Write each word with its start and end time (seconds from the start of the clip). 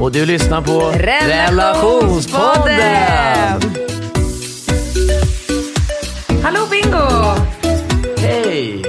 Och 0.00 0.12
du 0.12 0.26
lyssnar 0.26 0.62
på 0.62 0.80
Relationspodden. 0.98 3.60
Hallå 6.42 6.60
Bingo! 6.70 7.34
Hej! 8.18 8.82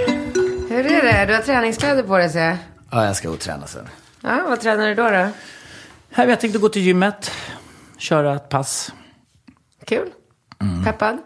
Hur 0.70 0.86
är 0.86 1.02
det? 1.04 1.26
Du 1.28 1.34
har 1.36 1.42
träningskläder 1.42 2.04
på 2.04 2.18
dig 2.18 2.30
ser 2.30 2.40
jag. 2.46 2.58
Ja, 2.92 3.06
jag 3.06 3.16
ska 3.16 3.28
gå 3.28 3.34
och 3.34 3.40
träna 3.40 3.68
sen. 3.68 3.88
Ja, 4.22 4.40
vad 4.50 4.62
tränar 4.62 4.88
du 4.88 4.96
då? 4.96 5.10
då? 5.10 5.28
Jag 6.24 6.40
tänkte 6.40 6.60
gå 6.60 6.70
till 6.70 6.82
gymmet, 6.82 7.32
köra 7.98 8.36
ett 8.36 8.50
pass. 8.50 8.94
Kul? 9.86 10.10
Mm. 10.62 10.84
Peppad? 10.86 11.18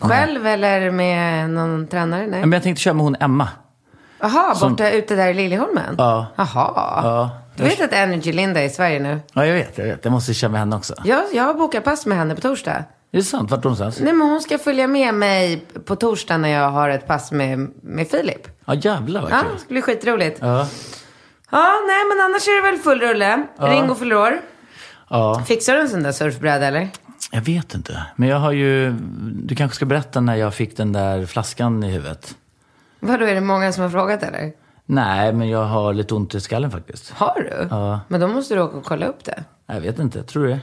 Själv 0.00 0.46
eller 0.46 0.90
med 0.90 1.50
någon 1.50 1.86
tränare? 1.86 2.26
Nej. 2.26 2.40
Men 2.40 2.52
jag 2.52 2.62
tänkte 2.62 2.82
köra 2.82 2.94
med 2.94 3.04
hon 3.04 3.16
Emma. 3.20 3.48
Jaha, 4.20 4.54
Som- 4.54 4.72
borta 4.72 4.90
ute 4.90 5.14
där 5.16 5.28
i 5.28 5.34
Liljeholmen? 5.34 5.94
Ja. 5.98 6.26
Jaha. 6.36 6.70
Ja. 7.02 7.30
Du 7.56 7.62
vet 7.62 7.80
att 7.80 7.92
Energy 7.92 8.32
Linda 8.32 8.60
är 8.60 8.64
i 8.64 8.70
Sverige 8.70 9.00
nu? 9.00 9.20
Ja, 9.32 9.46
jag 9.46 9.54
vet, 9.54 9.78
jag 9.78 9.84
vet. 9.84 10.04
Jag 10.04 10.12
måste 10.12 10.34
köra 10.34 10.50
med 10.50 10.60
henne 10.60 10.76
också. 10.76 10.94
Jag, 11.04 11.22
jag 11.32 11.42
har 11.44 11.54
bokat 11.54 11.84
pass 11.84 12.06
med 12.06 12.18
henne 12.18 12.34
på 12.34 12.40
torsdag. 12.40 12.72
Är 12.72 12.84
det 13.18 13.22
sant? 13.24 13.50
Vart 13.50 13.64
någonstans? 13.64 14.00
Nej, 14.00 14.12
men 14.12 14.28
hon 14.28 14.40
ska 14.40 14.58
följa 14.58 14.86
med 14.86 15.14
mig 15.14 15.64
på 15.84 15.96
torsdag 15.96 16.36
när 16.36 16.48
jag 16.48 16.70
har 16.70 16.88
ett 16.88 17.06
pass 17.06 17.32
med, 17.32 17.70
med 17.82 18.08
Filip. 18.08 18.48
Ja, 18.64 18.74
jävlar 18.74 19.22
vad 19.22 19.30
Ja, 19.32 19.40
kul. 19.40 19.50
det 19.54 19.58
ska 19.60 19.68
bli 19.68 19.82
skitroligt. 19.82 20.38
Ja. 20.40 20.68
Ja, 21.50 21.72
nej 21.86 22.04
men 22.08 22.24
annars 22.24 22.48
är 22.48 22.62
det 22.64 22.70
väl 22.70 22.80
full 22.80 23.00
rulle. 23.00 23.46
Ringo 23.58 23.94
fyller 23.94 24.16
år. 24.16 24.40
ja. 25.10 25.42
Fixar 25.46 25.74
du 25.74 25.80
en 25.80 25.88
sån 25.88 26.02
där 26.02 26.12
surfbräda 26.12 26.66
eller? 26.66 26.88
Jag 27.30 27.40
vet 27.40 27.74
inte. 27.74 28.02
Men 28.16 28.28
jag 28.28 28.36
har 28.38 28.52
ju... 28.52 28.92
Du 29.42 29.54
kanske 29.56 29.76
ska 29.76 29.84
berätta 29.86 30.20
när 30.20 30.34
jag 30.36 30.54
fick 30.54 30.76
den 30.76 30.92
där 30.92 31.26
flaskan 31.26 31.84
i 31.84 31.90
huvudet. 31.90 32.34
Vadå, 33.00 33.24
är 33.24 33.34
det 33.34 33.40
många 33.40 33.72
som 33.72 33.82
har 33.82 33.90
frågat 33.90 34.22
eller? 34.22 34.52
Nej, 34.86 35.32
men 35.32 35.48
jag 35.48 35.64
har 35.64 35.94
lite 35.94 36.14
ont 36.14 36.34
i 36.34 36.40
skallen 36.40 36.70
faktiskt. 36.70 37.10
Har 37.10 37.40
du? 37.50 37.68
Ja. 37.70 38.00
Men 38.08 38.20
då 38.20 38.28
måste 38.28 38.54
du 38.54 38.60
åka 38.60 38.76
och 38.76 38.84
kolla 38.84 39.06
upp 39.06 39.24
det. 39.24 39.44
Jag 39.66 39.80
vet 39.80 39.98
inte. 39.98 40.22
Tror 40.22 40.44
du 40.44 40.48
det? 40.48 40.60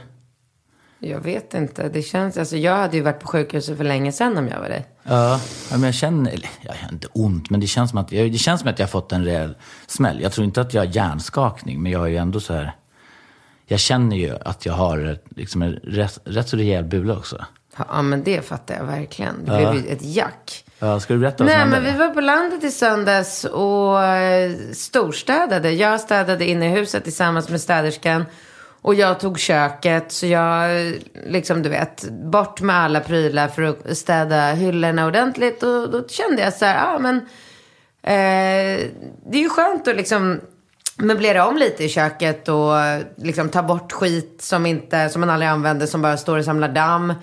Jag 0.98 1.20
vet 1.20 1.54
inte. 1.54 1.88
Det 1.88 2.02
känns, 2.02 2.38
alltså 2.38 2.56
jag 2.56 2.76
hade 2.76 2.96
ju 2.96 3.02
varit 3.02 3.20
på 3.20 3.26
sjukhuset 3.26 3.76
för 3.76 3.84
länge 3.84 4.12
sedan 4.12 4.38
om 4.38 4.48
jag 4.48 4.60
var 4.60 4.68
dig. 4.68 4.86
Ja, 5.02 5.40
men 5.70 5.82
jag 5.82 5.94
känner, 5.94 6.30
eller 6.30 6.50
jag 6.60 6.72
har 6.72 6.92
inte 6.92 7.08
ont, 7.12 7.50
men 7.50 7.60
det 7.60 7.66
känns, 7.66 7.90
som 7.90 7.98
att, 7.98 8.08
det 8.08 8.38
känns 8.38 8.60
som 8.60 8.70
att 8.70 8.78
jag 8.78 8.86
har 8.86 8.90
fått 8.90 9.12
en 9.12 9.24
rejäl 9.24 9.56
smäll. 9.86 10.20
Jag 10.20 10.32
tror 10.32 10.44
inte 10.44 10.60
att 10.60 10.74
jag 10.74 10.80
har 10.80 10.86
hjärnskakning, 10.86 11.82
men 11.82 11.92
jag 11.92 11.98
har 11.98 12.06
ju 12.06 12.16
ändå 12.16 12.40
så 12.40 12.54
här, 12.54 12.76
jag 13.66 13.80
känner 13.80 14.16
ju 14.16 14.36
att 14.44 14.66
jag 14.66 14.72
har 14.72 15.18
liksom 15.36 15.62
en 15.62 15.72
rätt, 15.72 16.18
rätt 16.24 16.48
så 16.48 16.56
rejäl 16.56 16.84
bula 16.84 17.16
också. 17.16 17.44
Ja, 17.76 18.02
men 18.02 18.22
det 18.24 18.46
fattar 18.46 18.74
jag 18.74 18.84
verkligen. 18.84 19.44
Det 19.44 19.56
blev 19.56 19.74
ju 19.74 19.92
ett 19.92 20.04
jack. 20.04 20.64
Ja, 20.84 21.00
ska 21.00 21.12
du 21.12 21.20
berätta 21.20 21.44
vad 21.44 21.52
som 21.52 21.60
Nej, 21.60 21.80
men 21.80 21.92
vi 21.92 21.98
var 21.98 22.08
på 22.08 22.20
landet 22.20 22.64
i 22.64 22.70
söndags 22.70 23.44
och 23.44 24.04
eh, 24.04 24.52
storstädade. 24.72 25.70
Jag 25.70 26.00
städade 26.00 26.44
inne 26.44 26.66
i 26.66 26.68
huset 26.68 27.04
tillsammans 27.04 27.48
med 27.48 27.60
städerskan. 27.60 28.24
Och 28.82 28.94
jag 28.94 29.20
tog 29.20 29.38
köket. 29.38 30.12
Så 30.12 30.26
jag, 30.26 30.92
liksom 31.26 31.62
du 31.62 31.68
vet, 31.68 32.10
bort 32.10 32.60
med 32.60 32.76
alla 32.76 33.00
prylar 33.00 33.48
för 33.48 33.62
att 33.62 33.96
städa 33.98 34.52
hyllorna 34.52 35.06
ordentligt. 35.06 35.62
Och 35.62 35.90
då 35.90 36.08
kände 36.08 36.42
jag 36.42 36.52
så 36.52 36.64
här, 36.64 36.74
ja 36.74 36.98
men. 36.98 37.16
Eh, 38.02 38.86
det 39.26 39.38
är 39.38 39.42
ju 39.42 39.48
skönt 39.48 39.88
att 39.88 39.96
liksom 39.96 40.40
möblera 40.96 41.46
om 41.46 41.56
lite 41.56 41.84
i 41.84 41.88
köket 41.88 42.48
och 42.48 42.72
liksom 43.16 43.48
ta 43.48 43.62
bort 43.62 43.92
skit 43.92 44.36
som, 44.42 44.66
inte, 44.66 45.08
som 45.08 45.20
man 45.20 45.30
aldrig 45.30 45.50
använder, 45.50 45.86
som 45.86 46.02
bara 46.02 46.16
står 46.16 46.38
och 46.38 46.44
samlar 46.44 46.68
damm. 46.68 47.14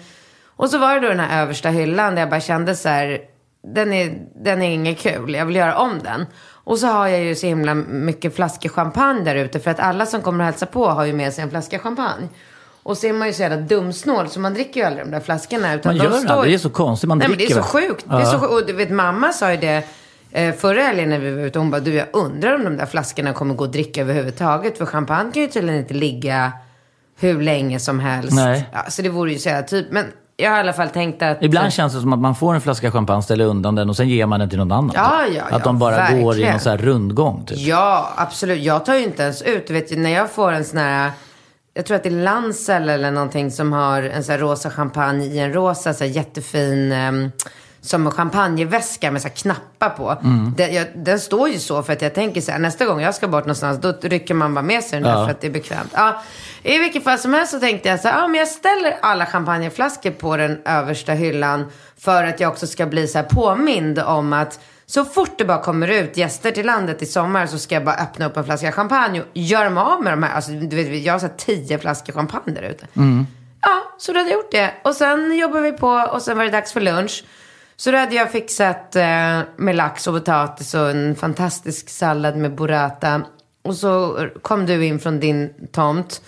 Och 0.46 0.70
så 0.70 0.78
var 0.78 0.94
det 0.94 1.00
då 1.00 1.08
den 1.08 1.20
här 1.20 1.42
översta 1.42 1.70
hyllan 1.70 2.16
där 2.16 2.22
jag 2.22 2.30
bara 2.30 2.40
kände 2.40 2.76
så 2.76 2.90
här, 2.90 3.29
den 3.64 3.94
är, 3.94 4.28
den 4.44 4.62
är 4.62 4.70
inget 4.70 5.00
kul, 5.00 5.34
jag 5.34 5.46
vill 5.46 5.56
göra 5.56 5.78
om 5.78 6.00
den. 6.04 6.26
Och 6.64 6.78
så 6.78 6.88
har 6.88 7.08
jag 7.08 7.24
ju 7.24 7.36
så 7.36 7.48
himla 7.48 7.74
mycket 7.74 8.36
flaskor 8.36 8.70
champagne 8.70 9.24
där 9.24 9.36
ute, 9.36 9.60
för 9.60 9.72
att 9.72 9.80
alla 9.80 10.06
som 10.06 10.22
kommer 10.22 10.40
och 10.40 10.46
hälsa 10.46 10.66
på 10.66 10.88
har 10.88 11.06
ju 11.06 11.14
med 11.14 11.34
sig 11.34 11.44
en 11.44 11.50
flaska 11.50 11.80
champagne. 11.80 12.28
Och 12.84 12.98
så 12.98 13.08
är 13.08 13.14
man 13.14 13.28
ju 13.28 13.34
så 13.34 13.42
jävla 13.42 13.58
dumsnål, 13.58 14.30
så 14.30 14.40
man 14.40 14.54
dricker 14.54 14.80
ju 14.80 14.86
aldrig 14.86 15.06
de 15.06 15.12
där 15.12 15.20
flaskorna. 15.20 15.74
Utan 15.74 15.98
Man 15.98 16.06
de 16.06 16.14
gör 16.14 16.20
står... 16.20 16.30
aldrig, 16.34 16.52
det 16.52 16.56
är 16.56 16.60
så 16.60 16.70
konstigt, 16.70 17.08
man 17.08 17.18
Nej, 17.18 17.30
men 17.30 17.38
det 17.38 17.44
är 17.44 17.48
dricker 17.48 17.62
så 17.62 17.68
sjukt. 17.68 18.06
Det 18.10 18.16
är 18.16 18.26
så 18.26 18.40
sjukt. 18.40 18.52
Och 18.54 18.66
du 18.66 18.74
vet, 18.74 18.90
mamma 18.90 19.32
sa 19.32 19.52
ju 19.52 19.58
det 19.58 19.84
eh, 20.32 20.56
förra 20.56 20.82
helgen 20.82 21.10
när 21.10 21.20
vi 21.20 21.32
var 21.32 21.42
ute. 21.42 21.60
Hon 21.60 21.72
bara, 21.72 21.82
du 21.82 21.94
jag 21.94 22.08
undrar 22.14 22.56
om 22.56 22.64
de 22.64 22.78
där 22.78 22.86
flaskorna 22.86 23.34
kommer 23.34 23.56
gå 23.56 23.64
att 23.64 23.72
dricka 23.72 24.02
överhuvudtaget. 24.02 24.78
För 24.78 24.86
champagne 24.86 25.32
kan 25.32 25.42
ju 25.42 25.48
tydligen 25.48 25.80
inte 25.80 25.94
ligga 25.94 26.52
hur 27.20 27.42
länge 27.42 27.80
som 27.80 28.00
helst. 28.00 28.36
Nej. 28.36 28.70
Ja, 28.74 28.86
så 28.90 29.02
det 29.02 29.10
vore 29.10 29.32
ju 29.32 29.40
så 29.40 29.50
jävla 29.50 29.68
typ. 29.68 29.92
Men 29.92 30.06
jag 30.40 30.50
har 30.50 30.58
i 30.58 30.60
alla 30.60 30.74
fall 30.74 30.90
tänkt 30.90 31.22
att... 31.22 31.44
Ibland 31.44 31.74
känns 31.74 31.94
det 31.94 32.02
som 32.02 32.14
att 32.14 32.20
man 32.20 32.36
får 32.36 32.56
en 32.56 32.62
flaska 32.62 32.92
champagne, 32.92 33.24
ställer 33.24 33.46
undan 33.46 33.76
den 33.76 33.90
och 33.90 33.98
sen 33.98 34.10
ger 34.10 34.26
man 34.26 34.40
den 34.40 34.50
till 34.50 34.58
någon 34.58 34.72
annan. 34.72 34.92
Ja, 34.96 35.26
ja, 35.36 35.44
att 35.44 35.52
ja, 35.52 35.60
de 35.60 35.80
bara 35.80 35.96
går 35.96 36.20
i 36.20 36.24
verkligen. 36.26 36.52
någon 36.52 36.60
så 36.60 36.70
här 36.70 36.78
rundgång. 36.78 37.46
Typ. 37.46 37.58
Ja, 37.58 38.14
absolut. 38.16 38.64
Jag 38.64 38.86
tar 38.86 38.96
ju 38.96 39.04
inte 39.04 39.24
ens 39.24 39.42
ut. 39.42 39.68
Du 39.68 39.74
vet, 39.74 39.98
när 39.98 40.10
jag 40.10 40.32
får 40.32 40.52
en 40.52 40.66
sån 40.66 40.80
här... 40.80 41.12
Jag 41.74 41.86
tror 41.86 41.98
att 41.98 42.04
det 42.04 42.10
är 42.10 42.24
Lancel 42.24 42.90
eller 42.90 43.12
någonting 43.12 43.52
som 43.52 43.74
har 43.74 44.02
en 44.02 44.24
sån 44.24 44.32
här 44.32 44.40
rosa 44.40 44.70
champagne 44.70 45.26
i 45.26 45.40
en 45.40 45.54
rosa 45.54 45.94
så 45.94 46.04
här 46.04 46.12
jättefin... 46.12 46.92
Um, 46.92 47.32
som 47.82 48.06
en 48.06 48.12
champagneväska 48.12 49.12
med 49.12 49.22
så 49.22 49.30
knappar 49.30 49.90
på. 49.90 50.10
Mm. 50.24 50.54
Den, 50.58 50.74
jag, 50.74 50.88
den 50.96 51.20
står 51.20 51.50
ju 51.50 51.60
så 51.60 51.84
för 51.84 51.94
att 51.94 52.02
jag 52.02 52.14
tänker 52.14 52.42
så 52.42 52.52
här, 52.52 52.60
nästa 52.60 52.86
gång 52.86 53.02
jag 53.02 53.16
ska 53.16 53.28
bort 53.28 53.44
någonstans, 53.44 53.80
då 53.82 53.94
rycker 54.02 54.34
man 54.34 54.54
bara 54.54 54.62
med 54.62 54.84
sig 54.84 55.00
den 55.00 55.04
där 55.12 55.20
Ja. 55.20 55.26
för 55.26 55.32
att 55.32 55.42
det 55.42 55.48
är 55.48 55.52
bekvämt. 55.52 55.92
Ja, 55.94 56.22
I 56.64 56.78
vilket 56.78 57.04
fall 57.04 57.18
som 57.20 57.34
helst 57.34 57.52
så 57.52 57.60
tänkte 57.60 57.90
jag 57.90 58.00
så 58.00 58.08
här, 58.08 58.22
ja 58.22 58.28
men 58.28 58.40
jag 58.40 58.48
ställer 58.48 58.98
alla 59.02 59.26
champagneflaskor 59.26 60.12
på 60.12 60.38
den 60.38 60.62
översta 60.66 61.12
hyllan 61.14 61.66
för 61.98 62.24
att 62.24 62.40
jag 62.40 62.52
också 62.52 62.68
ska 62.68 62.86
bli 62.86 63.08
så 63.08 63.18
här 63.18 63.26
påmind 63.26 64.00
om 64.00 64.34
att 64.34 64.60
så 64.86 65.06
fort 65.06 65.38
det 65.38 65.46
bara 65.46 65.62
kommer 65.62 65.88
ut 65.88 66.18
gäster 66.18 66.52
till 66.52 66.66
landet 66.66 67.02
i 67.02 67.06
sommar 67.06 67.48
så 67.48 67.58
ska 67.60 67.76
jag 67.76 67.86
bara 67.86 67.96
öppna 67.96 68.26
upp 68.26 68.38
en 68.38 68.44
flaska 68.44 68.72
champagne 68.72 69.22
och 69.22 69.28
göra 69.34 69.70
mig 69.70 69.82
av 69.84 70.04
med 70.04 70.14
de 70.14 70.24
här. 70.24 70.36
Alltså, 70.36 70.52
du 70.52 70.76
vet, 70.76 71.04
jag 71.04 71.14
har 71.14 71.20
så 71.20 71.26
här 71.26 71.34
tio 71.38 71.78
flaskor 71.80 72.14
champagne 72.14 72.54
där 72.54 72.62
ute. 72.62 72.88
Ja, 73.62 73.84
så 73.98 74.12
då 74.14 74.20
hade 74.20 74.30
jag 74.30 74.38
gjort 74.38 74.52
det. 74.52 74.72
Och 74.84 74.96
sen 74.96 75.38
jobbade 75.38 75.72
vi 75.72 75.78
på 75.78 75.88
och 75.90 76.22
sen 76.22 76.38
var 76.38 76.44
det 76.44 76.52
dags 76.52 76.74
för 76.74 76.82
lunch. 76.82 77.24
Så 77.80 77.92
då 77.92 77.98
hade 77.98 78.16
jag 78.16 78.32
fixat 78.32 78.96
eh, 78.96 79.40
med 79.58 79.76
lax 79.76 80.08
och 80.08 80.14
potatis 80.14 80.74
och 80.74 80.90
en 80.90 81.16
fantastisk 81.16 81.90
sallad 81.90 82.36
med 82.36 82.56
burrata. 82.56 83.22
Och 83.64 83.76
så 83.76 84.26
kom 84.42 84.66
du 84.66 84.86
in 84.86 85.00
från 85.00 85.20
din 85.20 85.50
tomt. 85.72 86.22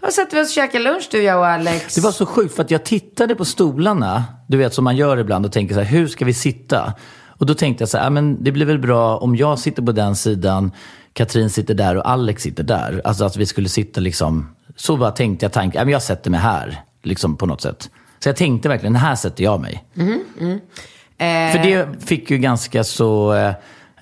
Och 0.00 0.12
satt 0.12 0.32
vi 0.32 0.40
oss 0.40 0.48
och 0.48 0.54
käkade 0.54 0.84
lunch 0.84 1.08
du, 1.10 1.22
jag 1.22 1.38
och 1.38 1.46
Alex. 1.46 1.94
Det 1.94 2.00
var 2.00 2.12
så 2.12 2.26
sjukt 2.26 2.54
för 2.54 2.62
att 2.62 2.70
jag 2.70 2.84
tittade 2.84 3.34
på 3.34 3.44
stolarna, 3.44 4.24
du 4.48 4.56
vet 4.56 4.74
som 4.74 4.84
man 4.84 4.96
gör 4.96 5.16
ibland 5.16 5.46
och 5.46 5.52
tänker 5.52 5.74
så 5.74 5.80
här, 5.80 5.86
hur 5.86 6.08
ska 6.08 6.24
vi 6.24 6.34
sitta? 6.34 6.94
Och 7.26 7.46
då 7.46 7.54
tänkte 7.54 7.82
jag 7.82 7.88
så 7.88 7.98
här, 7.98 8.10
men 8.10 8.44
det 8.44 8.52
blir 8.52 8.66
väl 8.66 8.78
bra 8.78 9.16
om 9.18 9.36
jag 9.36 9.58
sitter 9.58 9.82
på 9.82 9.92
den 9.92 10.16
sidan, 10.16 10.72
Katrin 11.12 11.50
sitter 11.50 11.74
där 11.74 11.96
och 11.96 12.10
Alex 12.10 12.42
sitter 12.42 12.62
där. 12.62 13.02
Alltså 13.04 13.24
att 13.24 13.36
vi 13.36 13.46
skulle 13.46 13.68
sitta 13.68 14.00
liksom, 14.00 14.54
så 14.76 14.96
bara 14.96 15.10
tänkte 15.10 15.44
jag 15.44 15.52
tanken, 15.52 15.88
jag 15.88 16.02
sätter 16.02 16.30
mig 16.30 16.40
här, 16.40 16.82
liksom 17.02 17.36
på 17.36 17.46
något 17.46 17.60
sätt. 17.60 17.90
Så 18.22 18.28
jag 18.28 18.36
tänkte 18.36 18.68
verkligen, 18.68 18.96
här 18.96 19.14
sätter 19.14 19.44
jag 19.44 19.60
mig. 19.60 19.84
Eh, 21.18 21.52
För 21.52 21.62
det 21.62 21.88
fick 22.06 22.30
ju 22.30 22.38
ganska 22.38 22.84
så, 22.84 23.34
eh, 23.34 23.52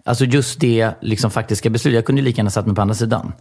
alltså 0.05 0.25
just 0.25 0.61
det 0.61 0.91
liksom 1.01 1.31
faktiska 1.31 1.71
beslut. 1.71 1.95
Jag 1.95 2.05
kunde 2.05 2.21
ju 2.21 2.25
lika 2.25 2.37
gärna 2.39 2.51
satt 2.51 2.67
mig 2.67 2.75
på 2.75 2.83
andra 2.83 2.95
sidan. 2.95 3.33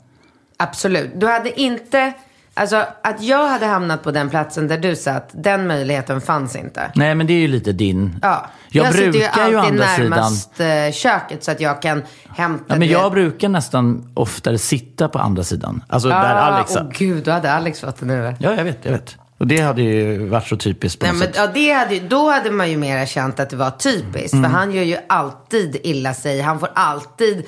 Absolut. 0.58 1.12
Du 1.16 1.28
hade 1.28 1.62
inte... 1.62 2.14
Alltså 2.54 2.86
att 3.04 3.22
jag 3.24 3.48
hade 3.48 3.66
hamnat 3.66 4.04
på 4.04 4.12
den 4.12 4.30
platsen 4.30 4.68
där 4.68 4.78
du 4.78 4.96
satt, 4.96 5.30
den 5.34 5.68
möjligheten 5.68 6.22
fanns 6.22 6.56
inte. 6.56 6.92
Nej 6.96 7.16
men 7.16 7.28
det 7.28 7.34
är 7.34 7.40
ju 7.40 7.48
lite 7.48 7.72
din. 7.72 8.20
Ja. 8.22 8.46
Jag, 8.70 8.94
sitter 8.94 9.12
brukar 9.12 9.46
ju 9.48 9.52
ju 9.52 9.58
alltid 9.58 9.72
andra 9.82 9.86
sidan. 9.88 10.10
närmast 10.10 10.60
eh, 10.60 10.92
köket 10.92 11.44
så 11.44 11.52
att 11.52 11.62
jag 11.62 11.82
kan 11.82 12.04
hämta... 12.36 12.64
Ja, 12.68 12.76
men 12.76 12.80
du 12.80 12.86
jag 12.94 13.12
brukar 13.12 13.50
nästan 13.50 14.12
oftare 14.14 14.58
sitta 14.58 15.10
på 15.10 15.20
andra 15.20 15.44
sidan. 15.44 15.84
Alltså 15.88 16.10
där 16.10 16.16
Ah, 16.16 16.40
Alex 16.40 16.72
Åh 16.72 16.78
satt. 16.78 16.98
gud, 16.98 17.24
då 17.24 17.32
hade 17.32 17.52
Alex 17.54 17.80
fått 17.82 18.00
det 18.00 18.06
nu. 18.06 18.36
Ja, 18.40 18.54
jag 18.54 18.64
vet, 18.64 18.78
jag 18.86 18.92
vet. 18.92 19.16
Och 19.40 19.48
det 19.48 19.60
hade 19.62 19.82
ju 19.82 20.28
varit 20.28 20.48
så 20.48 20.58
typiskt 20.58 21.00
på 21.00 21.06
Nej, 21.06 21.14
något 21.14 21.20
men, 21.20 21.28
sätt. 21.28 21.36
ja, 21.38 21.48
det 21.54 21.72
hade, 21.72 22.00
då 22.00 22.30
hade 22.32 22.52
man 22.52 22.70
ju 22.72 22.78
mera 22.78 23.06
känt 23.06 23.40
att 23.40 23.50
det 23.50 23.56
var 23.56 23.72
typiskt. 23.72 24.34
Mm. 24.34 24.52
För 24.52 24.58
han 24.58 24.72
gör 24.72 24.84
ju 24.84 24.98
alltid 25.10 25.78
illa 25.84 26.14
sig. 26.14 26.42
Han 26.42 26.60
får 26.60 26.70
alltid 26.76 27.38
eh, 27.38 27.44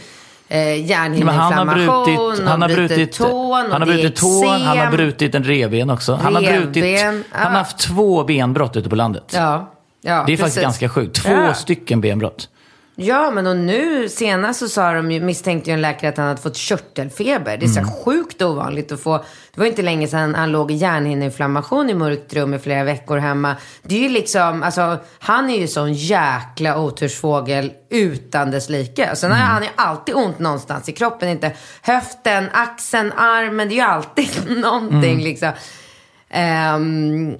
men 0.47 0.59
han 0.59 0.67
har 0.67 0.75
hjärnhinneinflammation 0.75 2.05
brutit, 2.05 2.47
han 2.47 2.61
har 2.61 2.69
brutit 2.69 3.11
tån. 3.13 3.71
Han 3.71 3.81
har 3.81 3.85
brutit 3.85 4.15
tån, 4.15 4.61
han 4.61 4.77
har 4.77 4.91
brutit 4.91 5.35
en 5.35 5.43
revben 5.43 5.89
också. 5.89 6.13
Han 6.13 6.35
har, 6.35 6.41
brutit, 6.41 6.99
ja. 7.01 7.13
han 7.31 7.51
har 7.51 7.57
haft 7.57 7.77
två 7.77 8.23
benbrott 8.23 8.77
ute 8.77 8.89
på 8.89 8.95
landet. 8.95 9.31
Ja, 9.33 9.71
ja 10.01 10.23
det 10.27 10.33
är 10.33 10.37
faktiskt 10.37 10.39
precis. 10.39 10.61
ganska 10.61 10.89
sjukt. 10.89 11.15
Två 11.15 11.31
Ja. 11.31 11.53
stycken 11.53 12.01
benbrott. 12.01 12.49
Ja, 12.95 13.31
men 13.31 13.47
och 13.47 13.55
nu 13.57 14.09
senast 14.09 14.59
så 14.59 14.69
sa 14.69 14.93
de 14.93 15.11
ju, 15.11 15.19
misstänkte 15.19 15.69
ju 15.69 15.73
en 15.73 15.81
läkare 15.81 16.09
att 16.09 16.17
han 16.17 16.27
hade 16.27 16.41
fått 16.41 16.55
körtelfeber. 16.55 17.57
Det 17.57 17.65
är 17.65 17.67
så 17.67 17.79
Mm. 17.79 17.89
här 17.89 18.03
sjukt 18.03 18.41
ovanligt 18.41 18.91
att 18.91 18.99
få. 19.01 19.17
Det 19.53 19.59
var 19.59 19.65
inte 19.65 19.81
länge 19.81 20.07
sedan 20.07 20.35
han 20.35 20.51
låg 20.51 20.71
i 20.71 20.73
hjärnhinneinflammation 20.73 21.89
i 21.89 21.93
mörkt 21.93 22.33
rum 22.33 22.53
i 22.53 22.59
flera 22.59 22.83
veckor 22.83 23.17
hemma. 23.17 23.55
Det 23.83 23.95
är 23.95 23.99
ju 23.99 24.09
liksom, 24.09 24.63
alltså 24.63 24.97
han 25.19 25.49
är 25.49 25.57
ju 25.59 25.67
sån 25.67 25.93
jäkla 25.93 26.79
otursfågel 26.79 27.71
utan 27.89 28.51
dess 28.51 28.69
like. 28.69 29.15
Sen 29.15 29.31
har 29.31 29.37
Mm. 29.37 29.49
han 29.49 29.63
ju 29.63 29.69
alltid 29.75 30.15
ont 30.15 30.39
någonstans 30.39 30.89
i 30.89 30.91
kroppen. 30.91 31.29
Inte 31.29 31.51
höften, 31.81 32.49
axeln, 32.53 33.11
armen. 33.17 33.67
Det 33.69 33.73
är 33.73 33.75
ju 33.75 33.81
alltid 33.81 34.29
någonting 34.57 35.11
Mm. 35.13 35.23
liksom. 35.23 35.51
Ehm, 36.29 37.35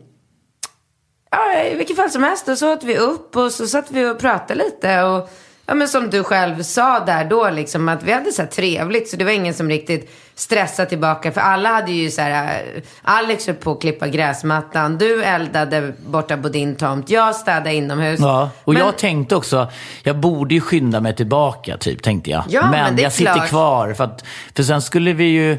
Ja, 1.32 1.64
i 1.64 1.76
vilket 1.76 1.96
fall 1.96 2.10
som 2.10 2.24
helst. 2.24 2.46
Då 2.46 2.56
så 2.56 2.74
åt 2.74 2.84
vi 2.84 2.98
upp 2.98 3.36
och 3.36 3.52
så 3.52 3.68
satt 3.68 3.92
vi 3.92 4.06
och 4.06 4.20
pratade 4.20 4.64
lite. 4.64 5.02
Och, 5.04 5.30
ja, 5.66 5.74
men 5.74 5.88
som 5.88 6.10
du 6.10 6.24
själv 6.24 6.64
sa 6.64 7.00
där 7.00 7.26
då, 7.26 7.50
liksom, 7.50 7.90
att 7.90 8.04
vi 8.04 8.12
hade 8.12 8.32
så 8.32 8.46
trevligt. 8.46 9.10
Så 9.10 9.18
det 9.18 9.24
var 9.24 9.32
ingen 9.32 9.54
som 9.54 9.70
riktigt 9.70 10.12
stressade 10.36 10.90
tillbaka. 10.90 11.32
För 11.32 11.42
alla 11.42 11.70
hade 11.70 11.92
ju 11.92 12.12
så 12.12 12.22
här, 12.22 12.64
äh, 12.76 12.82
Alex 13.02 13.48
höll 13.48 13.56
på 13.56 13.72
att 13.72 13.82
klippa 13.82 14.08
gräsmattan. 14.08 14.98
Du 14.98 15.24
eldade 15.24 15.94
borta 16.06 16.38
på 16.38 16.50
din 16.50 16.76
tomt. 16.76 17.10
Jag 17.10 17.36
städade 17.36 17.74
inomhus. 17.74 18.20
Ja, 18.20 18.50
och 18.64 18.74
Men- 18.74 18.84
jag 18.86 18.98
tänkte 18.98 19.36
också, 19.36 19.72
jag 20.04 20.18
borde 20.18 20.54
ju 20.54 20.62
skynda 20.62 21.02
mig 21.02 21.16
tillbaka, 21.16 21.78
typ, 21.78 22.04
tänkte 22.04 22.30
jag. 22.30 22.44
Ja, 22.50 22.72
men 22.72 23.00
är 23.00 23.04
jag 23.04 23.12
sitter 23.14 23.34
klart. 23.34 23.50
kvar. 23.50 23.94
För, 23.94 24.04
att, 24.04 24.26
för 24.56 24.64
sen 24.64 24.82
skulle 24.82 25.14
vi 25.14 25.26
ju... 25.26 25.58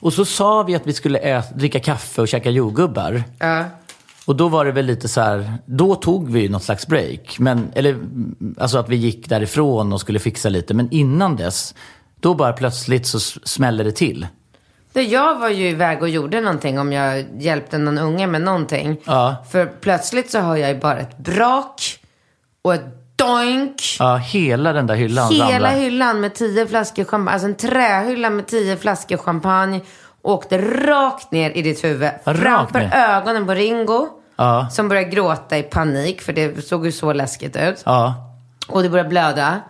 Och 0.00 0.12
så 0.12 0.24
sa 0.24 0.62
vi 0.62 0.74
att 0.74 0.86
vi 0.86 0.92
skulle 0.92 1.18
äta, 1.18 1.54
dricka 1.54 1.80
kaffe 1.80 2.20
och 2.20 2.28
käka 2.28 2.50
jordgubbar. 2.50 3.22
Ja. 3.38 3.64
Och 4.26 4.36
då 4.36 4.48
var 4.48 4.64
det 4.64 4.72
väl 4.72 4.86
lite 4.86 5.08
så 5.08 5.20
här, 5.20 5.54
då 5.66 5.94
tog 5.94 6.30
vi 6.32 6.48
något 6.48 6.62
slags 6.62 6.86
break. 6.86 7.36
Men, 7.38 7.72
eller, 7.74 7.98
alltså 8.58 8.78
att 8.78 8.88
vi 8.88 8.96
gick 8.96 9.28
därifrån 9.28 9.92
och 9.92 10.00
skulle 10.00 10.18
fixa 10.18 10.48
lite. 10.48 10.74
Men 10.74 10.88
innan 10.90 11.36
dess, 11.36 11.74
då 12.20 12.34
bara 12.34 12.52
plötsligt 12.52 13.06
så 13.06 13.20
smäller 13.20 13.84
det 13.84 13.92
till. 13.92 14.26
Det, 14.92 15.02
jag 15.02 15.38
var 15.38 15.48
ju 15.48 15.68
iväg 15.68 16.02
och 16.02 16.08
gjorde 16.08 16.40
någonting 16.40 16.78
om 16.78 16.92
jag 16.92 17.24
hjälpte 17.42 17.78
någon 17.78 17.98
unge 17.98 18.26
med 18.26 18.42
någonting. 18.42 18.96
Ja. 19.04 19.44
För 19.50 19.66
plötsligt 19.66 20.30
så 20.30 20.38
hör 20.38 20.56
jag 20.56 20.68
ju 20.70 20.78
bara 20.80 20.98
ett 20.98 21.18
brak 21.18 21.98
och 22.62 22.74
ett 22.74 23.16
doink. 23.16 23.82
Ja, 23.98 24.16
hela 24.16 24.72
den 24.72 24.86
där 24.86 24.94
hyllan 24.94 25.32
Hela 25.32 25.54
ramlade. 25.54 25.76
hyllan 25.76 26.20
med 26.20 26.34
tio 26.34 26.66
flaskor 26.66 27.04
champagne, 27.04 27.32
alltså 27.32 27.48
en 27.48 27.54
trähylla 27.54 28.30
med 28.30 28.46
tio 28.46 28.76
flaskor 28.76 29.16
champagne 29.16 29.80
åkte 30.22 30.58
rakt 30.86 31.32
ner 31.32 31.50
i 31.50 31.62
ditt 31.62 31.84
huvud. 31.84 32.10
Rakt 32.24 32.40
Framför 32.42 32.78
ner? 32.78 32.94
ögonen 32.94 33.46
på 33.46 33.52
Ringo. 33.54 34.08
Ja. 34.36 34.68
Som 34.70 34.88
började 34.88 35.10
gråta 35.10 35.58
i 35.58 35.62
panik 35.62 36.20
för 36.20 36.32
det 36.32 36.64
såg 36.64 36.86
ju 36.86 36.92
så 36.92 37.12
läskigt 37.12 37.56
ut. 37.56 37.82
Ja. 37.84 38.14
Och 38.68 38.82
det 38.82 38.88
började 38.88 39.08
blöda. 39.08 39.60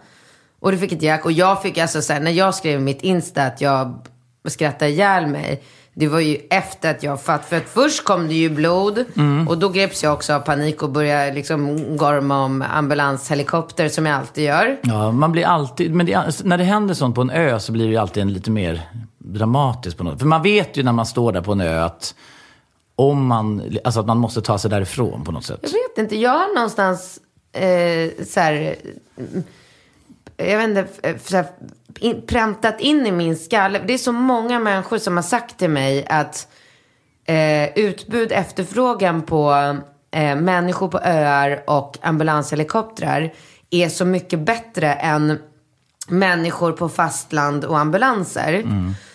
Och 0.61 0.73
du 0.73 0.79
fick 0.79 0.93
ett 0.93 1.03
jack. 1.03 1.25
Och 1.25 1.33
jag 1.33 1.63
fick 1.63 1.79
alltså 1.79 2.03
så 2.03 2.13
här, 2.13 2.21
när 2.21 2.31
jag 2.31 2.55
skrev 2.55 2.81
mitt 2.81 3.03
Insta 3.03 3.43
att 3.43 3.61
jag 3.61 4.07
skrattade 4.49 4.91
ihjäl 4.91 5.27
mig. 5.27 5.63
Det 5.95 6.09
var 6.09 6.21
ju 6.21 6.37
efter 6.51 6.91
att 6.91 7.03
jag 7.03 7.23
fatt. 7.23 7.45
För 7.49 7.57
att 7.57 7.69
först 7.69 8.05
kom 8.05 8.29
det 8.29 8.35
ju 8.35 8.51
blod. 8.51 9.05
Mm. 9.17 9.49
Och 9.49 9.59
då 9.59 9.69
greps 9.69 10.03
jag 10.03 10.13
också 10.13 10.35
av 10.35 10.41
panik 10.41 10.83
och 10.83 10.91
började 10.91 11.33
liksom 11.33 11.79
gorma 11.97 12.45
om 12.45 12.65
ambulanshelikopter 12.75 13.89
som 13.89 14.07
jag 14.07 14.17
alltid 14.17 14.45
gör. 14.45 14.77
Ja, 14.83 15.11
man 15.13 15.33
blir 15.33 15.47
alltid, 15.47 15.95
men 15.95 16.07
det, 16.07 16.43
när 16.45 16.59
det 16.59 16.65
händer 16.65 16.95
sånt 16.95 17.15
på 17.15 17.21
en 17.21 17.31
ö 17.31 17.61
så 17.61 17.73
blir 17.73 17.85
det 17.85 17.91
ju 17.91 17.97
alltid 17.97 18.23
en 18.23 18.33
lite 18.33 18.51
mer 18.51 18.83
dramatiskt 19.25 19.99
på 19.99 20.05
något 20.05 20.19
För 20.19 20.27
man 20.27 20.43
vet 20.43 20.77
ju 20.77 20.83
när 20.83 20.93
man 20.93 21.07
står 21.07 21.33
där 21.33 21.43
på 21.43 21.53
en 21.53 21.61
ö 21.61 21.85
att 21.85 22.15
om 22.97 23.27
man, 23.27 23.77
alltså 23.85 24.01
att 24.01 24.07
man 24.07 24.19
måste 24.19 24.43
ta 24.43 24.59
sig 24.59 24.71
därifrån 24.71 25.25
på 25.25 25.33
något 25.33 25.45
sätt. 25.45 25.61
Jag 25.63 25.71
vet 25.71 25.99
inte, 25.99 26.17
jag 26.17 26.31
har 26.31 26.55
någonstans 26.55 27.21
eh, 27.53 28.25
så 28.27 28.41
här, 28.41 28.77
eh, 30.37 30.49
jag 30.51 30.59
vet 30.59 30.69
inte, 30.69 31.09
eh, 31.09 31.17
så 31.25 31.37
här, 31.37 31.47
in, 31.99 32.23
präntat 32.27 32.81
in 32.81 33.07
i 33.07 33.13
min 33.13 33.37
skalle. 33.37 33.81
Det 33.87 33.95
är 33.95 33.99
så 33.99 34.13
många 34.13 34.59
människor 34.59 34.99
som 34.99 35.17
har 35.17 35.23
sagt 35.23 35.59
till 35.59 35.71
mig 35.71 36.07
att 36.07 36.49
eh, 37.25 37.79
utbud, 37.79 38.33
efterfrågan 38.33 39.23
på 39.23 39.53
eh, 40.11 40.37
människor 40.37 40.89
på 40.89 40.99
öar 40.99 41.63
och 41.67 41.99
ambulanshelikoptrar 42.03 43.33
är 43.71 43.89
så 43.89 44.05
mycket 44.05 44.39
bättre 44.39 44.95
än 44.95 45.39
människor 46.13 46.73
på 46.73 46.89
fastland 46.89 47.65
och 47.65 47.79
ambulanser. 47.79 48.65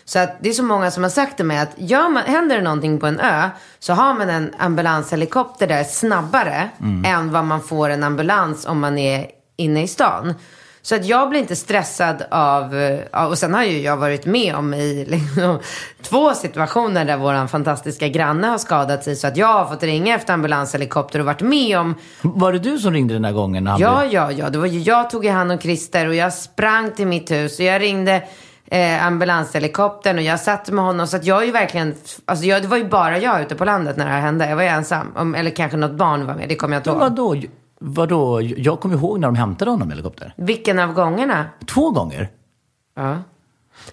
Så 0.05 0.19
att 0.19 0.37
det 0.39 0.49
är 0.49 0.53
så 0.53 0.63
många 0.63 0.91
som 0.91 1.03
har 1.03 1.09
sagt 1.09 1.35
till 1.35 1.45
mig 1.45 1.59
att 1.59 1.73
gör 1.75 2.09
man, 2.09 2.23
händer 2.23 2.55
det 2.55 2.61
någonting 2.61 2.99
på 2.99 3.07
en 3.07 3.19
ö 3.19 3.49
så 3.79 3.93
har 3.93 4.13
man 4.13 4.29
en 4.29 4.53
ambulanshelikopter 4.59 5.67
där 5.67 5.83
snabbare 5.83 6.69
än 7.05 7.31
vad 7.31 7.45
man 7.45 7.61
får 7.61 7.89
en 7.89 8.03
ambulans 8.03 8.65
om 8.65 8.79
man 8.79 8.97
är 8.97 9.25
inne 9.55 9.83
i 9.83 9.87
stan. 9.87 10.33
Så 10.87 10.95
att 10.95 11.05
jag 11.05 11.29
blir 11.29 11.39
inte 11.39 11.55
stressad 11.55 12.23
av, 12.31 12.75
eh, 12.75 13.25
och 13.25 13.37
sen 13.37 13.53
har 13.53 13.63
ju 13.63 13.81
jag 13.81 13.97
varit 13.97 14.25
med 14.25 14.55
om 14.55 14.73
i 14.73 15.05
liksom, 15.09 15.59
två 16.01 16.33
situationer 16.33 17.05
där 17.05 17.17
våran 17.17 17.47
fantastiska 17.47 18.07
granne 18.07 18.47
har 18.47 18.57
skadat 18.57 19.03
sig 19.03 19.15
så 19.15 19.27
att 19.27 19.37
jag 19.37 19.47
har 19.47 19.65
fått 19.65 19.83
ringa 19.83 20.15
efter 20.15 20.33
ambulanshelikopter 20.33 21.19
och 21.19 21.25
varit 21.25 21.41
med 21.41 21.79
om 21.79 21.95
Var 22.21 22.51
det 22.53 22.59
du 22.59 22.79
som 22.79 22.93
ringde 22.93 23.13
den 23.13 23.21
där 23.21 23.31
gången? 23.31 23.63
När 23.63 23.71
han 23.71 23.81
Ja, 23.81 23.99
blev... 23.99 24.13
ja, 24.13 24.31
ja. 24.31 24.49
Det 24.49 24.57
var 24.57 24.65
ju, 24.65 24.79
jag 24.79 25.09
tog 25.09 25.25
i 25.25 25.29
hand 25.29 25.51
om 25.51 25.59
Christer 25.59 26.07
och 26.07 26.15
jag 26.15 26.33
sprang 26.33 26.91
till 26.91 27.07
mitt 27.07 27.31
hus 27.31 27.59
och 27.59 27.65
jag 27.65 27.81
ringde 27.81 28.23
eh, 28.71 29.05
ambulanshelikoptern 29.05 30.17
och 30.17 30.23
jag 30.23 30.39
satt 30.39 30.69
med 30.69 30.85
honom. 30.85 31.07
Så 31.07 31.17
att 31.17 31.25
jag 31.25 31.41
är 31.41 31.45
ju 31.45 31.51
verkligen, 31.51 31.95
alltså 32.25 32.45
jag, 32.45 32.61
det 32.61 32.67
var 32.67 32.77
ju 32.77 32.89
bara 32.89 33.17
jag 33.17 33.41
ute 33.41 33.55
på 33.55 33.65
landet 33.65 33.97
när 33.97 34.05
det 34.05 34.11
här 34.11 34.21
hände. 34.21 34.49
Jag 34.49 34.55
var 34.55 34.63
ju 34.63 34.69
ensam. 34.69 35.11
Om, 35.15 35.35
eller 35.35 35.51
kanske 35.51 35.77
något 35.77 35.91
barn 35.97 36.25
var 36.27 36.35
med, 36.35 36.49
det 36.49 36.55
kommer 36.55 36.75
jag 36.75 36.79
inte 36.79 36.89
ihåg. 36.89 36.99
vadå? 36.99 37.35
Vadå? 37.79 38.41
Jag 38.41 38.79
kommer 38.79 38.95
ihåg 38.95 39.19
när 39.19 39.27
de 39.27 39.35
hämtade 39.35 39.71
honom 39.71 39.87
i 39.87 39.91
helikopter. 39.91 40.33
Vilken 40.37 40.79
av 40.79 40.93
gångerna? 40.93 41.45
Två 41.65 41.91
gånger. 41.91 42.29
Ja. 42.95 43.17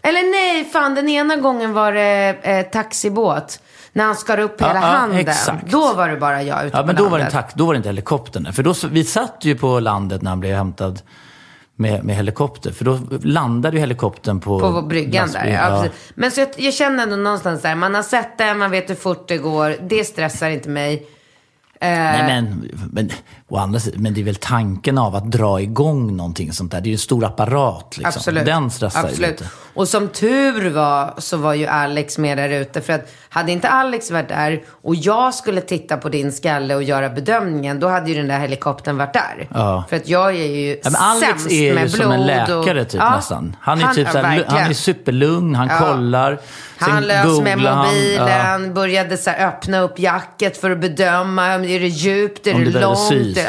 Eller 0.03 0.31
nej, 0.31 0.65
fan 0.65 0.95
den 0.95 1.09
ena 1.09 1.37
gången 1.37 1.73
var 1.73 1.93
det 1.93 2.37
eh, 2.43 2.63
taxibåt. 2.71 3.61
När 3.93 4.05
han 4.05 4.17
skar 4.17 4.39
upp 4.39 4.55
Ja, 4.59 4.67
hela 4.67 4.81
ja, 4.81 4.87
handen. 4.87 5.19
exakt. 5.19 5.71
Då 5.71 5.93
var 5.95 6.09
det 6.09 6.17
bara 6.17 6.43
jag 6.43 6.67
ute 6.67 6.77
Ja, 6.77 6.81
på 6.81 6.87
men 6.87 6.97
då 6.97 7.03
var, 7.03 7.11
det 7.11 7.17
landet. 7.25 7.33
tax, 7.33 7.55
då 7.55 7.67
var 7.67 7.73
det 7.75 7.77
inte 7.77 7.89
helikoptern. 7.89 8.53
För 8.53 8.63
då, 8.63 8.75
vi 8.91 9.05
satt 9.05 9.37
ju 9.41 9.55
på 9.57 9.81
landet 9.81 10.23
när 10.23 10.31
han 10.31 10.41
blev 10.41 10.57
hämtad 10.57 11.03
med, 11.77 12.05
med 12.05 12.17
helikopter. 12.17 12.73
För 12.73 12.85
då 12.85 12.99
landade 13.23 13.77
ju 13.77 13.81
helikoptern 13.81 14.41
på... 14.41 14.61
På 14.61 14.83
bryggan 14.83 15.29
där. 15.33 15.47
Ja, 15.47 15.83
precis. 15.83 16.13
Men 16.15 16.31
så 16.31 16.41
jag, 16.41 16.49
jag 16.57 16.75
känner 16.75 17.03
ändå 17.03 17.17
någonstans 17.17 17.63
där, 17.63 17.75
man 17.75 17.95
har 17.95 18.03
sett 18.03 18.39
det, 18.39 18.55
man 18.55 18.71
vet 18.71 18.91
hur 18.91 18.95
fort 18.95 19.29
det 19.29 19.37
går. 19.39 19.77
Det 19.89 20.05
stressar 20.05 20.49
inte 20.51 20.69
mig. 20.69 21.07
Eh, 21.81 21.89
Nej, 21.89 22.23
men, 22.43 22.71
men, 22.93 23.11
å 23.49 23.57
andra 23.57 23.81
sidan, 23.81 24.03
men 24.03 24.15
det 24.15 24.21
är 24.21 24.25
väl 24.25 24.35
tanken 24.35 24.99
av 24.99 25.15
att 25.17 25.31
dra 25.31 25.61
igång 25.61 26.17
någonting 26.17 26.53
sånt 26.53 26.73
där. 26.73 26.81
Det 26.81 26.87
är 26.87 26.91
ju 26.91 26.95
en 26.95 26.99
stor 26.99 27.25
apparat. 27.25 27.97
Liksom. 27.97 28.19
Absolut. 28.19 28.47
Den 28.47 28.71
stressar 28.71 29.11
ju 29.11 29.27
lite. 29.27 29.45
Och 29.75 29.89
som 29.89 30.09
tur 30.09 30.71
var 30.71 31.15
så 31.19 31.37
var 31.37 31.55
ju 31.55 31.67
Alex 31.67 32.19
med 32.19 32.39
där 32.39 32.49
ute. 32.49 32.81
För 32.81 32.93
att 32.93 33.13
hade 33.29 33.53
inte 33.53 33.69
Alex 33.69 34.11
varit 34.11 34.29
där 34.29 34.63
och 34.83 34.95
jag 34.95 35.35
skulle 35.35 35.61
titta 35.61 35.97
på 35.97 36.09
din 36.09 36.33
skalle 36.33 36.75
och 36.75 36.83
göra 36.83 37.09
bedömningen, 37.11 37.81
då 37.81 37.89
hade 37.89 38.11
ju 38.11 38.17
den 38.17 38.29
där 38.29 38.39
helikoptern 38.39 38.97
varit 38.97 39.13
där. 39.13 39.49
Ja. 39.55 39.85
För 39.89 39.97
att 39.97 40.09
jag 40.09 40.31
är 40.31 40.47
ju 40.47 40.81
Ja, 40.85 40.91
men 40.91 41.01
Alex 41.01 41.27
sämst 41.29 41.51
är 41.51 41.63
ju 41.63 41.75
med 41.75 41.91
som 41.91 42.13
en 42.13 42.27
läkare 42.27 42.81
och, 42.81 42.89
typ 42.89 43.01
Ja, 43.01 43.17
nästan. 43.17 43.57
Han 43.61 43.81
är, 43.81 43.95
typ 43.95 44.07
ja, 44.07 44.13
så 44.13 44.19
här, 44.19 44.37
verkligen. 44.37 44.63
han 44.63 44.71
är 44.71 44.75
superlugn, 44.75 45.55
han 45.55 45.69
Ja. 45.69 45.79
kollar. 45.79 46.39
Han 46.79 47.03
lös 47.03 47.41
med 47.41 47.59
han. 47.61 47.87
mobilen, 47.87 48.65
Ja. 48.67 48.73
började 48.73 49.17
så 49.17 49.31
öppna 49.31 49.81
upp 49.81 49.99
jacket 49.99 50.57
för 50.57 50.71
att 50.71 50.81
bedöma. 50.81 51.47
Är 51.47 51.59
det 51.81 51.89
djupt? 51.89 52.47
Är 52.47 52.55
Om 52.55 52.65
det 52.65 52.81
långt? 52.81 52.99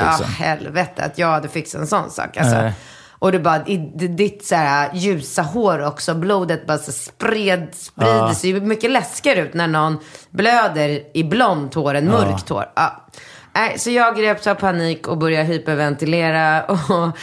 Ja, 0.01 0.15
liksom. 0.17 0.33
helvete 0.33 1.03
att 1.03 1.17
jag 1.17 1.27
hade 1.27 1.47
fixat 1.49 1.81
en 1.81 1.87
sån 1.87 2.09
sak. 2.11 2.37
Alltså. 2.37 2.55
Nej. 2.61 2.73
Och 3.19 3.31
det 3.31 3.39
bara, 3.39 3.65
i 3.67 3.77
ditt 4.07 4.45
så 4.45 4.55
här 4.55 4.89
ljusa 4.93 5.41
hår 5.41 5.85
också, 5.85 6.13
blodet 6.15 6.67
bara 6.67 6.77
så 6.77 6.91
spred, 6.91 7.67
sprider 7.73 8.15
Ja. 8.15 8.33
sig. 8.33 8.51
Det 8.53 8.59
ser 8.59 8.65
mycket 8.65 8.91
läskigare 8.91 9.39
ut 9.39 9.53
när 9.53 9.67
någon 9.67 9.97
blöder 10.29 10.99
i 11.13 11.23
blont 11.23 11.73
hår 11.73 11.93
än 11.93 12.05
mörkt 12.09 12.49
hår. 12.49 12.65
Ja. 12.75 13.05
Nej, 13.53 13.79
så 13.79 13.89
jag 13.91 14.17
greps 14.17 14.47
av 14.47 14.55
panik 14.55 15.07
och 15.07 15.17
började 15.17 15.45
hyperventilera. 15.45 16.63
Och, 16.67 17.17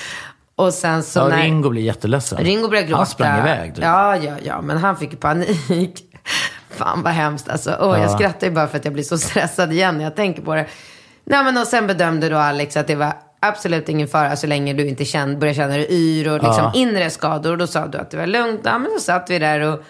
och 0.67 0.75
sen 0.75 1.03
så 1.03 1.19
Ja, 1.19 1.29
när... 1.29 1.43
Ringo 1.43 1.71
blir 1.71 1.83
jätteledsen. 1.83 2.39
Ringo 2.39 2.69
började 2.69 2.87
gråta. 2.87 2.99
Han 2.99 3.07
sprang 3.07 3.39
iväg. 3.41 3.75
typ. 3.75 3.85
Ja, 3.85 4.17
ja, 4.17 4.33
ja, 4.45 4.61
men 4.61 4.79
han 4.79 4.97
fick 4.97 5.21
panik. 5.21 6.05
Fan 6.71 7.03
vad 7.03 7.13
hemskt 7.13 7.49
alltså. 7.49 7.71
Jag 7.71 7.99
Ja. 8.01 8.09
skrattar 8.09 8.47
ju 8.47 8.53
bara 8.53 8.67
för 8.69 8.77
att 8.79 8.85
jag 8.85 8.95
blir 8.95 9.05
så 9.05 9.19
stressad 9.29 9.73
igen 9.73 9.97
när 9.97 10.05
jag 10.05 10.17
tänker 10.17 10.43
på 10.43 10.55
det. 10.55 10.67
Nej, 11.25 11.45
men 11.45 11.59
och 11.59 11.67
sen 11.67 11.87
bedömde 11.87 12.29
då 12.29 12.37
Alex 12.37 12.77
att 12.77 12.87
det 12.87 12.95
var 12.95 13.13
absolut 13.41 13.89
ingen 13.89 14.09
fara 14.09 14.37
så 14.37 14.47
länge 14.47 14.73
du 14.73 14.89
inte 14.89 15.05
kände, 15.05 15.37
började 15.37 15.57
känna 15.57 15.75
dig 15.77 15.87
yr 15.91 16.29
och 16.29 16.35
liksom 16.35 16.65
Ja. 16.65 16.73
inre 16.75 17.11
skador. 17.11 17.53
Och 17.53 17.59
då 17.59 17.67
sa 17.67 17.87
du 17.87 17.99
att 17.99 18.11
det 18.11 18.17
var 18.17 18.27
lugnt. 18.27 18.61
Ja, 18.65 18.79
men 18.79 18.91
så 18.93 19.01
satt 19.01 19.31
vi 19.31 19.39
där 19.39 19.61
och, 19.61 19.81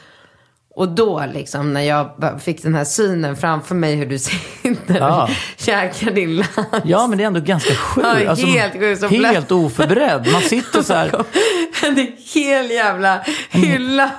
Och 0.75 0.89
då 0.89 1.25
liksom 1.35 1.73
när 1.73 1.81
jag 1.81 2.11
fick 2.43 2.63
den 2.63 2.75
här 2.75 2.85
synen 2.85 3.37
framför 3.37 3.75
mig 3.75 3.95
hur 3.95 4.07
du 4.07 4.19
sitter 4.19 4.99
Ja. 4.99 5.23
och 5.25 5.31
käkar 5.57 6.11
din 6.11 6.37
lunch. 6.37 6.49
Ja, 6.85 7.07
men 7.07 7.19
det 7.19 7.25
är 7.25 7.27
ändå 7.27 7.41
ganska 7.41 7.75
sjukt. 7.75 8.07
Ja, 8.27 8.35
helt 8.35 8.73
sjukt. 8.73 9.01
Så 9.01 9.09
helt 9.09 9.53
oförberedd. 9.53 10.29
Man 10.33 10.43
sitter 10.43 10.83
så 10.83 10.95
här. 10.95 11.11
En 11.87 11.97
hel 12.35 12.71
jävla 12.71 13.21
hylla 13.51 14.03
med 14.05 14.11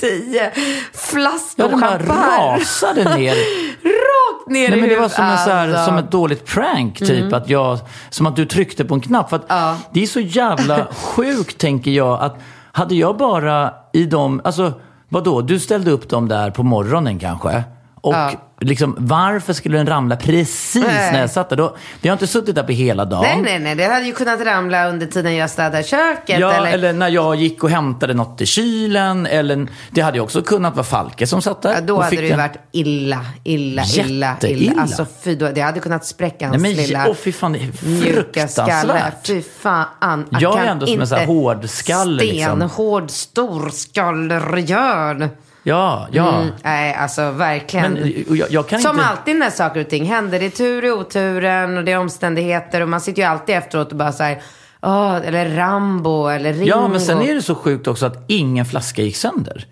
tio 0.00 0.44
Ja, 0.44 0.50
flaskor 0.92 1.68
den 1.68 1.80
bara 1.80 1.98
rasade 1.98 3.16
ner. 3.16 3.34
Rakt 3.82 4.50
ner 4.50 4.68
Nej, 4.68 4.78
i 4.78 4.80
men 4.80 4.88
det 4.90 4.96
var 4.96 5.08
som, 5.08 5.24
en, 5.24 5.38
så 5.38 5.50
här, 5.50 5.68
alltså. 5.68 5.84
som 5.84 5.98
ett 5.98 6.10
dåligt 6.10 6.46
prank, 6.46 6.98
typ. 6.98 7.32
Att 7.32 7.48
jag, 7.48 7.78
som 8.10 8.26
att 8.26 8.36
du 8.36 8.46
tryckte 8.46 8.84
på 8.84 8.94
en 8.94 9.00
knapp. 9.00 9.30
För 9.30 9.36
att 9.36 9.44
Ja. 9.48 9.76
Det 9.92 10.02
är 10.02 10.06
så 10.06 10.20
jävla 10.20 10.86
sjukt, 10.92 11.58
tänker 11.58 11.90
jag, 11.90 12.20
att 12.20 12.36
hade 12.72 12.94
jag 12.94 13.16
bara 13.16 13.74
i 13.92 14.04
dem... 14.04 14.40
Alltså, 14.44 14.72
vadå? 15.08 15.40
Du 15.40 15.60
ställde 15.60 15.90
upp 15.90 16.08
dem 16.08 16.28
där 16.28 16.50
på 16.50 16.62
morgonen 16.62 17.18
kanske. 17.18 17.64
Och 18.02 18.14
Ja. 18.14 18.30
liksom, 18.60 18.96
varför 18.98 19.52
skulle 19.52 19.78
den 19.78 19.86
ramla 19.86 20.16
precis 20.16 20.84
Nej. 20.86 21.12
när 21.12 21.20
jag 21.20 21.30
satt 21.30 21.48
där? 21.48 21.56
Då, 21.56 21.76
jag 22.00 22.10
har 22.10 22.12
inte 22.12 22.26
suttit 22.26 22.54
där 22.54 22.62
på 22.62 22.72
hela 22.72 23.04
dagen. 23.04 23.22
Nej, 23.22 23.42
nej, 23.42 23.58
nej. 23.58 23.74
Det 23.74 23.84
hade 23.84 24.06
ju 24.06 24.12
kunnat 24.12 24.40
ramla 24.40 24.88
under 24.88 25.06
tiden 25.06 25.36
jag 25.36 25.50
städar 25.50 25.82
köket. 25.82 26.40
Ja, 26.40 26.52
eller... 26.52 26.72
eller... 26.72 26.92
när 26.92 27.08
jag 27.08 27.36
gick 27.36 27.64
och 27.64 27.70
hämtade 27.70 28.14
något 28.14 28.40
i 28.40 28.46
kylen. 28.46 29.26
Eller, 29.26 29.66
det 29.90 30.00
hade 30.00 30.18
ju 30.18 30.22
också 30.22 30.42
kunnat 30.42 30.76
vara 30.76 30.84
Falke 30.84 31.26
som 31.26 31.42
satt 31.42 31.62
där. 31.62 31.72
Ja, 31.72 31.80
då 31.80 32.00
hade 32.00 32.16
det 32.16 32.22
ju 32.22 32.28
den. 32.28 32.38
varit 32.38 32.56
illa, 32.72 33.20
illa, 33.44 33.84
illa, 33.84 34.36
illa. 34.42 34.82
Alltså 34.82 35.06
fy, 35.24 35.34
då, 35.34 35.48
det 35.48 35.60
hade 35.60 35.80
kunnat 35.80 36.06
spräcka 36.06 36.48
hans 36.48 36.62
Nej, 36.62 36.76
men, 36.76 36.84
lilla 36.84 37.08
åh, 37.08 37.14
fy 37.14 37.32
fan, 37.32 37.54
är 37.54 37.70
mjuka 37.86 38.48
skalle. 38.48 39.12
Fy 39.24 39.42
fan. 39.42 40.26
Jag 40.30 40.52
är 40.52 40.56
kan 40.58 40.68
ändå 40.68 40.86
som 40.86 41.00
en 41.00 41.06
sån 41.06 41.18
här 41.18 41.24
inte 41.24 41.32
hård 41.32 41.68
skalle, 41.68 42.22
liksom. 42.22 42.56
Stenhård 42.56 43.10
storskallergörd. 43.10 45.28
Ja, 45.62 46.08
ja. 46.12 46.40
Mm, 46.40 46.52
nej, 46.62 46.94
alltså 46.94 47.30
verkligen. 47.30 47.92
Men 47.92 48.24
jag, 48.28 48.50
jag 48.50 48.68
kan 48.68 48.80
Som 48.80 48.96
inte... 48.96 49.06
alltid 49.06 49.36
när 49.36 49.50
saker 49.50 49.80
och 49.80 49.88
ting 49.88 50.04
händer. 50.04 50.40
Det 50.40 50.46
är 50.46 50.50
tur 50.50 50.84
i 50.84 50.90
oturen 50.90 51.78
och 51.78 51.84
det 51.84 51.92
är 51.92 51.98
omständigheter. 51.98 52.80
Och 52.80 52.88
man 52.88 53.00
sitter 53.00 53.22
ju 53.22 53.28
alltid 53.28 53.54
efteråt 53.54 53.90
och 53.90 53.98
bara 53.98 54.12
så 54.12 54.22
här, 54.22 54.42
åh, 54.82 55.20
eller 55.24 55.50
Rambo 55.56 56.26
eller 56.28 56.52
Ringo. 56.52 56.66
Ja, 56.66 56.88
men 56.88 57.00
sen 57.00 57.22
är 57.22 57.34
det 57.34 57.42
så 57.42 57.54
sjukt 57.54 57.86
också 57.86 58.06
att 58.06 58.24
ingen 58.26 58.66
flaska 58.66 59.02
gick 59.02 59.16
sönder. 59.16 59.66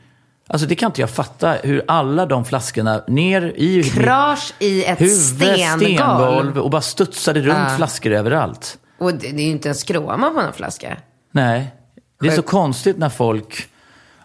Alltså 0.46 0.66
det 0.66 0.74
kan 0.74 0.86
inte 0.86 1.00
jag 1.00 1.10
fatta. 1.10 1.52
Hur 1.52 1.84
alla 1.88 2.26
de 2.26 2.44
flaskorna 2.44 3.02
ner 3.08 3.52
i 3.56 3.82
Krasch 3.82 4.52
i 4.58 4.84
ett 4.84 5.00
huvud, 5.00 5.60
stengolv. 5.76 6.58
och 6.58 6.70
bara 6.70 6.82
studsade 6.82 7.40
runt 7.40 7.76
flaskor 7.76 8.12
överallt. 8.12 8.78
Och 8.98 9.14
det, 9.14 9.18
det 9.18 9.42
är 9.42 9.46
ju 9.46 9.50
inte 9.50 9.68
en 9.68 9.74
skråma 9.74 10.30
på 10.30 10.42
någon 10.42 10.52
flaska. 10.52 10.96
Nej, 11.32 11.74
det 12.20 12.28
är 12.28 12.32
så 12.32 12.42
konstigt 12.42 12.98
när 12.98 13.08
folk... 13.08 13.69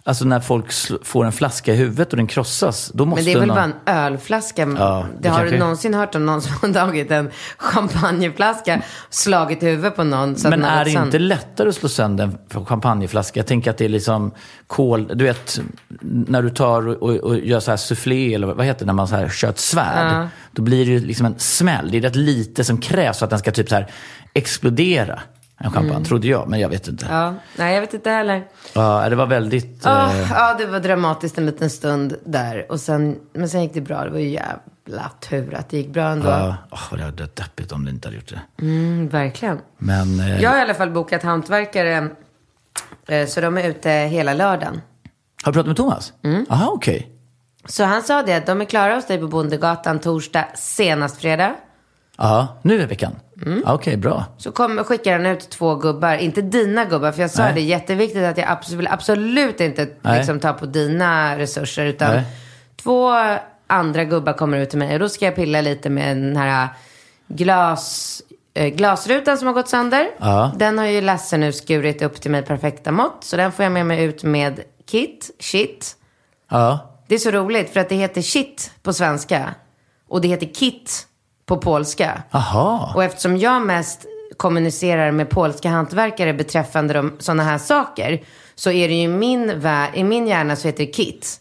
Alltså 0.07 0.25
när 0.25 0.39
folk 0.39 0.71
får 1.03 1.25
en 1.25 1.31
flaska 1.31 1.73
i 1.73 1.75
huvudet 1.75 2.11
och 2.13 2.17
den 2.17 2.27
krossas. 2.27 2.91
Då 2.93 3.05
måste 3.05 3.23
Men 3.23 3.25
det 3.25 3.31
är 3.31 3.39
väl 3.39 3.47
någon... 3.47 3.55
bara 3.55 3.63
en 3.95 3.97
ölflaska. 4.05 4.61
Ja, 4.61 4.65
det 4.67 5.21
det 5.21 5.29
har 5.29 5.37
kanske- 5.37 5.55
du 5.55 5.59
någonsin 5.59 5.93
hört 5.93 6.15
om 6.15 6.25
någon 6.25 6.41
som 6.41 6.53
har 6.61 6.73
tagit 6.85 7.11
en 7.11 7.29
champagneflaska, 7.57 8.81
slagit 9.09 9.63
i 9.63 9.65
huvudet 9.65 9.95
på 9.95 10.03
någon 10.03 10.35
Men 10.43 10.63
är 10.63 10.85
det 10.85 10.91
gått 10.91 10.99
inte 10.99 11.01
sönder? 11.01 11.19
lättare 11.19 11.69
att 11.69 11.75
slå 11.75 11.89
sönder 11.89 12.23
en 12.23 12.65
champagneflaska? 12.65 13.39
Jag 13.39 13.47
tänker 13.47 13.71
att 13.71 13.77
det 13.77 13.85
är 13.85 13.89
liksom 13.89 14.31
kol... 14.67 15.11
Du 15.15 15.23
vet, 15.23 15.59
när 16.01 16.41
du 16.41 16.49
tar 16.49 16.87
och, 16.87 16.95
och, 16.95 17.15
och 17.15 17.37
gör 17.39 17.59
så 17.59 17.71
här 17.71 17.77
soufflé, 17.77 18.33
eller 18.33 18.47
vad 18.47 18.65
heter 18.65 18.79
det, 18.79 18.85
när 18.85 18.93
man 18.93 19.07
så 19.07 19.15
här 19.15 19.29
kör 19.29 19.49
ett 19.49 19.59
svärd. 19.59 20.27
Då 20.51 20.61
blir 20.61 20.85
det 20.85 20.91
ju 20.91 20.99
liksom 20.99 21.25
en 21.25 21.39
smäll. 21.39 21.91
Det 21.91 21.97
är 21.97 22.01
rätt 22.01 22.15
lite 22.15 22.63
som 22.63 22.77
krävs 22.77 23.17
för 23.19 23.25
att 23.25 23.29
den 23.29 23.39
ska 23.39 23.51
typ 23.51 23.69
så 23.69 23.75
här 23.75 23.87
explodera. 24.33 25.19
En 25.65 25.71
champagne, 25.71 26.05
trodde 26.05 26.27
jag, 26.27 26.47
men 26.49 26.59
jag 26.59 26.69
vet 26.69 26.87
inte. 26.87 27.05
Ja, 27.09 27.23
Ja, 27.25 27.33
nej 27.55 27.73
jag 27.73 27.81
vet 27.81 27.93
inte 27.93 28.09
heller. 28.09 28.43
det 29.09 29.15
var 29.15 29.25
väldigt... 29.25 29.81
Ja, 29.83 30.13
eh, 30.13 30.31
ja, 30.31 30.55
det 30.59 30.65
var 30.65 30.79
dramatiskt 30.79 31.37
en 31.37 31.45
liten 31.45 31.69
stund 31.69 32.15
där. 32.25 32.71
Och 32.71 32.79
sen, 32.79 33.19
men 33.33 33.49
sen 33.49 33.61
gick 33.63 33.73
det 33.73 33.81
bra. 33.81 34.03
Det 34.03 34.09
var 34.09 34.19
ju 34.19 34.29
jävla 34.29 35.11
tur 35.29 35.53
att 35.53 35.69
det 35.69 35.77
gick 35.77 35.89
bra 35.89 36.03
ändå. 36.09 36.29
ja, 36.29 36.55
åh, 36.71 36.79
det 36.97 37.03
hade 37.03 37.23
varit 37.23 37.35
deppigt 37.35 37.71
om 37.71 37.85
det 37.85 37.91
inte 37.91 38.07
hade 38.07 38.15
gjort 38.15 38.29
det. 38.29 38.41
Mm, 38.65 39.07
verkligen. 39.09 39.59
Men... 39.77 40.19
eh, 40.19 40.41
Jag 40.41 40.49
har 40.49 40.57
i 40.57 40.61
alla 40.61 40.73
fall 40.73 40.91
bokat 40.91 41.23
hantverkare. 41.23 42.09
eh, 43.07 43.27
Så 43.27 43.41
de 43.41 43.57
är 43.57 43.69
ute 43.69 43.89
hela 43.91 44.33
lördagen. 44.33 44.81
Har 45.43 45.51
du 45.51 45.53
pratat 45.55 45.67
med 45.67 45.75
Thomas? 45.77 46.13
Mm. 46.23 46.45
Aha, 46.49 46.69
okej. 46.73 47.11
Så 47.67 47.83
han 47.83 48.03
sa 48.03 48.21
det 48.23 48.33
att 48.33 48.45
de 48.45 48.61
är 48.61 48.65
klara 48.65 48.95
hos 48.95 49.07
dig 49.07 49.17
på 49.17 49.27
Bondegatan 49.27 49.99
torsdag, 49.99 50.45
senast 50.55 51.17
fredag. 51.21 51.55
Ja, 52.17 52.47
nu 52.61 52.81
i 52.81 52.85
veckan? 52.85 53.15
Mm. 53.45 53.63
Okej, 53.65 53.97
bra. 53.97 54.25
Så 54.37 54.51
kommer, 54.51 54.83
skickar 54.83 55.11
han 55.11 55.25
ut 55.25 55.49
två 55.49 55.75
gubbar, 55.75 56.17
inte 56.17 56.41
dina 56.41 56.85
gubbar, 56.85 57.11
för 57.11 57.21
jag 57.21 57.31
sa 57.31 57.43
Nej. 57.43 57.53
det, 57.53 57.61
jätteviktigt 57.61 58.23
att 58.23 58.37
jag 58.37 58.49
absolut, 58.49 58.89
absolut 58.89 59.61
inte 59.61 59.87
liksom, 60.03 60.39
ta 60.39 60.53
på 60.53 60.65
dina 60.65 61.37
resurser, 61.37 61.85
utan 61.85 62.15
Nej. 62.15 62.23
två 62.75 63.11
andra 63.67 64.03
gubbar 64.03 64.33
kommer 64.33 64.57
ut 64.57 64.69
till 64.69 64.79
mig 64.79 64.93
och 64.93 64.99
då 64.99 65.09
ska 65.09 65.25
jag 65.25 65.35
pilla 65.35 65.61
lite 65.61 65.89
med 65.89 66.17
den 66.17 66.37
här 66.37 66.67
glas, 67.27 68.21
eh, 68.53 68.67
glasrutan 68.67 69.37
som 69.37 69.47
har 69.47 69.53
gått 69.53 69.69
sönder. 69.69 70.07
Ja. 70.17 70.51
Den 70.55 70.77
har 70.77 70.85
ju 70.85 71.01
Lasse 71.01 71.37
nu 71.37 71.51
skurit 71.51 72.01
upp 72.01 72.21
till 72.21 72.31
mig 72.31 72.41
perfekta 72.41 72.91
mått, 72.91 73.23
så 73.23 73.37
den 73.37 73.51
får 73.51 73.63
jag 73.63 73.71
med 73.71 73.85
mig 73.85 74.03
ut 74.03 74.23
med 74.23 74.59
kit, 74.85 75.31
shit. 75.39 75.95
Ja. 76.51 76.91
Det 77.07 77.15
är 77.15 77.19
så 77.19 77.31
roligt 77.31 77.73
för 77.73 77.79
att 77.79 77.89
det 77.89 77.95
heter 77.95 78.21
shit 78.21 78.71
på 78.83 78.93
svenska 78.93 79.55
och 80.07 80.21
det 80.21 80.27
heter 80.27 80.53
kit 80.53 81.07
på 81.45 81.57
polska. 81.57 82.23
Aha. 82.31 82.91
Och 82.95 83.03
eftersom 83.03 83.37
jag 83.37 83.61
mest 83.61 84.05
kommunicerar 84.37 85.11
med 85.11 85.29
polska 85.29 85.69
hantverkare 85.69 86.33
beträffande 86.33 86.93
de, 86.93 87.15
sådana 87.19 87.43
här 87.43 87.57
saker 87.57 88.23
så 88.55 88.71
är 88.71 88.87
det 88.87 88.93
ju 88.93 89.07
min, 89.07 89.61
i 89.93 90.03
min 90.03 90.27
hjärna 90.27 90.55
så 90.55 90.67
heter 90.67 90.85
det 90.85 90.91
kit. 90.91 91.39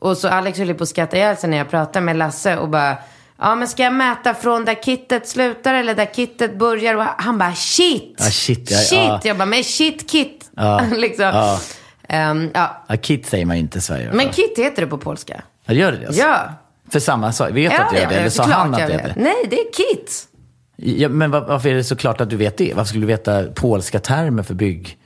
Och 0.00 0.16
så 0.16 0.28
Alex 0.28 0.58
höll 0.58 0.74
på 0.74 0.82
att 0.82 0.88
skratta 0.88 1.16
ihjäl 1.16 1.36
sig 1.36 1.50
när 1.50 1.56
jag 1.56 1.70
pratade 1.70 2.04
med 2.04 2.16
Lasse 2.16 2.56
och 2.56 2.68
bara 2.68 2.96
Ja 3.42 3.54
men 3.54 3.68
ska 3.68 3.82
jag 3.82 3.92
mäta 3.92 4.34
från 4.34 4.64
där 4.64 4.74
kittet 4.82 5.28
slutar 5.28 5.74
eller 5.74 5.94
där 5.94 6.06
kittet 6.14 6.58
börjar? 6.58 6.94
Och 6.94 7.04
han 7.18 7.38
bara 7.38 7.54
shit! 7.54 8.14
Ja, 8.18 8.24
shit, 8.24 8.70
ja, 8.70 8.76
shit! 8.78 8.98
ja. 8.98 9.20
Jag 9.24 9.36
bara 9.38 9.46
men 9.46 9.64
shit 9.64 10.10
kit! 10.10 10.50
Ja, 10.56 10.80
liksom. 10.96 11.24
ja. 11.24 11.60
Ehm, 12.08 12.50
ja. 12.54 12.84
Ja, 12.86 12.96
Kit 12.96 13.26
säger 13.26 13.46
man 13.46 13.56
inte 13.56 13.78
i 13.78 13.80
Sverige. 13.80 14.12
Men 14.12 14.28
kit 14.28 14.58
heter 14.58 14.82
det 14.82 14.88
på 14.88 14.98
polska. 14.98 15.42
Ja, 15.64 15.74
gör 15.74 15.92
det? 15.92 16.06
alltså? 16.06 16.22
Ja. 16.22 16.52
För 16.92 17.00
samma 17.00 17.32
sak? 17.32 17.50
Vet 17.50 17.70
du 17.70 17.76
att 17.76 17.90
det 17.90 18.02
är 18.02 18.08
det? 18.08 18.14
Eller 18.14 18.30
sa 18.30 18.42
han 18.44 18.74
att 18.74 18.80
jag 18.80 18.88
vet. 18.88 19.04
det? 19.04 19.14
Nej, 19.16 19.46
det 19.50 19.60
är 19.60 19.72
kit. 19.72 20.26
Ja, 20.76 21.08
men 21.08 21.30
var- 21.30 21.40
varför 21.40 21.68
är 21.68 21.74
det 21.74 21.84
så 21.84 21.96
klart 21.96 22.20
att 22.20 22.30
du 22.30 22.36
vet 22.36 22.56
det? 22.56 22.72
Varför 22.74 22.88
skulle 22.88 23.02
du 23.02 23.06
veta 23.06 23.44
polska 23.54 23.98
termer 24.00 24.42
för 24.42 24.54
bygg? 24.54 24.98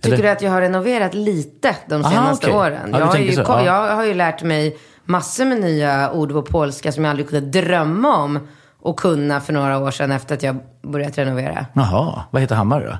Tycker 0.00 0.14
Eller? 0.14 0.24
du 0.24 0.30
att 0.30 0.42
jag 0.42 0.50
har 0.50 0.60
renoverat 0.60 1.14
lite 1.14 1.76
de 1.86 2.00
Aha, 2.04 2.10
senaste 2.10 2.46
okej. 2.46 2.58
åren? 2.58 2.88
Ja, 2.92 2.98
jag, 2.98 3.06
har 3.06 3.16
ju, 3.18 3.32
ja. 3.32 3.64
jag 3.64 3.96
har 3.96 4.04
ju 4.04 4.14
lärt 4.14 4.42
mig 4.42 4.78
massor 5.04 5.44
med 5.44 5.60
nya 5.60 6.12
ord 6.12 6.30
på 6.32 6.42
polska 6.42 6.92
som 6.92 7.04
jag 7.04 7.10
aldrig 7.10 7.28
kunde 7.28 7.60
drömma 7.60 8.16
om 8.16 8.48
att 8.84 8.96
kunna 8.96 9.40
för 9.40 9.52
några 9.52 9.78
år 9.78 9.90
sedan 9.90 10.12
efter 10.12 10.34
att 10.34 10.42
jag 10.42 10.56
börjat 10.82 11.18
renovera. 11.18 11.66
Jaha, 11.72 12.22
vad 12.30 12.42
heter 12.42 12.54
Hammar 12.54 12.80
då? 12.80 12.98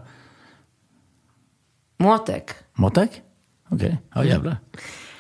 Młotek. 2.05 2.51
Motek? 2.75 3.23
Okej, 3.71 3.99
ja 4.15 4.25
jävlar. 4.25 4.57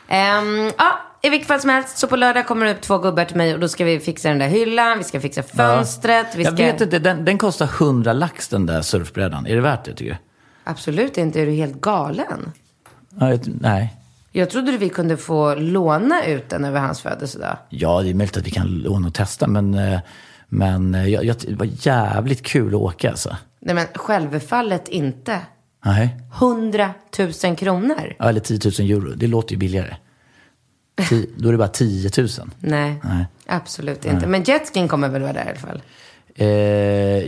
Ehm, 0.08 0.70
ja, 0.78 0.92
i 1.22 1.28
vilket 1.30 1.48
fall 1.48 1.60
som 1.60 1.70
helst. 1.70 1.98
Så 1.98 2.06
på 2.06 2.16
lördag 2.16 2.46
kommer 2.46 2.66
det 2.66 2.72
upp 2.72 2.80
två 2.80 2.98
gubbar 2.98 3.24
till 3.24 3.36
mig 3.36 3.54
och 3.54 3.60
då 3.60 3.68
ska 3.68 3.84
vi 3.84 4.00
fixa 4.00 4.28
den 4.28 4.38
där 4.38 4.48
hyllan, 4.48 4.98
vi 4.98 5.04
ska 5.04 5.20
fixa 5.20 5.42
fönstret. 5.42 6.26
Vi 6.36 6.44
ska... 6.44 6.50
Jag 6.62 6.72
vet 6.72 6.80
inte, 6.80 6.98
den, 6.98 7.24
den 7.24 7.38
kostar 7.38 7.66
100 7.66 8.12
lax 8.12 8.48
den 8.48 8.66
där 8.66 8.82
surfbrädan. 8.82 9.46
Är 9.46 9.54
det 9.54 9.60
värt 9.60 9.84
det 9.84 9.94
tycker 9.94 10.10
du? 10.12 10.16
Absolut 10.64 11.18
inte, 11.18 11.40
är 11.42 11.46
du 11.46 11.52
helt 11.52 11.80
galen? 11.80 12.52
Ja, 13.20 13.30
jag- 13.30 13.40
nej. 13.60 13.96
Jag 14.32 14.50
trodde 14.50 14.76
vi 14.76 14.88
kunde 14.88 15.16
få 15.16 15.54
låna 15.54 16.24
ut 16.24 16.48
den 16.48 16.64
över 16.64 16.80
hans 16.80 17.00
födelsedag. 17.00 17.56
Ja, 17.68 18.02
det 18.02 18.10
är 18.10 18.14
möjligt 18.14 18.36
att 18.36 18.46
vi 18.46 18.50
kan 18.50 18.66
låna 18.66 19.06
och 19.08 19.14
testa, 19.14 19.46
men, 19.46 19.74
eh, 19.74 20.00
men 20.48 20.94
eh, 20.94 21.08
jag, 21.08 21.24
jag, 21.24 21.36
det 21.48 21.54
var 21.54 21.68
jävligt 21.72 22.42
kul 22.42 22.68
att 22.74 22.80
åka 22.80 23.10
alltså. 23.10 23.36
Nej 23.60 23.74
men 23.74 23.86
självfallet 23.94 24.88
inte. 24.88 25.38
Nej. 25.84 26.16
100 26.38 26.90
000 27.44 27.56
kronor. 27.56 28.14
Ja, 28.18 28.28
eller 28.28 28.40
10 28.40 28.58
000 28.80 28.90
euro. 28.90 29.12
Det 29.16 29.26
låter 29.26 29.52
ju 29.52 29.58
billigare. 29.58 29.96
Ti, 31.08 31.30
då 31.36 31.48
är 31.48 31.52
det 31.52 31.58
bara 31.58 31.68
10 31.68 32.10
000. 32.18 32.28
Nej, 32.60 33.00
Nej. 33.04 33.26
absolut 33.46 34.04
inte. 34.04 34.26
Men 34.26 34.42
jetskin 34.42 34.88
kommer 34.88 35.08
väl 35.08 35.22
vara 35.22 35.32
där 35.32 35.44
i 35.44 35.48
alla 35.48 35.58
fall. 35.58 35.82
Eh, 36.34 36.46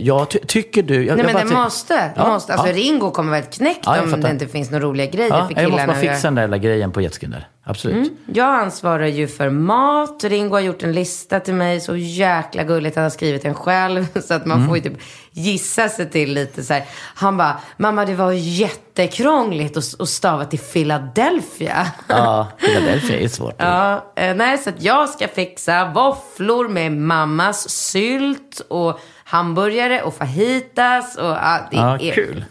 ja, 0.05 0.25
ty, 0.25 0.39
tycker 0.39 0.83
du... 0.83 1.05
Jag, 1.05 1.17
Nej 1.17 1.25
jag 1.25 1.33
men 1.33 1.47
det 1.47 1.55
måste. 1.55 2.11
Ja, 2.15 2.27
måste. 2.27 2.53
Alltså 2.53 2.67
ja. 2.67 2.73
Ringo 2.73 3.11
kommer 3.11 3.31
väl 3.31 3.43
knäckt 3.43 3.79
Ja, 3.85 4.01
om 4.01 4.21
det 4.21 4.29
inte 4.29 4.47
finns 4.47 4.71
några 4.71 4.85
roliga 4.85 5.05
grejer 5.05 5.29
Ja, 5.29 5.35
för 5.35 5.39
jag 5.39 5.47
måste 5.47 5.85
killarna 5.85 5.87
bara 5.87 6.01
fixa 6.01 6.27
den 6.27 6.35
där 6.35 6.41
jävla 6.41 6.57
grejen 6.57 6.91
på 6.91 7.01
jetskin 7.01 7.31
där. 7.31 7.47
Absolut. 7.65 8.11
Jag 8.25 8.47
ansvarar 8.47 9.05
ju 9.05 9.27
för 9.27 9.49
mat. 9.49 10.23
Ringo 10.23 10.55
har 10.55 10.59
gjort 10.59 10.83
en 10.83 10.91
lista 10.93 11.39
till 11.39 11.53
mig. 11.53 11.79
Så 11.81 11.95
jäkla 11.95 12.63
gulligt. 12.63 12.95
Han 12.95 13.03
har 13.03 13.09
skrivit 13.09 13.41
den 13.43 13.53
själv. 13.53 14.07
Så 14.21 14.33
att 14.33 14.45
man 14.45 14.57
Mm. 14.57 14.67
får 14.69 14.77
ju 14.77 14.83
typ 14.83 15.01
gissa 15.31 15.89
sig 15.89 16.09
till 16.09 16.33
lite 16.33 16.63
så 16.63 16.73
här. 16.73 16.83
Han 17.15 17.37
bara, 17.37 17.59
mamma 17.77 18.05
det 18.05 18.15
var 18.15 18.31
jättekrångligt 18.31 19.77
att, 19.77 20.09
stava 20.09 20.45
till 20.45 20.59
Philadelphia. 20.59 21.87
Ja, 22.07 22.47
Philadelphia 22.59 23.19
är 23.19 23.27
svårt. 23.27 23.55
Ja, 23.57 24.11
eh, 24.15 24.35
nej, 24.35 24.57
så 24.57 24.69
att 24.69 24.81
jag 24.83 25.09
ska 25.09 25.27
fixa 25.27 25.91
våfflor 25.95 26.67
med 26.67 26.91
mammas 26.91 27.69
sylt 27.69 28.61
och 28.67 28.99
hamburgare 29.23 30.01
och 30.01 30.13
fajitas 30.15 31.15
och 31.17 31.25
ja, 31.25 31.59
det 31.71 31.77
Ja, 31.77 31.99
är 31.99 32.11
kul. 32.13 32.45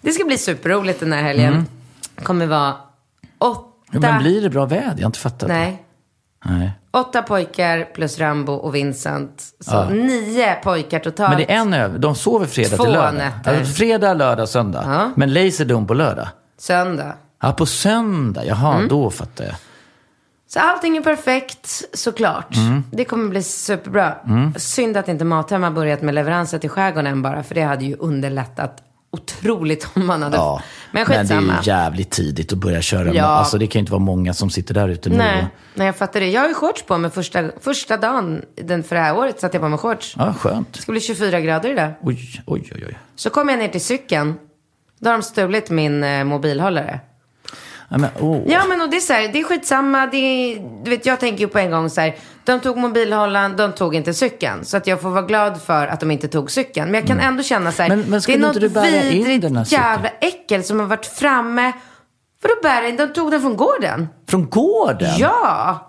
Det 0.00 0.12
ska 0.12 0.24
bli 0.24 0.38
superroligt 0.38 1.00
den 1.00 1.12
här 1.12 1.22
helgen. 1.22 1.52
Mm. 1.52 1.66
kommer 2.22 2.46
vara 2.46 2.74
Men 3.90 4.18
blir 4.22 4.42
det 4.42 4.50
bra 4.50 4.66
väder? 4.66 4.84
Jag 4.96 5.02
har 5.02 5.06
inte 5.06 5.18
fattat. 5.18 5.48
Nej. 5.48 5.82
Nej. 6.44 6.70
Åtta 6.90 7.22
pojkar 7.22 7.84
plus 7.94 8.18
Rambo 8.18 8.52
och 8.52 8.74
Vincent. 8.74 9.44
Så 9.60 9.84
nio 9.90 10.54
pojkar 10.54 10.98
totalt. 10.98 11.30
Men 11.30 11.38
det 11.38 11.52
är 11.52 11.56
en 11.56 11.74
över. 11.74 11.98
De 11.98 12.14
sover 12.14 12.46
fredag 12.46 12.76
Två 12.76 12.84
till 12.84 12.92
lördag. 12.92 13.14
nätter. 13.14 13.58
Alltså, 13.58 13.74
fredag, 13.74 14.14
lördag, 14.14 14.48
söndag. 14.48 14.84
Ja. 14.86 15.10
Men 15.16 15.32
Laserdome 15.32 15.86
på 15.86 15.94
lördag. 15.94 16.28
Söndag. 16.58 17.14
Ja, 17.42 17.52
på 17.52 17.66
söndag. 17.66 18.44
Jaha, 18.44 18.74
Mm. 18.74 18.88
då 18.88 19.10
fattar 19.10 19.44
jag. 19.44 19.54
Så 20.48 20.58
allting 20.60 20.96
är 20.96 21.02
perfekt, 21.02 21.82
såklart. 21.94 22.56
Mm. 22.56 22.84
Det 22.92 23.04
kommer 23.04 23.28
bli 23.28 23.42
superbra. 23.42 24.14
Synd 24.56 24.96
att 24.96 25.08
inte 25.08 25.24
Mathem 25.24 25.62
har 25.62 25.70
börjat 25.70 26.02
med 26.02 26.14
leveranser 26.14 26.58
till 26.58 26.70
skärgården 26.70 27.22
bara. 27.22 27.42
För 27.42 27.54
det 27.54 27.62
hade 27.62 27.84
ju 27.84 27.96
underlättat 27.96 28.82
otroligt 29.12 29.88
om 29.94 30.06
man 30.06 30.22
hade... 30.22 30.36
Ja. 30.36 30.62
Men 30.92 31.00
Men 31.00 31.10
det 31.10 31.16
är 31.16 31.22
skitsamma. 31.22 31.58
ju 31.62 31.70
jävligt 31.70 32.10
tidigt 32.10 32.52
att 32.52 32.58
börja 32.58 32.82
köra. 32.82 33.14
Ja. 33.14 33.24
Alltså, 33.24 33.58
det 33.58 33.66
kan 33.66 33.78
ju 33.78 33.80
inte 33.80 33.92
vara 33.92 34.02
många 34.02 34.34
som 34.34 34.50
sitter 34.50 34.74
där 34.74 34.88
ute 34.88 35.08
nu. 35.10 35.16
Nej, 35.16 35.46
nej, 35.74 35.86
jag 35.86 35.96
fattar 35.96 36.20
det. 36.20 36.26
Jag 36.30 36.40
har 36.40 36.48
ju 36.48 36.54
shorts 36.54 36.82
på 36.82 36.98
mig 36.98 37.10
första, 37.10 37.50
första 37.60 37.96
dagen 37.96 38.42
den, 38.54 38.82
för 38.82 38.96
det 38.96 39.02
här 39.02 39.16
året. 39.16 39.40
Satte 39.40 39.56
jag 39.56 39.62
på 39.62 39.68
mig 39.68 39.78
shorts. 39.78 40.14
Ja, 40.18 40.34
skönt. 40.34 40.72
Det 40.72 40.82
ska 40.82 40.92
bli 40.92 41.00
24 41.00 41.40
grader 41.40 41.70
idag. 41.70 41.90
Oj, 42.02 42.42
oj, 42.46 42.72
oj. 42.74 42.84
oj. 42.88 42.98
Så 43.16 43.30
kom 43.30 43.48
jag 43.48 43.58
ner 43.58 43.68
till 43.68 43.84
cykeln. 43.84 44.34
Då 44.98 45.10
har 45.10 45.12
de 45.16 45.22
stulit 45.22 45.70
min 45.70 46.04
eh, 46.04 46.24
mobilhållare. 46.24 47.00
Ja, 47.92 47.98
men, 47.98 48.10
oh. 48.20 48.42
Ja, 48.52 48.62
men 48.68 48.80
och 48.80 48.90
det 48.90 48.96
är 48.96 49.00
så 49.00 49.12
här, 49.12 49.28
det 49.32 49.40
är 49.40 49.44
skitsamma. 49.44 50.06
Det 50.06 50.16
är, 50.16 50.62
du 50.84 50.90
vet, 50.90 51.06
jag 51.06 51.20
tänker 51.20 51.40
ju 51.40 51.48
på 51.48 51.58
en 51.58 51.70
gång 51.70 51.90
så 51.90 52.00
här, 52.00 52.16
de 52.44 52.60
tog 52.60 52.76
mobilhållaren, 52.76 53.56
de 53.56 53.72
tog 53.72 53.94
inte 53.94 54.14
cykeln. 54.14 54.64
Så 54.64 54.76
att 54.76 54.86
jag 54.86 55.00
får 55.00 55.10
vara 55.10 55.22
glad 55.22 55.62
för 55.62 55.86
att 55.86 56.00
de 56.00 56.10
inte 56.10 56.28
tog 56.28 56.50
cykeln. 56.50 56.90
Men 56.90 56.94
jag 57.00 57.08
kan 57.08 57.20
ändå 57.20 57.42
känna 57.42 57.72
så 57.72 57.82
här, 57.82 57.90
Mm. 57.90 58.00
Men- 58.00 58.10
men 58.10 58.20
det 58.26 58.32
är 58.34 58.38
något 58.38 58.56
vidrigt 59.12 59.72
jävla 59.72 60.08
äckel 60.20 60.64
som 60.64 60.80
har 60.80 60.86
varit 60.86 61.06
framme. 61.06 61.72
Vadå 62.42 62.54
bära 62.62 62.88
in? 62.88 62.96
De 62.96 63.06
tog 63.08 63.30
den 63.30 63.40
från 63.40 63.56
gården. 63.56 64.08
Från 64.28 64.48
gården? 64.50 65.10
Ja! 65.18 65.86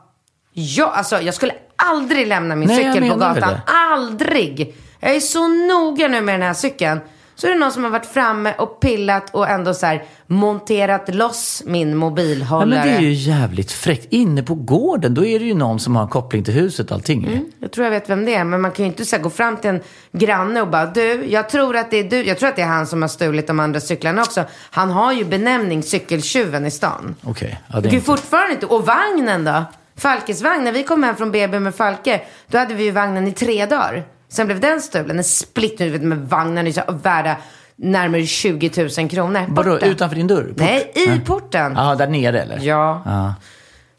Ja, 0.54 0.92
alltså 0.96 1.22
jag 1.22 1.34
skulle 1.34 1.54
aldrig 1.76 2.28
lämna 2.28 2.56
min 2.56 2.68
Nej, 2.68 2.78
cykel 2.94 3.10
på 3.10 3.16
gatan. 3.18 3.54
Aldrig! 3.66 4.76
Jag 5.00 5.16
är 5.16 5.20
så 5.20 5.48
noga 5.48 6.08
nu 6.08 6.22
med 6.22 6.34
den 6.36 6.48
här 6.48 6.54
cykeln. 6.54 7.00
Så 7.36 7.48
är 7.48 7.52
det 7.52 7.58
någon 7.60 7.72
som 7.72 7.84
har 7.84 7.92
varit 7.92 8.06
framme 8.06 8.54
och 8.58 8.80
pillat 8.80 9.30
och 9.36 9.50
ändå 9.50 9.74
så 9.74 9.86
här 9.86 10.04
monterat 10.28 11.16
loss 11.16 11.64
min 11.66 11.90
Ja, 11.90 11.96
mobilhållare. 11.96 12.80
men 12.80 12.88
det 12.88 12.94
är 12.94 13.02
ju 13.02 13.12
jävligt 13.14 13.72
fräckt. 13.72 14.08
Inne 14.10 14.44
på 14.44 14.56
gården, 14.56 15.14
då 15.14 15.26
är 15.26 15.40
det 15.40 15.46
ju 15.46 15.54
någon 15.54 15.80
som 15.80 15.96
har 15.96 16.04
en 16.04 16.10
koppling 16.10 16.44
till 16.44 16.54
huset 16.54 16.92
och 16.92 16.96
allting. 16.96 17.26
Mm. 17.28 17.46
Jag 17.60 17.72
tror 17.72 17.84
jag 17.86 17.92
vet 17.92 18.10
vem 18.10 18.26
det 18.26 18.34
är, 18.36 18.44
men 18.44 18.62
man 18.62 18.72
kan 18.72 18.86
ju 18.86 18.92
inte 18.92 19.06
så 19.06 19.16
här, 19.16 19.24
gå 19.24 19.30
fram 19.30 19.58
till 19.58 19.70
en 19.70 19.82
granne 20.12 20.62
och 20.62 20.68
bara 20.68 20.86
du, 20.86 21.26
jag 21.30 21.50
tror 21.50 21.76
att 21.76 21.92
det 21.92 21.98
är 21.98 22.04
du, 22.04 22.24
jag 22.24 22.40
tror 22.40 22.50
att 22.50 22.56
det 22.56 22.62
är 22.62 22.66
han 22.68 22.88
som 22.88 23.02
har 23.02 23.10
stulit 23.10 23.48
de 23.48 23.60
andra 23.60 23.80
cyklarna 23.80 24.22
också. 24.22 24.44
Han 24.72 24.90
har 24.90 25.14
ju 25.14 25.26
benämning 25.26 25.84
cykeltjuven 25.84 26.66
i 26.66 26.72
stan. 26.72 27.16
Okej. 27.24 27.60
Ja, 27.68 27.76
Du 27.76 27.82
det 27.82 27.90
är 27.90 27.94
inte... 27.94 28.06
fortfarande 28.06 28.54
inte, 28.54 28.66
och 28.66 28.86
vagnen 28.86 29.44
då? 29.44 29.64
Falkes 29.96 30.42
vagn, 30.42 30.64
när 30.64 30.72
vi 30.72 30.84
kom 30.84 31.04
hem 31.04 31.16
från 31.16 31.32
BB 31.32 31.60
med 31.60 31.76
Falke, 31.76 32.22
då 32.48 32.58
hade 32.58 32.74
vi 32.74 32.84
ju 32.84 32.92
vagnen 32.92 33.28
i 33.28 33.32
tre 33.32 33.66
dagar. 33.66 34.04
Sen 34.32 34.48
blev 34.48 34.60
den 34.60 34.82
stulen, 34.82 35.18
en 35.18 35.24
split 35.24 35.80
nu, 35.80 35.90
vet, 35.90 36.02
med 36.02 36.18
vagnen 36.30 36.74
så 36.74 36.82
värda 37.04 37.38
närmare 37.76 38.26
20 38.26 38.90
000 38.98 39.10
kronor. 39.10 39.46
Vadå, 39.50 39.80
utanför 39.80 40.16
din 40.16 40.28
dörr? 40.28 40.44
Port? 40.44 40.58
Nej, 40.58 40.92
i 40.96 41.20
porten. 41.20 41.74
Ja, 41.76 41.96
där 41.96 42.08
nere 42.08 42.42
eller? 42.42 42.60
Ja. 42.62 43.02
Ja. 43.06 43.36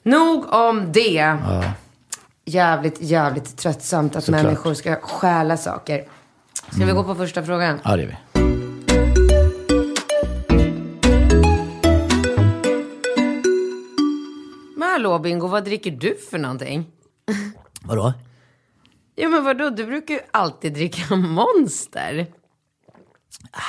Nog 0.02 0.52
om 0.52 0.92
det. 0.92 1.36
Jävligt, 2.44 2.96
jävligt 3.00 3.56
tröttsamt 3.56 4.16
att 4.16 4.24
Såklart. 4.24 4.42
människor 4.42 4.74
ska 4.74 4.96
stjäla 4.96 5.56
saker. 5.56 6.04
Ska 6.70 6.84
vi 6.84 6.92
gå 6.92 7.04
på 7.04 7.14
första 7.14 7.42
frågan? 7.42 7.80
ja, 7.84 7.96
det 7.96 8.02
är 8.02 8.06
vi. 8.06 8.16
Men 14.76 14.88
hallå 14.88 15.18
Bingo, 15.18 15.46
vad 15.48 15.64
dricker 15.64 15.90
du 15.90 16.16
för 16.30 16.38
någonting? 16.38 16.86
Vadå? 17.82 18.12
Jo 19.22 19.30
men 19.30 19.44
vadå, 19.44 19.70
du 19.70 19.86
brukar 19.86 20.14
ju 20.14 20.20
alltid 20.30 20.72
dricka 20.72 21.16
Monster. 21.16 22.26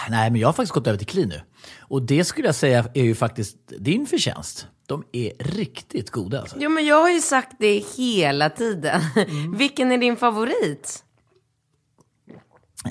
Nej, 0.09 0.31
men 0.31 0.41
jag 0.41 0.47
har 0.47 0.53
faktiskt 0.53 0.73
gått 0.73 0.87
över 0.87 0.97
till 0.97 1.07
clean 1.07 1.29
nu. 1.29 1.41
Och 1.79 2.01
det 2.01 2.23
skulle 2.23 2.47
jag 2.47 2.55
säga 2.55 2.85
är 2.93 3.03
ju 3.03 3.15
faktiskt 3.15 3.57
din 3.79 4.05
förtjänst. 4.05 4.67
De 4.87 5.03
är 5.11 5.31
riktigt 5.39 6.09
goda 6.09 6.41
alltså. 6.41 6.55
Jo 6.59 6.69
men 6.69 6.85
jag 6.85 7.01
har 7.01 7.09
ju 7.09 7.21
sagt 7.21 7.55
det 7.59 7.83
hela 7.97 8.49
tiden. 8.49 9.01
Mm. 9.15 9.57
Vilken 9.57 9.91
är 9.91 9.97
din 9.97 10.17
favorit? 10.17 11.03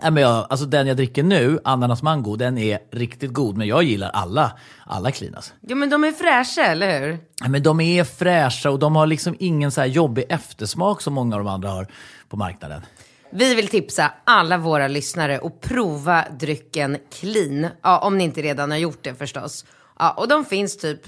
Nej, 0.03 0.11
men 0.11 0.23
jag, 0.23 0.47
alltså 0.51 0.67
den 0.67 0.87
jag 0.87 0.97
dricker 0.97 1.23
nu, 1.23 1.59
ananas 1.65 2.03
mango, 2.03 2.37
den 2.37 2.59
är 2.59 2.79
riktigt 2.93 3.33
god. 3.33 3.57
Men 3.57 3.67
jag 3.67 3.83
gillar 3.83 4.11
alla, 4.11 4.59
alla 4.87 5.11
clean 5.11 5.35
alltså. 5.35 5.53
Jo 5.61 5.77
men 5.77 5.91
de 5.91 6.05
är 6.05 6.13
fräscha, 6.13 6.63
eller 6.63 7.01
hur? 7.01 7.09
Nej, 7.41 7.51
Men 7.51 7.63
de 7.63 7.81
är 7.81 8.05
fräscha 8.05 8.71
och 8.71 8.79
de 8.79 8.97
har 8.97 9.07
liksom 9.07 9.37
ingen 9.39 9.71
så 9.71 9.81
här 9.81 9.89
jobbig 9.89 10.25
eftersmak 10.29 11.01
som 11.01 11.15
många 11.15 11.37
av 11.37 11.45
de 11.45 11.49
andra 11.49 11.71
har 11.71 11.87
på 12.33 12.37
marknaden. 12.37 12.83
Vi 13.31 13.55
vill 13.55 13.69
tipsa 13.69 14.13
alla 14.25 14.59
våra 14.59 14.89
lyssnare 14.89 15.41
att 15.43 15.61
prova 15.61 16.25
drycken 16.41 16.99
Clean. 17.11 17.67
Ja, 17.83 17.99
om 17.99 18.19
ni 18.19 18.25
inte 18.25 18.43
redan 18.43 18.71
har 18.71 18.79
gjort 18.79 19.03
det 19.03 19.15
förstås. 19.15 19.65
Ja, 19.99 20.11
och 20.11 20.29
de 20.29 20.45
finns 20.45 20.77
typ 20.77 21.01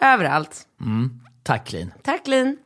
överallt. 0.00 0.66
Tack 1.42 1.66
clean. 1.66 1.92
Tack 2.02 2.24
Clean. 2.24 2.56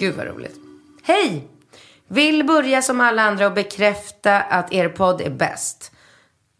Gud 0.00 0.14
vad 0.16 0.26
roligt. 0.26 0.56
Hej! 1.02 1.48
Vill 2.08 2.44
börja 2.44 2.82
som 2.82 3.00
alla 3.00 3.22
andra 3.22 3.46
och 3.46 3.52
bekräfta 3.52 4.40
att 4.40 4.72
er 4.72 4.88
podd 4.88 5.20
är 5.20 5.30
bäst. 5.30 5.91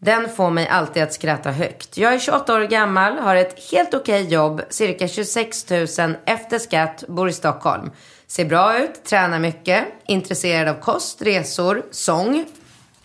Den 0.03 0.29
får 0.29 0.49
mig 0.49 0.67
alltid 0.67 1.03
att 1.03 1.13
skratta 1.13 1.51
högt. 1.51 1.97
Jag 1.97 2.13
är 2.13 2.19
28 2.19 2.55
år 2.55 2.61
gammal, 2.61 3.17
har 3.17 3.35
ett 3.35 3.71
helt 3.71 3.93
okej 3.93 4.27
jobb, 4.27 4.61
cirka 4.69 5.07
26 5.07 5.69
000 5.69 5.87
efter 6.25 6.59
skatt, 6.59 7.03
bor 7.07 7.29
i 7.29 7.33
Stockholm. 7.33 7.91
Ser 8.27 8.45
bra 8.45 8.79
ut, 8.79 9.03
tränar 9.03 9.39
mycket, 9.39 9.85
intresserad 10.07 10.67
av 10.67 10.81
kost, 10.81 11.21
resor, 11.21 11.83
sång 11.91 12.45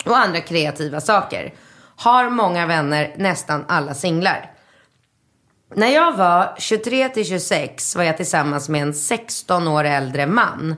och 0.05 0.19
andra 0.19 0.41
kreativa 0.41 1.01
saker. 1.01 1.55
Har 1.97 2.31
många 2.31 2.67
vänner, 2.67 3.15
nästan 3.17 3.65
alla 3.69 3.95
singlar. 3.95 4.51
När 5.75 5.89
jag 5.89 6.17
var 6.17 6.55
23 6.59 7.09
till 7.09 7.25
26 7.25 7.97
var 7.97 8.05
jag 8.05 8.17
tillsammans 8.17 8.69
med 8.69 8.83
en 8.83 8.95
16 8.95 9.69
år 9.69 9.85
äldre 9.85 10.27
man. 10.27 10.77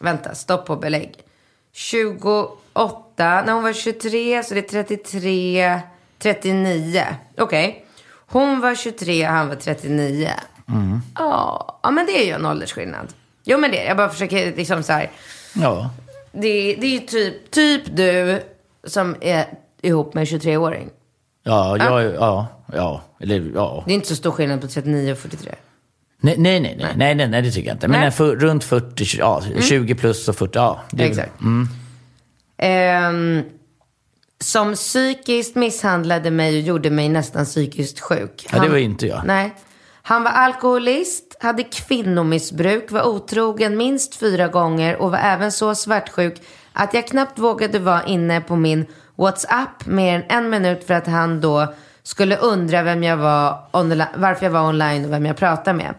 Vänta, 0.00 0.34
stopp 0.34 0.66
på 0.66 0.76
belägg. 0.76 1.14
28, 1.72 3.11
när 3.24 3.52
hon 3.52 3.62
var 3.62 3.72
23 3.72 4.42
så 4.44 4.54
det 4.54 4.60
är 4.74 4.84
33, 4.84 5.80
39. 6.18 7.04
Okej. 7.38 7.84
Hon 8.26 8.60
var 8.60 8.74
23 8.74 9.26
och 9.26 9.32
han 9.32 9.48
var 9.48 9.54
39. 9.54 10.30
Ja, 11.14 11.80
ja, 11.82 11.90
men 11.90 12.06
det 12.06 12.22
är 12.22 12.26
ju 12.26 12.32
en 12.32 12.46
åldersskillnad. 12.46 13.06
Jo, 13.44 13.58
men 13.58 13.70
det. 13.70 13.84
Jag 13.84 13.96
bara 13.96 14.08
försöker 14.08 14.56
liksom 14.56 14.82
så 14.82 14.92
här. 14.92 15.10
Ja. 15.54 15.90
Det, 16.32 16.74
det 16.74 16.86
är 16.86 16.90
ju 16.90 16.98
typ, 16.98 17.50
typ 17.50 17.82
du 17.96 18.42
som 18.86 19.16
är 19.20 19.44
ihop 19.82 20.14
med 20.14 20.20
en 20.20 20.26
23-åring. 20.40 20.90
Ja, 21.42 21.76
jag, 21.76 22.14
ja, 22.14 22.46
ja, 22.72 23.02
eller 23.20 23.50
ja. 23.54 23.82
Det 23.86 23.92
är 23.92 23.94
inte 23.94 24.08
så 24.08 24.16
stor 24.16 24.30
skillnad 24.30 24.60
på 24.60 24.66
39 24.66 25.12
och 25.12 25.18
43. 25.18 25.54
Nej, 26.20 26.34
nej, 26.38 26.60
nej, 26.60 26.76
nej, 26.78 26.92
nej, 26.96 27.14
nej, 27.14 27.28
nej 27.28 27.42
det 27.42 27.50
tycker 27.50 27.68
jag 27.68 27.74
inte. 27.74 27.88
Men 27.88 28.00
Nej. 28.00 28.10
för, 28.10 28.36
runt 28.36 28.64
40, 28.64 29.04
ja, 29.18 29.42
20 29.60 29.94
plus 29.94 30.28
och 30.28 30.36
40, 30.36 30.50
ja. 30.58 30.80
det 30.90 31.04
är 31.04 31.14
väl- 31.14 31.28
Ehm, 32.62 33.42
som 34.40 34.74
psykiskt 34.74 35.54
misshandlade 35.54 36.30
mig 36.30 36.56
och 36.56 36.62
gjorde 36.62 36.90
mig 36.90 37.08
nästan 37.08 37.44
psykiskt 37.44 38.00
sjuk. 38.00 38.46
Ja, 38.52 38.62
det 38.62 38.68
var 38.68 38.76
inte 38.76 39.06
jag. 39.06 39.22
Nej. 39.24 39.54
Han 40.02 40.22
var 40.22 40.30
alkoholist, 40.30 41.36
hade 41.40 41.62
kvinnomissbruk, 41.62 42.90
var 42.90 43.06
otrogen 43.06 43.76
minst 43.76 44.14
fyra 44.14 44.48
gånger 44.48 44.96
och 44.96 45.10
var 45.10 45.18
även 45.18 45.52
så 45.52 45.74
svartsjuk 45.74 46.42
att 46.72 46.94
jag 46.94 47.06
knappt 47.06 47.38
vågade 47.38 47.78
vara 47.78 48.04
inne 48.04 48.40
på 48.40 48.56
min 48.56 48.86
WhatsApp 49.16 49.86
mer 49.86 50.14
än 50.14 50.44
en 50.44 50.50
minut 50.50 50.84
för 50.86 50.94
att 50.94 51.06
han 51.06 51.40
då 51.40 51.74
skulle 52.02 52.36
undra 52.36 52.82
vem 52.82 53.02
jag 53.02 53.16
var, 53.16 53.58
varför 54.18 54.46
jag 54.46 54.50
var 54.50 54.68
online 54.68 55.04
och 55.04 55.12
vem 55.12 55.26
jag 55.26 55.36
pratade 55.36 55.76
med. 55.76 55.94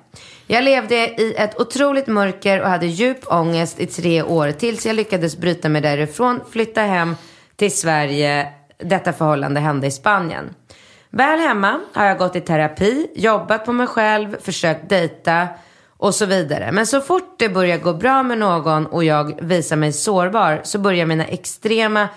Jag 0.48 0.64
levde 0.64 0.96
i 0.96 1.36
ett 1.38 1.60
otroligt 1.60 2.08
mörker 2.08 2.62
och 2.62 2.70
hade 2.70 2.86
djup 2.86 3.18
ångest 3.26 3.80
i 3.80 3.86
tre 3.86 4.24
år 4.24 4.52
tills 4.52 4.86
jag 4.86 4.96
lyckades 4.96 5.38
bryta 5.38 5.70
mig 5.70 5.82
därifrån, 5.82 6.40
flytta 6.52 6.82
hem 6.82 7.16
till 7.56 7.78
Sverige. 7.78 8.48
Detta 8.78 9.14
förhållande 9.14 9.60
hände 9.60 9.88
i 9.88 9.92
Spanien. 9.92 10.56
Väl 11.10 11.40
hemma 11.40 11.80
har 11.94 12.06
jag 12.06 12.18
gått 12.18 12.36
i 12.36 12.42
terapi, 12.42 13.08
jobbat 13.16 13.66
på 13.66 13.74
mig 13.74 13.88
själv, 13.88 14.38
försökt 14.42 14.90
dejta 14.90 15.48
och 15.98 16.16
så 16.16 16.26
vidare. 16.26 16.72
Men 16.72 16.88
så 16.88 17.02
fort 17.02 17.36
det 17.40 17.50
börjar 17.50 17.78
gå 17.78 17.94
bra 17.94 18.24
med 18.24 18.38
någon 18.38 18.86
och 18.86 19.04
jag 19.04 19.42
visar 19.42 19.76
mig 19.76 19.94
sårbar 19.94 20.62
så 20.64 20.80
börjar 20.80 21.06
mina 21.06 21.26
extrema 21.26 22.08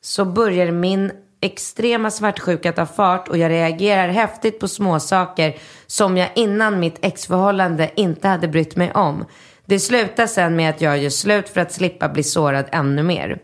så 0.00 0.24
börjar 0.24 0.70
min 0.70 1.12
extrema 1.40 2.10
svartsjuka 2.10 2.72
ta 2.72 2.86
fart 2.86 3.28
och 3.28 3.38
jag 3.38 3.50
reagerar 3.50 4.08
häftigt 4.08 4.60
på 4.60 4.68
småsaker 4.68 5.56
som 5.86 6.16
jag 6.16 6.30
innan 6.34 6.80
mitt 6.80 6.98
exförhållande 7.04 7.90
inte 7.96 8.28
hade 8.28 8.48
brytt 8.48 8.76
mig 8.76 8.92
om. 8.92 9.24
Det 9.64 9.78
slutar 9.80 10.26
sen 10.26 10.56
med 10.56 10.70
att 10.70 10.80
jag 10.80 10.98
gör 10.98 11.10
slut 11.10 11.48
för 11.48 11.60
att 11.60 11.72
slippa 11.72 12.08
bli 12.08 12.22
sårad 12.22 12.64
ännu 12.72 13.02
mer. 13.02 13.38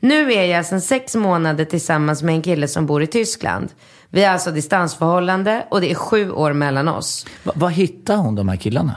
Nu 0.00 0.32
är 0.32 0.44
jag 0.44 0.66
sedan 0.66 0.80
sex 0.80 1.14
månader 1.14 1.64
tillsammans 1.64 2.22
med 2.22 2.34
en 2.34 2.42
kille 2.42 2.68
som 2.68 2.86
bor 2.86 3.02
i 3.02 3.06
Tyskland. 3.06 3.68
Vi 4.08 4.24
har 4.24 4.32
alltså 4.32 4.50
distansförhållande 4.50 5.66
och 5.70 5.80
det 5.80 5.90
är 5.90 5.94
sju 5.94 6.30
år 6.30 6.52
mellan 6.52 6.88
oss. 6.88 7.26
Va, 7.42 7.52
vad 7.56 7.72
hittar 7.72 8.16
hon 8.16 8.34
de 8.34 8.48
här 8.48 8.56
killarna? 8.56 8.96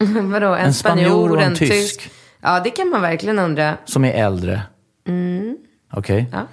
Vadå, 0.22 0.54
en, 0.54 0.66
En 0.66 0.74
spanjor 0.74 1.30
och 1.36 1.42
en 1.42 1.54
tysk. 1.54 1.72
tysk? 1.72 2.10
Ja, 2.40 2.60
det 2.64 2.70
kan 2.70 2.88
man 2.88 3.02
verkligen 3.02 3.38
undra. 3.38 3.76
Som 3.84 4.04
är 4.04 4.12
äldre? 4.12 4.62
Okej. 5.92 6.18
Mm. 6.18 6.28
Ja. 6.32 6.46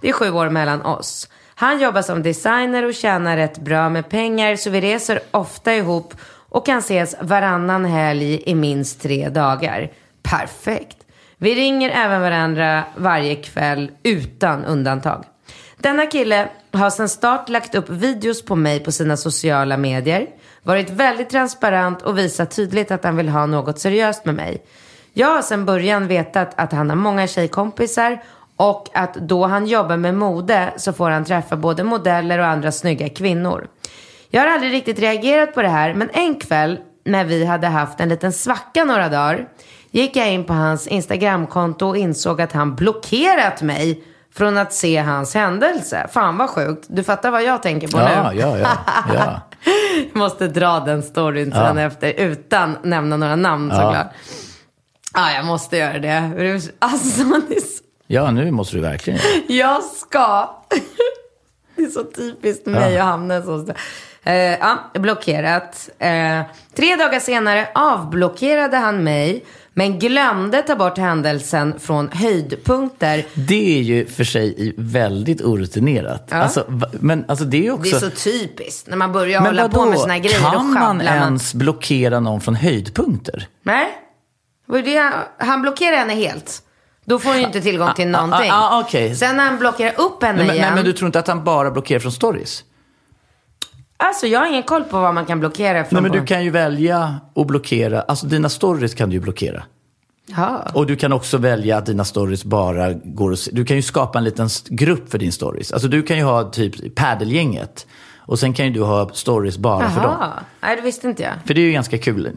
Det 0.00 0.08
är 0.08 0.12
sju 0.12 0.30
år 0.30 0.48
mellan 0.48 0.82
oss. 0.82 1.28
Han 1.54 1.80
jobbar 1.80 2.02
som 2.02 2.22
designer 2.22 2.86
och 2.86 2.94
tjänar 2.94 3.36
rätt 3.36 3.58
bra 3.58 3.88
med 3.88 4.08
pengar 4.08 4.56
så 4.56 4.70
vi 4.70 4.80
reser 4.80 5.20
ofta 5.30 5.74
ihop 5.74 6.14
och 6.48 6.66
kan 6.66 6.78
ses 6.78 7.14
varannan 7.20 7.84
helg 7.84 8.42
i 8.46 8.54
minst 8.54 9.02
tre 9.02 9.28
dagar. 9.28 9.92
Perfekt. 10.22 10.96
Vi 11.38 11.54
ringer 11.54 11.90
även 11.90 12.20
varandra 12.20 12.84
varje 12.96 13.34
kväll 13.34 13.90
utan 14.02 14.64
undantag. 14.64 15.24
Denna 15.76 16.06
kille 16.06 16.48
har 16.72 16.90
sedan 16.90 17.08
start 17.08 17.48
lagt 17.48 17.74
upp 17.74 17.88
videos 17.88 18.44
på 18.44 18.56
mig 18.56 18.80
på 18.80 18.92
sina 18.92 19.16
sociala 19.16 19.76
medier, 19.76 20.26
varit 20.62 20.90
väldigt 20.90 21.30
transparent 21.30 22.02
och 22.02 22.18
visat 22.18 22.50
tydligt 22.50 22.90
att 22.90 23.04
han 23.04 23.16
vill 23.16 23.28
ha 23.28 23.46
något 23.46 23.78
seriöst 23.78 24.24
med 24.24 24.34
mig. 24.34 24.64
Jag 25.12 25.28
har 25.28 25.42
sedan 25.42 25.66
början 25.66 26.06
vetat 26.06 26.52
att 26.56 26.72
han 26.72 26.90
har 26.90 26.96
många 26.96 27.26
tjejkompisar 27.26 28.22
och 28.58 28.88
att 28.94 29.14
då 29.14 29.46
han 29.46 29.66
jobbar 29.66 29.96
med 29.96 30.14
mode 30.14 30.72
så 30.76 30.92
får 30.92 31.10
han 31.10 31.24
träffa 31.24 31.56
både 31.56 31.84
modeller 31.84 32.38
och 32.38 32.46
andra 32.46 32.72
snygga 32.72 33.08
kvinnor. 33.08 33.66
Jag 34.30 34.40
har 34.40 34.48
aldrig 34.48 34.72
riktigt 34.72 34.98
reagerat 34.98 35.54
på 35.54 35.62
det 35.62 35.68
här 35.68 35.94
men 35.94 36.10
en 36.12 36.34
kväll 36.34 36.78
när 37.04 37.24
vi 37.24 37.44
hade 37.44 37.66
haft 37.66 38.00
en 38.00 38.08
liten 38.08 38.32
svacka 38.32 38.84
några 38.84 39.08
dagar 39.08 39.48
gick 39.90 40.16
jag 40.16 40.32
in 40.32 40.44
på 40.44 40.52
hans 40.52 40.86
Instagramkonto 40.86 41.86
och 41.86 41.96
insåg 41.96 42.40
att 42.40 42.52
han 42.52 42.74
blockerat 42.76 43.62
mig 43.62 44.04
från 44.34 44.58
att 44.58 44.72
se 44.72 44.98
hans 44.98 45.34
händelse. 45.34 46.06
Fan 46.12 46.36
vad 46.36 46.50
sjukt. 46.50 46.86
Du 46.88 47.02
fattar 47.04 47.30
vad 47.30 47.42
jag 47.42 47.62
tänker 47.62 47.88
på 47.88 47.98
Ja, 47.98 48.30
nu? 48.32 48.38
ja, 48.40 48.58
ja, 48.58 48.68
ja. 49.14 49.40
Jag 50.12 50.16
måste 50.18 50.48
dra 50.48 50.80
den 50.80 51.02
storyn 51.02 51.52
sen 51.52 51.78
efter 51.78 52.12
utan 52.12 52.76
nämna 52.82 53.16
några 53.16 53.36
namn 53.36 53.70
Ja. 53.74 53.76
såklart. 53.76 54.06
Ja, 55.14 55.32
jag 55.32 55.44
måste 55.44 55.76
göra 55.76 55.98
det. 55.98 56.30
Alltså, 56.78 57.22
det 57.48 57.54
är 57.56 57.60
så... 57.60 57.82
Ja, 58.10 58.30
nu 58.30 58.50
måste 58.50 58.76
du 58.76 58.80
verkligen 58.82 59.18
jag 59.48 59.84
ska. 59.84 60.50
Det 61.76 61.82
är 61.84 61.88
så 61.90 62.04
typiskt 62.04 62.66
mig 62.66 62.92
Ja. 62.94 63.00
att 63.02 63.08
hamna 63.08 63.42
så. 63.42 63.66
Eh, 64.24 64.34
ja, 64.34 64.78
blockerat. 64.94 65.88
Eh, 65.98 66.40
tre 66.76 66.96
dagar 66.96 67.20
senare 67.20 67.68
avblockerade 67.74 68.76
han 68.76 69.04
mig. 69.04 69.44
Men 69.74 69.98
glömde 69.98 70.62
ta 70.62 70.76
bort 70.76 70.98
händelsen 70.98 71.80
från 71.80 72.08
höjdpunkter. 72.12 73.26
Det 73.34 73.78
är 73.78 73.82
ju 73.82 74.06
för 74.06 74.24
sig 74.24 74.74
väldigt 74.76 75.40
orutinerat. 75.42 76.32
Alltså, 76.32 76.64
va- 76.68 76.88
men 76.92 77.24
alltså 77.28 77.44
det 77.44 77.66
är 77.66 77.70
också... 77.70 77.90
Det 77.90 78.06
är 78.06 78.10
så 78.10 78.16
typiskt. 78.16 78.86
När 78.88 78.96
man 78.96 79.12
börjar 79.12 79.40
men 79.40 79.46
hålla 79.58 79.68
på 79.68 79.86
med 79.86 79.98
sina 80.00 80.18
grejer 80.18 80.46
och 80.46 80.52
kan 80.52 80.72
man 80.74 81.00
ens 81.00 81.54
blockera 81.54 82.20
någon 82.20 82.40
från 82.40 82.54
höjdpunkter? 82.54 83.46
Nej. 83.62 83.88
Han 85.38 85.62
blockerar 85.62 85.96
henne 85.96 86.14
helt. 86.14 86.62
Då 87.08 87.18
får 87.18 87.30
hon 87.30 87.38
ju 87.38 87.44
inte 87.44 87.60
tillgång 87.60 87.94
till 87.94 88.14
Ah, 88.14 88.18
ah, 88.18 88.26
någonting. 88.26 88.50
ah, 88.52 88.80
okej. 88.80 89.14
Sen 89.16 89.36
när 89.36 89.44
han 89.44 89.58
blockerar 89.58 90.00
upp 90.00 90.22
henne 90.22 90.38
Nej, 90.38 90.46
men, 90.46 90.56
igen. 90.56 90.66
nej, 90.66 90.74
men 90.74 90.84
du 90.84 90.92
tror 90.92 91.06
inte 91.06 91.18
att 91.18 91.28
han 91.28 91.44
bara 91.44 91.70
blockerar 91.70 92.00
från 92.00 92.12
stories? 92.12 92.64
Alltså 93.96 94.26
jag 94.26 94.40
har 94.40 94.46
ingen 94.46 94.62
koll 94.62 94.84
på 94.84 95.00
vad 95.00 95.14
man 95.14 95.26
kan 95.26 95.40
blockera 95.40 95.84
från. 95.84 96.02
Nej, 96.02 96.10
men 96.10 96.20
du 96.20 96.26
kan 96.26 96.44
ju 96.44 96.50
välja 96.50 97.14
att 97.34 97.46
blockera, 97.46 98.00
alltså 98.00 98.26
dina 98.26 98.48
stories 98.48 98.94
kan 98.94 99.08
du 99.10 99.16
ju 99.16 99.20
blockera. 99.20 99.62
Ja. 100.26 100.62
Och 100.74 100.86
du 100.86 100.96
kan 100.96 101.12
också 101.12 101.38
välja 101.38 101.76
att 101.76 101.86
dina 101.86 102.04
stories 102.04 102.44
bara 102.44 102.92
går 102.92 103.34
se. 103.34 103.50
Du 103.54 103.64
kan 103.64 103.76
ju 103.76 103.82
skapa 103.82 104.18
en 104.18 104.24
liten 104.24 104.48
grupp 104.68 105.10
för 105.10 105.18
din 105.18 105.32
stories. 105.32 105.72
Alltså 105.72 105.88
du 105.88 106.02
kan 106.02 106.16
ju 106.16 106.22
ha 106.24 106.50
typ 106.50 106.94
paddelgänget. 106.94 107.86
Och 108.16 108.38
sen 108.38 108.52
kan 108.52 108.66
ju 108.66 108.72
du 108.72 108.82
ha 108.82 109.10
stories 109.12 109.58
bara 109.58 109.90
för 109.90 110.02
dem. 110.02 110.16
Nej, 110.60 110.76
det 110.76 110.82
visste 110.82 111.06
inte 111.08 111.22
jag. 111.22 111.32
För 111.46 111.54
det 111.54 111.60
är 111.60 111.64
ju 111.64 111.72
ganska 111.72 111.98
kul. 111.98 112.30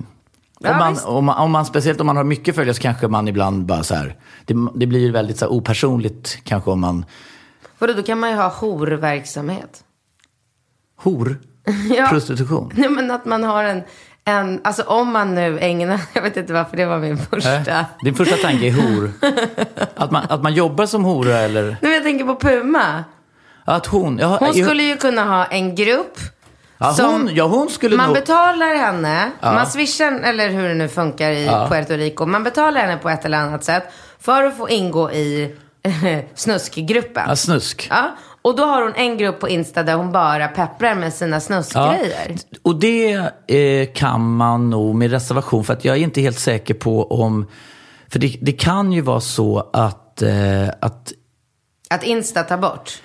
Ja, 0.64 0.72
om, 0.72 0.78
man, 0.78 0.98
om, 1.06 1.26
man, 1.26 1.38
om 1.38 1.52
man, 1.52 1.66
speciellt 1.66 2.02
om 2.02 2.08
man 2.08 2.18
har 2.18 2.24
mycket 2.24 2.56
följare 2.56 2.74
så 2.74 2.82
kanske 2.82 3.08
man 3.08 3.28
ibland 3.28 3.66
bara 3.66 3.84
så 3.84 3.96
här. 3.96 4.16
Det, 4.46 4.54
det 4.76 4.88
blir 4.88 5.00
ju 5.00 5.12
väldigt 5.12 5.38
så 5.38 5.46
här 5.46 5.52
opersonligt 5.52 6.38
kanske 6.44 6.72
om 6.72 6.80
man. 6.82 7.06
Vadå, 7.80 7.94
då 7.94 8.04
kan 8.04 8.20
man 8.20 8.30
ju 8.30 8.36
ha 8.36 8.48
horverksamhet. 8.50 9.84
Hor? 10.98 11.38
Ja. 11.98 12.08
Prostitution? 12.10 12.72
Nej, 12.76 12.90
men 12.90 13.12
att 13.12 13.26
man 13.26 13.44
har 13.44 13.64
en, 13.64 13.82
en, 14.26 14.62
alltså 14.64 14.84
om 14.84 15.12
man 15.12 15.36
nu 15.36 15.60
ägnar, 15.60 16.02
jag 16.14 16.22
vet 16.22 16.38
inte 16.38 16.54
varför 16.54 16.78
det 16.78 16.86
var 16.86 17.00
min 17.00 17.18
första. 17.18 17.80
Äh, 17.80 17.86
Din 18.04 18.16
första 18.16 18.36
tanke 18.36 18.68
är 18.68 18.72
hor. 18.72 19.12
Att 19.96 20.12
man, 20.12 20.24
att 20.30 20.44
man 20.44 20.54
jobbar 20.54 20.86
som 20.86 21.04
hora 21.06 21.38
eller? 21.38 21.78
Nu 21.82 21.90
jag 21.94 22.04
tänker 22.04 22.26
på 22.26 22.36
Puma. 22.36 23.04
Att 23.66 23.86
hon... 23.86 24.18
Ja, 24.18 24.38
Hon 24.40 24.54
skulle 24.54 24.84
ju 24.84 24.98
kunna 24.98 25.24
ha 25.24 25.46
en 25.46 25.76
grupp. 25.76 26.18
Ja, 26.82 26.94
som- 26.94 27.12
hon, 27.12 27.30
ja, 27.36 27.48
hon 27.48 27.70
skulle 27.70 27.96
Man 27.98 28.06
nog... 28.08 28.16
betalar 28.16 28.76
henne, 28.76 29.32
man 29.42 29.68
swishar, 29.68 30.12
eller 30.24 30.50
hur 30.50 30.68
det 30.68 30.74
nu 30.74 30.88
funkar 30.88 31.32
i 31.32 31.48
Puerto 31.70 31.94
Rico. 31.94 32.26
Man 32.26 32.44
betalar 32.44 32.82
henne 32.82 32.98
på 32.98 33.10
ett 33.10 33.26
eller 33.26 33.38
annat 33.38 33.64
sätt 33.64 33.84
för 34.20 34.44
att 34.44 34.58
få 34.58 34.70
ingå 34.70 35.12
i 35.12 35.56
snuskgruppen. 36.36 37.24
Ja, 37.28 37.36
snusk. 37.36 37.88
Ja, 37.90 38.16
och 38.42 38.56
då 38.56 38.64
har 38.64 38.82
hon 38.82 38.94
en 38.96 39.18
grupp 39.18 39.40
på 39.40 39.50
Insta 39.50 39.84
där 39.84 39.94
hon 39.94 40.12
bara 40.12 40.48
pepprar 40.48 40.96
med 40.96 41.14
sina 41.14 41.40
snuskgrejer. 41.40 42.36
Och 42.62 42.76
det 42.80 43.12
eh, 43.48 43.94
kan 43.94 44.36
man 44.36 44.70
nog 44.70 44.96
med 44.96 45.12
reservation 45.12 45.64
för 45.64 45.74
att 45.74 45.86
jag 45.86 45.98
är 45.98 46.02
inte 46.02 46.22
helt 46.22 46.40
säker 46.40 46.74
på 46.74 47.12
om... 47.12 47.48
För 48.12 48.20
det, 48.20 48.38
det 48.42 48.52
kan 48.52 48.92
ju 48.92 49.02
vara 49.02 49.20
så 49.20 49.70
att, 49.74 50.22
eh, 50.22 50.68
att 50.82 51.12
Att 51.90 52.04
Insta 52.04 52.44
tar 52.44 52.58
bort. 52.58 53.02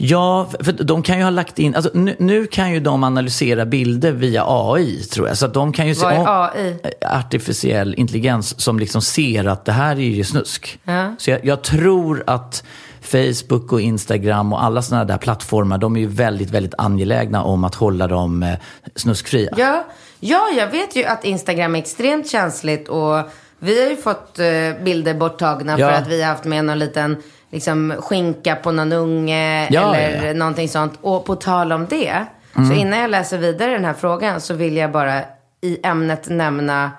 Ja, 0.00 0.50
för 0.60 0.72
de 0.72 1.02
kan 1.02 1.18
ju 1.18 1.22
ha 1.24 1.30
lagt 1.30 1.58
in, 1.58 1.74
alltså 1.74 1.90
nu, 1.94 2.16
nu 2.18 2.46
kan 2.46 2.72
ju 2.72 2.80
de 2.80 3.04
analysera 3.04 3.66
bilder 3.66 4.12
via 4.12 4.44
AI 4.46 5.02
tror 5.02 5.28
jag. 5.28 5.38
Så 5.38 5.46
att 5.46 5.54
de 5.54 5.72
kan 5.72 5.88
ju 5.88 5.94
se 5.94 6.04
Vad 6.04 6.14
är 6.14 6.44
AI? 6.44 6.76
Artificiell 7.00 7.94
intelligens 7.94 8.60
som 8.60 8.78
liksom 8.78 9.02
ser 9.02 9.44
att 9.44 9.64
det 9.64 9.72
här 9.72 9.96
är 9.96 10.00
ju 10.00 10.24
snusk. 10.24 10.80
Så 11.18 11.30
jag, 11.30 11.44
jag 11.44 11.62
tror 11.62 12.24
att 12.26 12.64
Facebook 13.00 13.72
och 13.72 13.80
Instagram 13.80 14.52
och 14.52 14.64
alla 14.64 14.82
sådana 14.82 15.04
där 15.04 15.18
plattformar, 15.18 15.78
de 15.78 15.96
är 15.96 16.00
ju 16.00 16.06
väldigt, 16.06 16.50
väldigt 16.50 16.74
angelägna 16.78 17.42
om 17.42 17.64
att 17.64 17.74
hålla 17.74 18.06
dem 18.06 18.42
eh, 18.42 18.54
snuskfria. 18.96 19.50
Ja, 19.56 19.84
ja, 20.20 20.48
jag 20.56 20.70
vet 20.70 20.96
ju 20.96 21.04
att 21.04 21.24
Instagram 21.24 21.74
är 21.74 21.78
extremt 21.78 22.30
känsligt 22.30 22.88
och 22.88 23.16
vi 23.58 23.82
har 23.82 23.90
ju 23.90 23.96
fått 23.96 24.38
eh, 24.38 24.84
bilder 24.84 25.14
borttagna 25.14 25.78
Ja. 25.78 25.88
för 25.88 25.94
att 25.94 26.08
vi 26.08 26.22
har 26.22 26.28
haft 26.30 26.44
med 26.44 26.64
någon 26.64 26.78
liten 26.78 27.16
liksom, 27.50 27.94
skinka 27.98 28.56
på 28.56 28.72
någon 28.72 28.92
unge 28.92 29.68
Ja, 29.70 29.94
eller 29.94 30.26
ja, 30.26 30.32
någonting 30.34 30.68
sånt. 30.68 30.92
Och 31.00 31.24
på 31.24 31.34
tal 31.36 31.72
om 31.72 31.86
det, 31.90 32.26
Mm. 32.56 32.70
så 32.70 32.76
innan 32.76 32.98
jag 32.98 33.10
läser 33.10 33.38
vidare 33.38 33.70
den 33.72 33.84
här 33.84 33.94
frågan 33.94 34.40
så 34.40 34.54
vill 34.54 34.76
jag 34.76 34.92
bara 34.92 35.20
i 35.60 35.78
ämnet 35.82 36.28
nämna 36.28 36.90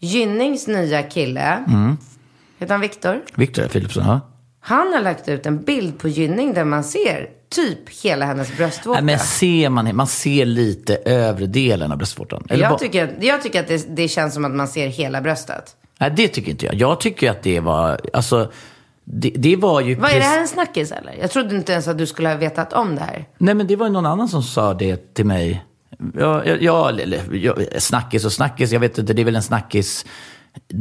Gynnings 0.00 0.66
nya 0.66 1.02
kille. 1.02 1.64
Mm. 1.68 1.96
Heter 2.58 2.74
han 2.74 2.80
Viktor? 2.80 3.22
Victor 3.34 3.68
Philipsson, 3.68 4.04
ja. 4.06 4.20
Han 4.60 4.92
har 4.92 5.00
lagt 5.00 5.28
ut 5.28 5.46
en 5.46 5.62
bild 5.62 5.98
på 5.98 6.08
Gynning 6.08 6.54
där 6.54 6.64
man 6.64 6.84
ser 6.84 7.28
typ 7.50 8.02
hela 8.04 8.26
hennes 8.26 8.56
bröstvårta. 8.56 9.00
Nej, 9.00 9.04
men 9.16 9.18
ser 9.18 9.68
man, 9.68 9.96
man 9.96 10.06
ser 10.06 10.44
lite 10.44 10.96
övre 10.96 11.46
delen 11.46 11.92
av 11.92 11.98
bröstvårtan. 11.98 12.46
Eller 12.50 12.62
jag, 12.62 12.70
bara- 12.70 12.78
tycker, 12.78 13.14
jag 13.20 13.42
tycker 13.42 13.60
att 13.60 13.68
det, 13.68 13.96
det 13.96 14.08
känns 14.08 14.34
som 14.34 14.44
att 14.44 14.52
man 14.54 14.68
ser 14.68 14.86
hela 14.88 15.20
bröstet. 15.20 15.76
Nej, 15.98 16.12
det 16.16 16.28
tycker 16.28 16.50
inte 16.50 16.66
jag. 16.66 16.74
Jag 16.74 17.00
tycker 17.00 17.30
att 17.30 17.42
det 17.42 17.60
var, 17.60 18.00
alltså, 18.12 18.50
det, 19.12 19.30
det 19.30 19.56
var 19.56 19.80
ju... 19.80 19.94
Vad 19.94 20.10
är 20.10 20.18
det 20.18 20.24
här 20.24 20.40
en 20.40 20.48
snackis 20.48 20.92
eller? 20.92 21.14
Jag 21.20 21.30
trodde 21.30 21.56
inte 21.56 21.72
ens 21.72 21.88
att 21.88 21.98
du 21.98 22.06
skulle 22.06 22.28
ha 22.28 22.36
vetat 22.36 22.72
om 22.72 22.94
det 22.94 23.00
här. 23.00 23.24
Nej, 23.38 23.54
men 23.54 23.66
det 23.66 23.76
var 23.76 23.86
ju 23.86 23.92
någon 23.92 24.06
annan 24.06 24.28
som 24.28 24.42
sa 24.42 24.74
det 24.74 25.14
till 25.14 25.26
mig. 25.26 25.64
Ja, 26.14 26.44
ja, 26.44 26.90
ja 27.30 27.54
snackis 27.78 28.24
och 28.24 28.32
snackis, 28.32 28.72
jag 28.72 28.80
vet 28.80 28.98
inte, 28.98 29.12
det 29.12 29.22
är 29.22 29.24
väl 29.24 29.36
en 29.36 29.42
snackis 29.42 30.06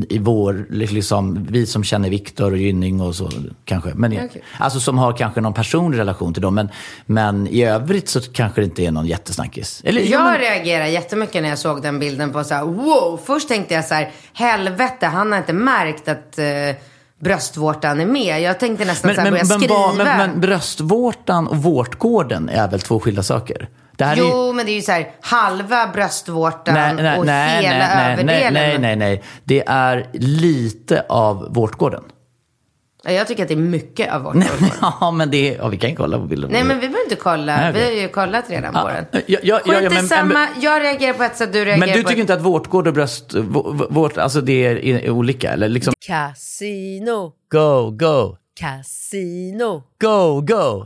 i 0.09 0.17
vår, 0.17 0.67
liksom, 0.69 1.47
vi 1.49 1.65
som 1.65 1.83
känner 1.83 2.09
Viktor 2.09 2.51
och 2.51 2.57
Gynning 2.57 3.01
och 3.01 3.15
så 3.15 3.29
kanske. 3.65 3.91
Men, 3.95 4.13
Okej. 4.13 4.43
Alltså 4.57 4.79
som 4.79 4.97
har 4.97 5.13
kanske 5.13 5.41
någon 5.41 5.53
personlig 5.53 5.99
relation 5.99 6.33
till 6.33 6.41
dem. 6.41 6.55
Men, 6.55 6.69
men 7.05 7.47
i 7.47 7.63
övrigt 7.63 8.09
så 8.09 8.21
kanske 8.21 8.61
det 8.61 8.65
inte 8.65 8.85
är 8.85 8.91
någon 8.91 9.05
jättesnackis. 9.05 9.81
Eller, 9.83 10.01
Jag 10.01 10.23
men, 10.23 10.37
reagerade 10.39 10.89
jättemycket 10.89 11.41
när 11.41 11.49
jag 11.49 11.59
såg 11.59 11.81
den 11.81 11.99
bilden 11.99 12.31
på 12.31 12.43
så 12.43 12.53
här, 12.53 12.65
wow. 12.65 13.19
Först 13.25 13.47
tänkte 13.47 13.73
jag 13.73 13.85
så 13.85 13.93
här, 13.93 14.11
helvete, 14.33 15.05
han 15.05 15.31
har 15.31 15.39
inte 15.39 15.53
märkt 15.53 16.07
att 16.07 16.39
eh, 16.39 16.45
bröstvårtan 17.19 18.01
är 18.01 18.05
med. 18.05 18.41
Jag 18.41 18.59
tänkte 18.59 18.85
nästan 18.85 19.07
men, 19.07 19.15
så 19.15 19.21
här, 19.21 19.31
men, 19.31 19.47
börja 19.47 19.57
men, 19.57 19.59
skriva. 19.59 20.17
men, 20.17 20.31
men 20.31 20.41
bröstvårtan 20.41 21.47
och 21.47 21.57
vårtgården 21.57 22.49
är 22.49 22.67
väl 22.67 22.81
två 22.81 22.99
skilda 22.99 23.23
saker? 23.23 23.69
Här 23.99 24.13
är, 24.13 24.19
jo, 24.19 24.53
men 24.53 24.65
det 24.65 24.71
är 24.71 24.75
ju 24.75 24.81
så 24.81 24.91
här, 24.91 25.11
halva 25.21 25.87
bröstvårtan 25.87 26.73
Nej, 26.73 26.93
nej, 26.93 27.19
och 27.19 27.25
nej, 27.25 27.63
hela 27.63 27.77
nej, 27.77 27.87
nej, 27.87 28.13
överdelen. 28.13 28.53
nej, 28.53 28.79
nej, 28.79 28.95
nej. 28.95 29.23
Det 29.43 29.63
är 29.67 30.07
lite 30.13 31.05
av 31.09 31.53
vårtgården. 31.53 32.03
Ja, 33.07 33.13
Jag 33.13 33.27
tycker 33.27 33.43
att 33.43 33.47
det 33.49 33.53
är 33.53 33.57
mycket 33.57 34.13
av 34.13 34.21
vårt 34.21 34.35
organ. 34.35 34.69
ja, 35.01 35.11
men 35.11 35.31
det 35.31 35.53
är, 35.53 35.57
ja, 35.57 35.67
vi 35.67 35.77
kan 35.77 35.95
kolla 35.95 36.17
på 36.19 36.23
bilden. 36.25 36.49
Nej, 36.51 36.63
men 36.63 36.79
vi 36.79 36.87
behöver 36.87 37.03
inte 37.03 37.15
kolla. 37.15 37.55
Nej, 37.57 37.69
okej. 37.69 37.81
Vi 37.89 37.95
har 37.95 38.01
ju 38.01 38.07
kollat 38.09 38.49
redan 38.49 38.73
på 38.73 38.87
den. 38.87 39.05
Ja, 39.11 39.39
ja, 39.43 39.59
ja, 39.65 39.81
ja, 39.81 39.89
men- 39.89 40.07
samma. 40.07 40.33
men- 40.33 40.47
jag 40.61 40.81
reagerar 40.83 41.13
på 41.13 41.23
ett 41.23 41.37
sätt, 41.37 41.53
du 41.53 41.59
reagerar 41.65 41.77
Men 41.79 41.87
du 41.97 42.03
på 42.03 42.09
tycker 42.09 42.21
ett 42.21 42.23
inte 42.23 42.33
att 42.33 42.41
vårtgård 42.41 42.87
och 42.87 42.93
bröst, 42.93 43.33
vå- 43.33 43.87
vårt, 43.89 44.17
alltså 44.17 44.41
det 44.41 44.65
är, 44.65 44.75
är 44.85 45.09
olika? 45.09 45.51
Eller 45.51 45.69
liksom, 45.69 45.93
Casino, 46.07 47.33
go, 47.51 47.91
go, 47.91 48.37
casino, 48.59 49.83
go, 50.01 50.41
go, 50.41 50.85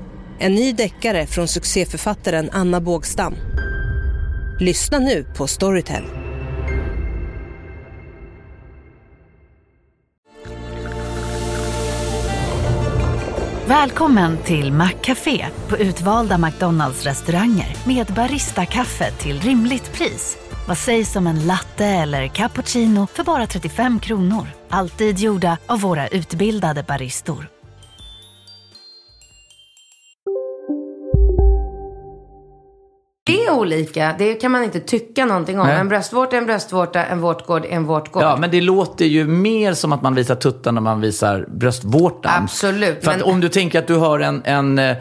En 0.43 0.55
ny 0.55 0.73
deckare 0.73 1.27
från 1.27 1.47
succéförfattaren 1.47 2.49
Anna 2.51 2.81
Bågstam. 2.81 3.35
Lyssna 4.59 4.99
nu 4.99 5.25
på 5.37 5.47
Storytel. 5.47 6.03
Välkommen 13.67 14.37
till 14.37 14.73
Maccafé 14.73 15.45
på 15.67 15.77
utvalda 15.77 16.37
McDonalds 16.37 17.03
restauranger 17.03 17.75
med 17.87 18.07
Baristakaffe 18.07 19.11
till 19.11 19.39
rimligt 19.39 19.93
pris. 19.93 20.37
Vad 20.67 20.77
sägs 20.77 21.15
om 21.15 21.27
en 21.27 21.47
latte 21.47 21.85
eller 21.85 22.27
cappuccino 22.27 23.07
för 23.07 23.23
bara 23.23 23.47
35 23.47 23.99
kronor? 23.99 24.47
Alltid 24.69 25.19
gjorda 25.19 25.57
av 25.67 25.81
våra 25.81 26.07
utbildade 26.07 26.83
baristor. 26.83 27.50
Det 33.31 33.45
är 33.45 33.51
olika. 33.51 34.15
Det 34.17 34.33
kan 34.33 34.51
man 34.51 34.63
inte 34.63 34.79
tycka 34.79 35.25
någonting 35.25 35.59
om. 35.59 35.67
Nej. 35.67 35.79
En 35.79 35.87
bröstvårta 35.89 36.35
är 36.35 36.41
en 36.41 36.45
bröstvårta, 36.45 37.05
en 37.05 37.21
vårtgård 37.21 37.65
är 37.65 37.69
en 37.69 37.85
vårtgård. 37.85 38.23
Ja, 38.23 38.37
men 38.37 38.51
det 38.51 38.61
låter 38.61 39.05
ju 39.05 39.27
mer 39.27 39.73
som 39.73 39.91
att 39.93 40.01
man 40.01 40.15
visar 40.15 40.35
tuttarna 40.35 40.81
när 40.81 40.81
man 40.81 41.01
visar 41.01 41.45
bröstvårtan. 41.51 42.43
Absolut, 42.43 43.03
För 43.03 43.11
att 43.11 43.17
men- 43.17 43.25
om 43.25 43.39
du 43.41 43.49
tänker 43.49 43.79
att 43.79 43.87
du 43.87 43.95
har 43.95 44.19
en, 44.19 44.41
en, 44.45 44.79
eh, 44.79 44.97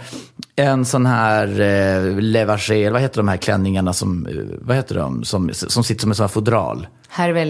en 0.56 0.84
sån 0.84 1.06
här 1.06 1.60
eh, 1.60 2.20
levager, 2.20 2.90
vad 2.90 3.00
heter 3.00 3.16
de 3.16 3.28
här 3.28 3.36
klänningarna 3.36 3.92
som, 3.92 4.26
eh, 4.26 4.34
vad 4.60 4.76
heter 4.76 4.94
de, 4.94 5.24
som, 5.24 5.50
som 5.52 5.84
sitter 5.84 6.00
som 6.00 6.10
en 6.10 6.14
sån 6.14 6.24
här 6.24 6.28
fodral? 6.28 6.86
Herver 7.12 7.44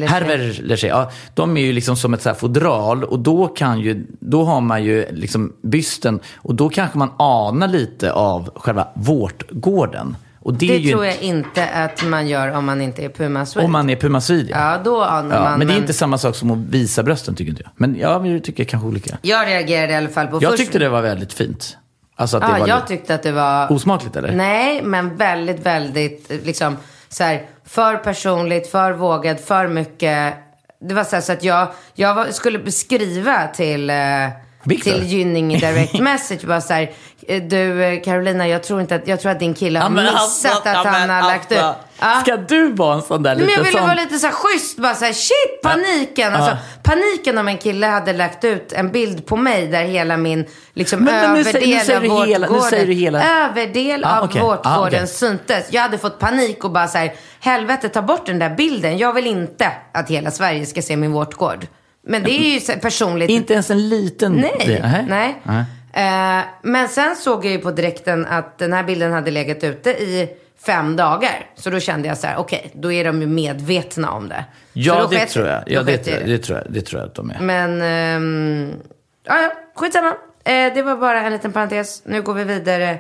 leger, 0.63 0.89
ja. 0.89 1.11
De 1.35 1.57
är 1.57 1.61
ju 1.61 1.73
liksom 1.73 1.97
som 1.97 2.15
ett 2.15 2.23
så 2.23 2.35
fodral 2.35 3.05
och 3.05 3.19
då 3.19 3.47
kan 3.49 3.81
ju, 3.81 4.07
då 4.21 4.45
har 4.45 4.61
man 4.61 4.85
ju 4.85 5.07
liksom 5.11 5.53
bysten 5.63 6.21
och 6.37 6.55
då 6.55 6.69
kanske 6.69 6.99
man 6.99 7.11
anar 7.19 7.69
lite 7.69 8.13
av 8.13 8.51
själva 8.57 8.89
vårtgården. 8.95 10.17
Och 10.43 10.55
det, 10.55 10.67
Det 10.67 10.77
ju 10.77 10.91
tror 10.93 11.05
jag 11.07 11.23
inte 11.23 11.67
att 11.69 12.05
man 12.05 12.29
gör 12.29 12.51
om 12.57 12.65
man 12.65 12.81
inte 12.81 13.05
är 13.05 13.09
Puma 13.09 13.47
Swede. 13.47 13.67
om 13.67 13.73
man 13.73 13.91
är 13.91 13.97
Puma 13.97 14.21
Swede. 14.21 14.51
Ja, 14.51 14.81
då 14.85 15.03
anar 15.05 15.37
Ja, 15.37 15.43
man. 15.43 15.59
men 15.59 15.69
det 15.69 15.75
är 15.75 15.79
inte 15.79 15.93
samma 15.93 16.19
sak 16.19 16.35
som 16.37 16.51
att 16.51 16.59
visa 16.59 17.03
brösten 17.03 17.35
tycker 17.35 17.51
inte 17.51 17.63
jag. 17.63 17.73
Men 17.77 17.97
ja, 17.99 18.19
vi 18.19 18.41
tycker 18.41 18.65
kanske 18.65 18.89
olika. 18.89 19.19
Jag 19.23 19.47
reagerade 19.47 19.93
i 19.93 19.97
alla 19.97 20.09
fall 20.09 20.27
på 20.27 20.39
Jag 20.43 20.51
först... 20.51 20.63
tyckte 20.63 20.79
det 20.79 20.89
var 20.89 21.03
väldigt 21.03 21.33
fint. 21.33 21.77
Alltså 22.17 22.37
att 22.37 22.43
det 22.43 22.49
Ja, 22.53 22.59
var 22.59 22.69
jag 22.69 22.87
tyckte 22.87 23.15
att 23.15 23.23
det 23.23 23.33
var... 23.33 23.73
osmakligt 23.73 24.17
eller? 24.17 24.33
Nej, 24.33 24.83
men 24.83 25.17
väldigt, 25.17 25.67
väldigt 25.67 26.31
liksom 26.45 26.77
så 27.09 27.25
här, 27.25 27.43
för 27.67 27.97
personligt, 27.97 28.67
för 28.71 28.93
vågat, 28.93 29.41
för 29.41 29.69
mycket. 29.69 30.35
Det 30.89 30.95
var 30.95 31.05
så, 31.05 31.17
här, 31.17 31.21
så 31.23 31.33
att 31.33 31.45
jag, 31.45 31.69
jag 31.95 32.15
var, 32.15 32.27
skulle 32.27 32.59
beskriva 32.59 33.47
till, 33.47 33.91
eh, 33.91 33.97
Victor? 34.65 34.91
till 34.93 35.07
Gynning 35.07 35.55
i 35.55 35.59
direct 35.61 35.99
message. 36.01 36.45
Bara 36.47 36.61
så 36.61 36.73
här, 36.73 36.91
du 37.39 37.85
eh, 37.85 38.01
Carolina, 38.03 38.49
jag 38.49 38.63
tror, 38.63 38.81
inte 38.81 38.95
att, 38.95 39.09
jag 39.09 39.21
tror 39.21 39.33
att 39.33 39.39
din 39.41 39.55
kille 39.55 39.79
har 39.79 39.91
missat 39.91 40.67
att 40.67 40.87
han 40.87 41.11
har 41.11 41.23
lagt 41.23 41.53
ut. 41.53 41.59
Ja. 41.59 41.77
alltså, 41.99 42.21
Ska 42.25 42.37
du 42.37 42.73
vara 42.73 42.95
en 42.95 43.03
sån 43.03 43.23
där 43.23 43.37
Men 43.37 43.41
lite 43.47 43.53
jag 43.59 43.65
ville 43.65 43.79
sån? 43.79 43.87
vara 43.89 43.95
lite 44.01 44.19
så 44.19 44.27
här 44.27 44.35
schysst, 44.35 44.79
bara 44.79 44.95
så 44.95 45.05
här, 45.05 45.13
shit, 45.13 45.63
paniken. 45.63 46.35
Alltså, 46.35 46.57
paniken 46.83 47.39
om 47.39 47.49
en 47.49 47.59
kille 47.59 47.87
hade 47.87 48.13
lagt 48.13 48.45
ut 48.45 48.73
en 48.73 48.91
bild 48.93 49.27
på 49.27 49.37
mig 49.37 49.67
där 49.67 49.85
hela 49.85 50.17
min 50.17 50.45
liksom, 50.75 51.01
Men- 51.05 51.15
men 51.15 51.33
nu 51.35 51.41
överdel 51.41 51.53
säger- 51.63 51.79
nu 51.79 51.85
säger 51.85 52.11
av 52.11 52.27
hela- 52.27 52.47
nu 52.47 52.53
vårtgården, 52.53 52.71
säger 52.71 52.87
du 52.87 52.93
hela- 52.93 53.45
överdel 53.49 54.05
Ah, 54.05 54.19
av 54.19 54.25
okej. 54.25 54.41
vårtgården 54.43 54.73
Ah, 54.83 54.87
okej. 54.87 55.07
syntes. 55.07 55.65
Jag 55.71 55.83
hade 55.83 55.99
fått 55.99 56.19
panik 56.19 56.65
och 56.65 56.71
bara 56.71 56.89
så 56.89 56.99
här, 56.99 57.13
helvete 57.41 57.89
ta 57.89 58.03
bort 58.03 58.27
den 58.27 58.39
där 58.39 58.51
bilden. 58.51 58.99
Jag 58.99 59.13
vill 59.13 59.27
inte 59.27 59.73
att 59.95 60.11
hela 60.11 60.31
Sverige 60.31 60.67
ska 60.67 60.83
se 60.83 60.97
min 60.97 61.13
vårtgård. 61.13 61.67
Men 62.07 62.23
det 62.23 62.31
är 62.31 62.61
ju 62.75 62.79
personligt. 62.81 63.31
Inte 63.31 63.53
ens 63.53 63.71
en 63.71 63.89
liten... 63.89 64.33
Nej, 64.33 64.65
det- 64.67 65.05
nej. 65.09 65.65
Eh, 65.93 66.41
men 66.63 66.89
sen 66.89 67.17
såg 67.17 67.45
jag 67.45 67.53
ju 67.53 67.59
på 67.59 67.71
direkten 67.71 68.27
att 68.27 68.59
den 68.59 68.73
här 68.73 68.83
bilden 68.83 69.13
hade 69.13 69.31
legat 69.31 69.65
ute 69.65 69.91
i 69.91 70.29
fem 70.67 70.97
dagar. 70.97 71.47
Så 71.57 71.71
då 71.71 71.81
kände 71.81 72.09
jag 72.09 72.19
så 72.19 72.27
här, 72.27 72.37
okej, 72.37 72.71
då 72.75 72.93
är 72.93 73.05
de 73.05 73.21
ju 73.21 73.27
medvetna 73.27 74.11
om 74.11 74.29
det. 74.29 74.45
Ja, 74.73 75.07
det 75.11 75.27
tror 75.27 75.47
jag. 75.47 75.63
Ja, 75.67 75.83
det, 75.83 76.05
Det, 76.27 76.39
tror 76.39 76.59
jag. 76.59 76.73
det 76.73 76.81
tror 76.81 77.01
jag 77.01 77.09
att 77.09 77.15
de 77.15 77.31
är. 77.31 77.41
Men, 77.41 77.83
ehm, 77.83 78.73
ja, 79.25 79.53
skitsamma. 79.75 80.15
Eh, 80.45 80.75
det 80.75 80.83
var 80.83 80.97
bara 80.97 81.21
en 81.23 81.33
liten 81.33 81.53
parentes. 81.53 82.03
Nu 82.05 82.23
går 82.23 82.35
vi 82.35 82.45
vidare. 82.45 82.99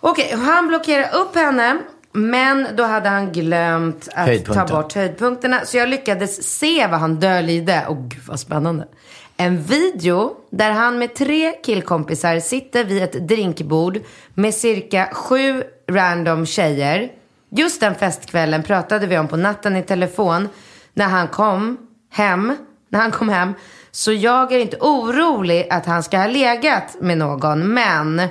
Okej, 0.00 0.34
han 0.46 0.68
blockerade 0.68 1.08
upp 1.16 1.34
henne. 1.34 1.78
Men 2.12 2.66
då 2.76 2.82
hade 2.82 3.08
han 3.08 3.32
glömt 3.32 4.08
att 4.14 4.44
ta 4.44 4.66
bort 4.66 4.94
höjdpunkterna. 4.94 5.60
Så 5.64 5.76
jag 5.76 5.88
lyckades 5.88 6.58
se 6.58 6.86
vad 6.86 7.00
han 7.00 7.14
döljde. 7.20 7.84
Och 7.88 7.96
gud 7.96 8.22
vad 8.26 8.40
spännande. 8.40 8.86
En 9.36 9.62
video 9.62 10.36
där 10.50 10.70
han 10.70 10.98
med 10.98 11.14
tre 11.14 11.52
killkompisar 11.64 12.40
sitter 12.40 12.84
vid 12.84 13.02
ett 13.02 13.28
drinkbord 13.28 13.98
med 14.34 14.54
cirka 14.54 15.08
sju 15.12 15.62
random 15.90 16.46
tjejer. 16.46 17.12
Just 17.50 17.80
den 17.80 17.94
festkvällen 17.94 18.62
pratade 18.62 19.06
vi 19.06 19.18
om 19.18 19.28
på 19.28 19.36
natten 19.36 19.76
i 19.76 19.82
telefon 19.82 20.48
när 20.94 21.04
han 21.04 21.28
kom 21.28 21.78
hem. 22.10 22.56
När 22.88 23.00
han 23.00 23.10
kom 23.10 23.28
hem. 23.28 23.54
Så 23.90 24.12
jag 24.12 24.52
är 24.52 24.58
inte 24.58 24.76
orolig 24.80 25.66
att 25.70 25.86
han 25.86 26.02
ska 26.02 26.18
ha 26.18 26.26
legat 26.26 26.96
med 27.00 27.18
någon. 27.18 27.74
Men 27.74 28.22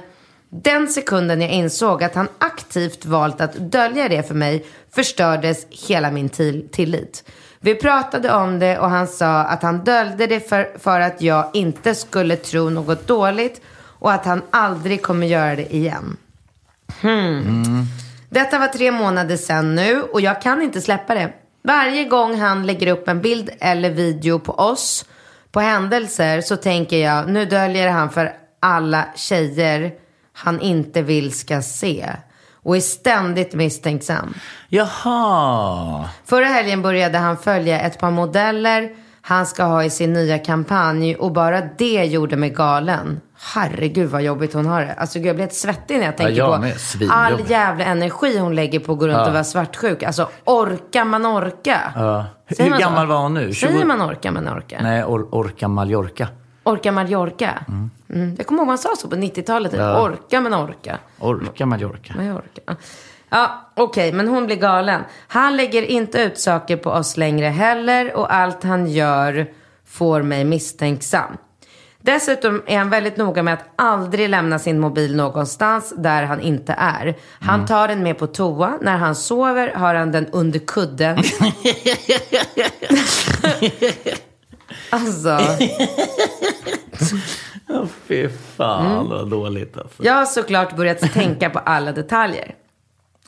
den 0.50 0.88
sekunden 0.88 1.42
jag 1.42 1.52
insåg 1.52 2.04
att 2.04 2.16
han 2.16 2.28
aktivt 2.38 3.06
valt 3.06 3.42
att 3.42 3.54
dölja 3.56 4.10
det 4.10 4.28
för 4.28 4.36
mig 4.36 4.66
förstördes 4.96 5.68
hela 5.88 6.12
min 6.12 6.30
till- 6.30 6.70
tillit. 6.72 7.24
Vi 7.66 7.76
pratade 7.76 8.34
om 8.34 8.60
det 8.60 8.80
och 8.80 8.90
han 8.90 9.08
sa 9.08 9.40
att 9.40 9.64
han 9.64 9.84
döljde 9.84 10.28
det 10.28 10.50
för, 10.50 10.80
för 10.80 11.00
att 11.00 11.22
jag 11.22 11.50
inte 11.54 11.96
skulle 11.96 12.36
tro 12.36 12.70
något 12.70 13.08
dåligt 13.08 13.62
och 14.00 14.12
att 14.12 14.26
han 14.26 14.42
aldrig 14.52 15.02
kommer 15.02 15.28
göra 15.28 15.56
det 15.56 15.76
igen. 15.76 16.18
Hmm. 17.02 17.86
Detta 18.30 18.60
var 18.60 18.68
tre 18.68 18.92
månader 18.92 19.38
sedan 19.38 19.76
nu 19.76 20.02
och 20.02 20.22
jag 20.22 20.42
kan 20.42 20.62
inte 20.62 20.82
släppa 20.82 21.14
det. 21.14 21.34
Varje 21.62 22.04
gång 22.04 22.40
han 22.40 22.66
lägger 22.66 22.88
upp 22.88 23.08
en 23.08 23.22
bild 23.22 23.50
eller 23.60 23.90
video 23.90 24.40
på 24.40 24.54
oss, 24.54 25.06
på 25.52 25.60
händelser, 25.60 26.42
så 26.42 26.56
tänker 26.56 26.98
jag 26.98 27.30
nu 27.30 27.46
döljer 27.46 27.90
han 27.90 28.10
för 28.10 28.34
alla 28.60 29.06
tjejer 29.16 29.92
han 30.34 30.62
inte 30.62 31.02
vill 31.02 31.34
ska 31.34 31.62
se 31.62 32.06
och 32.66 32.76
är 32.76 32.80
ständigt 32.80 33.54
misstänksam. 33.54 34.34
Jaha. 34.70 36.10
Förra 36.26 36.46
helgen 36.46 36.82
började 36.82 37.18
han 37.18 37.38
följa 37.38 37.80
ett 37.80 38.00
par 38.00 38.12
modeller 38.12 38.90
han 39.28 39.46
ska 39.46 39.64
ha 39.64 39.84
i 39.84 39.90
sin 39.90 40.14
nya 40.14 40.40
kampanj 40.40 41.16
och 41.16 41.32
bara 41.32 41.62
det 41.78 42.06
gjorde 42.06 42.36
mig 42.38 42.50
galen. 42.50 43.22
Herregud 43.54 44.10
vad 44.10 44.22
jobbigt 44.22 44.54
hon 44.54 44.66
har 44.66 44.82
det. 44.82 44.94
Alltså 44.94 45.20
gud, 45.20 45.28
jag 45.28 45.36
blir 45.36 45.44
helt 45.44 45.54
svettig 45.54 45.98
när 45.98 46.06
jag 46.06 46.18
tänker 46.18 46.34
jag 46.34 46.56
på 46.56 46.62
med. 46.62 46.76
All 47.10 47.50
jävla 47.50 47.84
energi 47.84 48.38
hon 48.38 48.56
lägger 48.56 48.80
på 48.80 48.92
att 48.92 49.00
gå 49.00 49.08
runt 49.08 49.28
och 49.28 49.34
vara 49.34 49.44
svartsjuk. 49.44 50.04
Alltså 50.04 50.30
orkar 50.46 51.06
man 51.06 51.26
orka? 51.26 51.82
Ja. 51.96 52.26
Hur 52.46 52.70
man 52.70 52.80
så? 52.80 52.86
gammal 52.86 53.08
var 53.08 53.18
hon 53.18 53.34
nu? 53.34 53.54
20 53.54 53.68
Säger 53.68 53.86
man 53.86 54.02
orkar 54.02 54.32
man 54.32 54.48
orka? 54.48 54.80
Nej, 54.82 55.04
or 55.04 55.36
orka 55.36 55.68
Mallorca. 55.68 56.28
Orka 56.66 56.92
Mallorca? 56.92 57.66
Mm. 58.10 58.36
Jag 58.38 58.48
kommer 58.48 58.60
ihåg 58.60 58.68
man 58.68 58.78
sa 58.78 58.96
så 58.98 59.08
på 59.08 59.16
90-talet. 59.16 59.72
Typ. 59.72 59.80
Ja. 59.80 60.02
Orka 60.02 60.42
men 60.42 60.54
orka. 60.54 61.00
Orka 61.20 61.66
Mallorca. 61.66 62.14
Mallorca. 62.18 62.76
Ja, 63.30 63.72
okej, 63.76 64.14
men 64.14 64.28
hon 64.28 64.46
blir 64.46 64.56
galen. 64.56 65.02
Han 65.28 65.58
lägger 65.58 65.82
inte 65.82 66.22
ut 66.22 66.40
saker 66.40 66.78
på 66.78 66.90
oss 66.90 67.18
längre 67.18 67.46
heller 67.46 68.16
och 68.16 68.34
allt 68.34 68.64
han 68.64 68.88
gör 68.88 69.48
får 69.88 70.22
mig 70.22 70.44
misstänksam. 70.44 71.38
Dessutom 72.02 72.62
är 72.66 72.78
han 72.78 72.90
väldigt 72.90 73.18
noga 73.18 73.44
med 73.44 73.54
att 73.54 73.66
aldrig 73.76 74.30
lämna 74.30 74.60
sin 74.60 74.80
mobil 74.80 75.16
någonstans 75.16 75.94
där 75.98 76.24
han 76.24 76.42
inte 76.42 76.76
är. 76.78 77.16
Han 77.40 77.66
tar 77.66 77.88
den 77.88 78.04
med 78.04 78.18
på 78.18 78.28
toa. 78.28 78.78
När 78.82 78.98
han 78.98 79.16
sover 79.16 79.74
har 79.76 79.96
han 79.96 80.12
den 80.12 80.28
under 80.32 80.60
kudden. 80.60 81.18
alltså, 84.90 85.40
fy 88.08 88.30
fan 88.58 88.86
Mm. 88.96 89.10
vad 89.10 89.30
dåligt 89.30 89.78
alltså. 89.78 90.04
jag 90.04 90.14
har 90.14 90.26
såklart 90.26 90.76
börjat 90.76 91.14
tänka 91.14 91.50
på 91.50 91.60
alla 91.60 91.92
detaljer. 91.92 92.56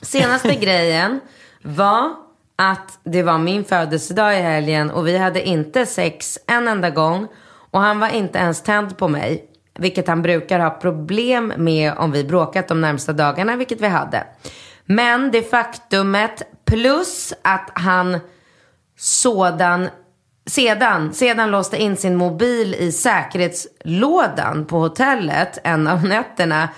Senaste 0.01 0.55
grejen 0.61 1.19
var 1.61 2.09
att 2.55 2.99
det 3.03 3.23
var 3.23 3.37
min 3.37 3.63
födelsedag 3.65 4.39
i 4.39 4.41
helgen 4.41 4.91
och 4.91 5.07
vi 5.07 5.17
hade 5.17 5.47
inte 5.47 5.85
sex 5.85 6.39
en 6.47 6.67
enda 6.67 6.89
gång. 6.89 7.27
Och 7.71 7.81
han 7.81 7.99
var 7.99 8.09
inte 8.09 8.37
ens 8.39 8.63
tänd 8.63 8.97
på 8.97 9.07
mig. 9.07 9.45
Vilket 9.79 10.07
han 10.07 10.21
brukar 10.21 10.59
ha 10.59 10.69
problem 10.69 11.53
med 11.57 11.93
om 11.97 12.11
vi 12.11 12.23
bråkat 12.23 12.67
de 12.67 12.81
närmsta 12.81 13.13
dagarna, 13.13 13.55
vilket 13.55 13.81
vi 13.81 13.87
hade. 13.87 14.23
Men 14.85 15.31
det 15.31 15.49
faktumet 15.49 16.41
plus 16.65 17.33
att 17.41 17.69
han 17.73 18.19
sådan, 18.97 19.87
sedan, 20.47 21.13
sedan 21.13 21.51
låste 21.51 21.77
in 21.77 21.97
sin 21.97 22.15
mobil 22.15 22.75
i 22.75 22.91
säkerhetslådan 22.91 24.65
på 24.65 24.79
hotellet 24.79 25.57
en 25.63 25.87
av 25.87 26.03
nätterna 26.03 26.69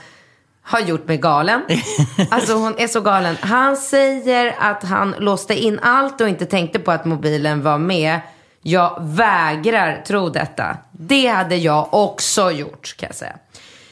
har 0.64 0.80
gjort 0.80 1.08
mig 1.08 1.18
galen. 1.18 1.62
Alltså 2.32 2.54
hon 2.54 2.78
är 2.78 2.88
så 2.88 3.02
galen. 3.02 3.38
Han 3.42 3.78
säger 3.78 4.56
att 4.60 4.84
han 4.84 5.16
låste 5.20 5.56
in 5.56 5.80
allt 5.80 6.22
och 6.22 6.30
inte 6.30 6.46
tänkte 6.46 6.80
på 6.80 6.92
att 6.92 7.06
mobilen 7.06 7.62
var 7.62 7.78
med. 7.78 8.20
Jag 8.62 8.98
vägrar 9.02 10.04
tro 10.08 10.30
detta. 10.30 10.78
Det 10.92 11.28
hade 11.28 11.56
jag 11.56 11.94
också 11.94 12.52
gjort 12.52 12.98
kan 12.98 13.08
jag 13.08 13.16
säga. 13.16 13.36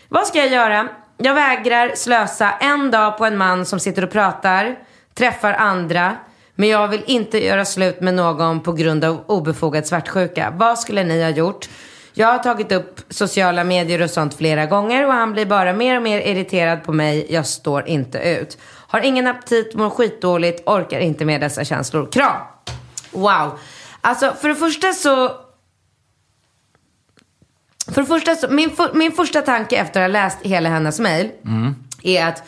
Vad 0.09 0.27
ska 0.27 0.39
jag 0.39 0.51
göra? 0.51 0.87
Jag 1.17 1.33
vägrar 1.33 1.91
slösa 1.95 2.51
en 2.51 2.91
dag 2.91 3.17
på 3.17 3.25
en 3.25 3.37
man 3.37 3.65
som 3.65 3.79
sitter 3.79 4.03
och 4.03 4.11
pratar, 4.11 4.75
träffar 5.13 5.53
andra. 5.53 6.15
Men 6.59 6.69
jag 6.69 6.87
vill 6.87 7.03
inte 7.05 7.45
göra 7.45 7.65
slut 7.65 8.01
med 8.01 8.13
någon 8.13 8.59
på 8.59 8.73
grund 8.73 9.03
av 9.03 9.23
obefogad 9.27 9.87
svartsjuka. 9.87 10.53
Vad 10.57 10.79
skulle 10.79 11.03
ni 11.03 11.23
ha 11.23 11.29
gjort? 11.29 11.69
Jag 12.13 12.27
har 12.27 12.39
tagit 12.39 12.71
upp 12.71 12.99
sociala 13.09 13.63
medier 13.63 14.01
och 14.01 14.09
sånt 14.09 14.33
flera 14.33 14.65
gånger 14.65 15.07
och 15.07 15.13
han 15.13 15.33
blir 15.33 15.45
bara 15.45 15.73
mer 15.73 15.95
och 15.95 16.03
mer 16.03 16.21
irriterad 16.21 16.83
på 16.83 16.93
mig. 16.93 17.25
Jag 17.29 17.45
står 17.45 17.87
inte 17.87 18.17
ut. 18.17 18.57
Har 18.63 19.01
ingen 19.01 19.27
aptit, 19.27 19.75
mår 19.75 19.89
skitdåligt, 19.89 20.67
orkar 20.67 20.99
inte 20.99 21.25
med 21.25 21.41
dessa 21.41 21.63
känslor. 21.65 22.11
Kram! 22.11 22.41
Wow. 23.11 23.59
Alltså 24.01 24.33
för 24.41 24.49
det 24.49 24.55
första 24.55 24.93
så 24.93 25.31
för 27.87 28.01
det 28.01 28.07
första, 28.07 28.35
så, 28.35 28.47
min, 28.49 28.69
för, 28.69 28.93
min 28.93 29.11
första 29.11 29.41
tanke 29.41 29.77
efter 29.77 29.99
att 29.99 30.03
ha 30.03 30.07
läst 30.07 30.37
hela 30.41 30.69
hennes 30.69 30.99
mejl 30.99 31.31
är 32.03 32.25
att 32.25 32.43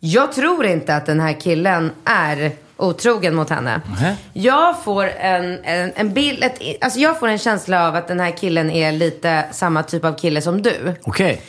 jag 0.00 0.32
tror 0.32 0.66
inte 0.66 0.96
att 0.96 1.06
den 1.06 1.20
här 1.20 1.40
killen 1.40 1.92
är 2.04 2.52
otrogen 2.76 3.34
mot 3.34 3.50
henne. 3.50 3.80
Nähä. 3.88 4.16
Jag 4.32 4.82
får 4.84 5.04
en, 5.04 5.64
en, 5.64 5.92
en 5.96 6.12
bild, 6.12 6.44
ett, 6.44 6.60
alltså 6.80 6.98
jag 7.00 7.18
får 7.18 7.28
en 7.28 7.38
känsla 7.38 7.88
av 7.88 7.94
att 7.94 8.08
den 8.08 8.20
här 8.20 8.36
killen 8.36 8.70
är 8.70 8.92
lite 8.92 9.44
samma 9.52 9.82
typ 9.82 10.04
av 10.04 10.18
kille 10.18 10.42
som 10.42 10.62
du. 10.62 10.94
Okej. 11.02 11.42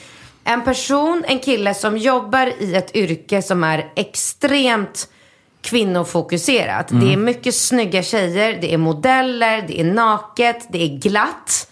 En 0.44 0.64
person, 0.64 1.24
en 1.28 1.40
kille 1.40 1.74
som 1.74 1.98
jobbar 1.98 2.54
i 2.60 2.76
ett 2.76 2.96
yrke 2.96 3.42
som 3.42 3.64
är 3.64 3.92
extremt 3.96 5.08
kvinnofokuserat. 5.62 6.88
Det 6.88 7.14
är 7.14 7.18
mycket 7.18 7.56
snygga 7.56 8.04
tjejer, 8.04 8.58
det 8.62 8.74
är 8.74 8.78
modeller, 8.78 9.66
det 9.68 9.80
är 9.80 9.84
naket, 9.84 10.68
det 10.70 10.84
är 10.84 10.98
glatt. 10.98 11.72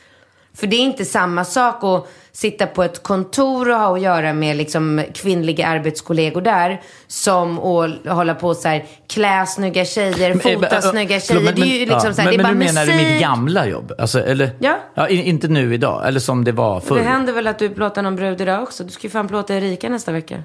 För 0.53 0.67
det 0.67 0.75
är 0.75 0.79
inte 0.79 1.05
samma 1.05 1.45
sak 1.45 1.83
att 1.83 2.07
sitta 2.35 2.67
på 2.67 2.83
ett 2.83 3.03
kontor 3.03 3.69
och 3.69 3.75
ha 3.79 3.95
att 3.95 4.01
göra 4.01 4.33
med 4.33 4.57
liksom 4.57 5.03
kvinnliga 5.13 5.67
arbetskollegor 5.67 6.41
där. 6.41 6.81
Som 7.07 7.59
att 7.59 8.07
hålla 8.15 8.35
på 8.35 8.53
så 8.53 8.67
här, 8.67 8.85
klä 9.09 9.45
snygga 9.45 9.85
tjejer, 9.85 10.33
fota 10.33 10.75
Eh, 10.75 10.81
snygga 10.81 11.19
tjejer. 11.19 11.53
det 11.53 11.61
är 11.61 11.65
ju 11.65 11.85
liksom 11.85 12.13
så 12.13 12.21
här, 12.21 12.29
men, 12.29 12.37
det 12.37 12.41
är 12.41 12.43
bara 12.43 12.53
men 12.53 12.67
du 12.67 12.73
menar 12.73 12.85
musik. 12.85 13.07
mitt 13.11 13.21
gamla 13.21 13.67
jobb? 13.67 13.93
Alltså, 13.99 14.19
eller? 14.25 14.49
Ja. 14.59 15.09
i- 15.09 15.29
Inte 15.29 15.47
nu 15.47 15.73
idag, 15.73 16.07
eller 16.07 16.19
som 16.19 16.43
det 16.43 16.51
var 16.51 16.79
förr. 16.79 16.95
Det 16.95 17.03
händer 17.03 17.33
väl 17.33 17.47
att 17.47 17.59
du 17.59 17.69
plåtar 17.69 18.01
någon 18.01 18.15
brud 18.15 18.41
idag 18.41 18.63
också? 18.63 18.83
Du 18.83 18.89
ska 18.89 19.07
ju 19.07 19.11
fan 19.11 19.27
plåta 19.27 19.55
Erika 19.55 19.89
nästa 19.89 20.11
vecka. 20.11 20.43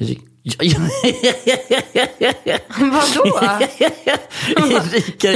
Vadå? 2.78 3.40
Erika, 4.92 5.32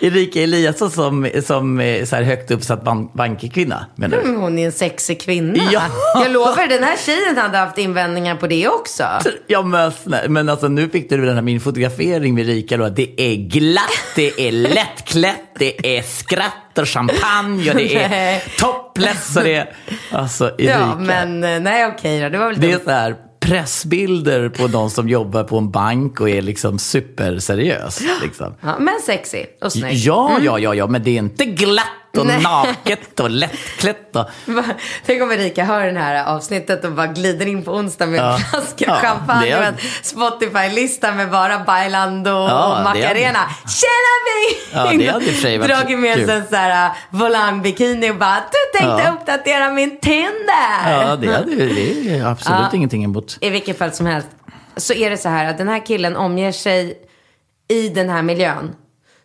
Erika 0.00 0.42
Eliasson 0.42 0.90
som, 0.90 1.28
som 1.44 1.80
är 1.80 2.04
så 2.04 2.16
här 2.16 2.22
högt 2.22 2.50
uppsatt 2.50 2.84
bank, 2.84 3.12
bankkvinna, 3.14 3.86
menar 3.96 4.16
du? 4.16 4.22
Mm, 4.22 4.40
Hon 4.40 4.58
är 4.58 4.66
en 4.66 4.72
sexig 4.72 5.20
kvinna. 5.20 5.62
Ja. 5.72 5.82
Jag 6.14 6.32
lovar, 6.32 6.66
den 6.68 6.82
här 6.84 6.96
tjejen 6.96 7.36
hade 7.36 7.58
haft 7.58 7.78
invändningar 7.78 8.36
på 8.36 8.46
det 8.46 8.68
också. 8.68 9.04
Ja, 9.46 9.62
men, 9.62 9.90
snä- 9.90 10.28
men 10.28 10.48
alltså 10.48 10.68
nu 10.68 10.88
fick 10.88 11.10
du 11.10 11.24
den 11.26 11.34
här 11.34 11.42
min 11.42 11.60
fotografering 11.60 12.34
med 12.34 12.48
Erika 12.48 12.76
då. 12.76 12.88
Det 12.88 13.20
är 13.20 13.34
glatt, 13.36 13.90
det 14.16 14.48
är 14.48 14.52
lättklätt, 14.52 15.40
det 15.58 15.96
är 15.98 16.02
skratt 16.02 16.78
och 16.78 16.88
champagne 16.88 17.70
och 17.70 17.76
det 17.76 17.94
är 17.94 18.42
topless 18.58 19.36
och 19.36 19.42
det 19.44 19.54
är... 19.54 19.76
Alltså 20.10 20.44
Erika. 20.58 20.72
Ja, 20.80 20.94
men 20.98 21.44
eh, 21.44 21.60
nej 21.60 21.86
okej 21.86 22.20
då. 22.20 22.28
Det 22.28 22.38
var 22.38 22.46
väl 22.48 22.60
Det 22.60 22.72
är 22.72 22.78
så 22.84 22.90
här 22.90 23.16
pressbilder 23.42 24.48
på 24.48 24.68
någon 24.68 24.90
som 24.90 25.08
jobbar 25.08 25.44
på 25.44 25.58
en 25.58 25.70
bank 25.70 26.20
och 26.20 26.30
är 26.30 26.42
liksom 26.42 26.78
superseriös. 26.78 28.02
Liksom. 28.22 28.54
Ja, 28.60 28.78
men 28.78 29.00
sexig 29.06 29.46
och 29.60 29.72
snygg. 29.72 29.94
Ja, 29.94 30.38
ja, 30.42 30.58
ja, 30.58 30.74
ja, 30.74 30.86
men 30.86 31.02
det 31.02 31.10
är 31.10 31.18
inte 31.18 31.44
glatt 31.44 32.01
och 32.18 32.26
Nej. 32.26 32.42
naket 32.42 33.20
och 33.20 33.30
lättklätt. 33.30 34.16
Och... 34.16 34.24
Tänk 35.06 35.22
om 35.22 35.32
Erika 35.32 35.64
hör 35.64 35.92
det 35.92 36.00
här 36.00 36.24
avsnittet 36.24 36.84
och 36.84 36.92
bara 36.92 37.06
glider 37.06 37.46
in 37.46 37.64
på 37.64 37.72
onsdag 37.72 38.06
med 38.06 38.20
Ja. 38.20 38.34
en 38.34 38.40
flaska 38.40 38.84
Ja, 38.88 38.94
champagne 38.96 39.58
och 39.58 39.64
en 39.64 39.74
Spotify-lista 40.02 41.12
med 41.14 41.30
bara 41.30 41.58
Bailando 41.58 42.30
Ja, 42.30 42.66
och 42.72 42.78
är- 42.78 42.84
Macarena. 42.84 43.38
Tjena 43.66 44.12
vi! 44.26 44.58
Ja, 44.72 44.78
det 45.06 45.12
hade 45.12 45.24
i 45.24 45.28
och 45.30 45.34
för 45.34 45.40
sig 45.42 45.58
varit 45.58 45.70
Dragit 45.70 45.98
med 45.98 46.14
sig 46.26 46.30
en 46.36 46.46
sån 46.46 46.56
här 46.58 46.86
uh, 46.90 46.96
volangbikini 47.10 48.10
och 48.10 48.16
bara 48.16 48.36
du 48.52 48.78
tänkte 48.78 49.02
Ja. 49.06 49.12
uppdatera 49.12 49.70
min 49.70 50.00
Tinder. 50.00 50.90
Ja, 50.90 51.16
det, 51.16 51.32
hade, 51.32 51.54
det 51.66 52.10
är 52.18 52.24
absolut 52.26 52.60
Ja. 52.60 52.70
ingenting 52.76 53.04
emot. 53.04 53.38
I 53.40 53.50
vilket 53.50 53.78
fall 53.78 53.92
som 53.92 54.06
helst 54.06 54.28
så 54.76 54.92
är 54.94 55.10
det 55.10 55.16
så 55.16 55.28
här 55.28 55.50
att 55.50 55.58
den 55.58 55.68
här 55.68 55.86
killen 55.86 56.16
omger 56.16 56.52
sig 56.52 56.98
i 57.68 57.88
den 57.88 58.10
här 58.10 58.22
miljön. 58.22 58.74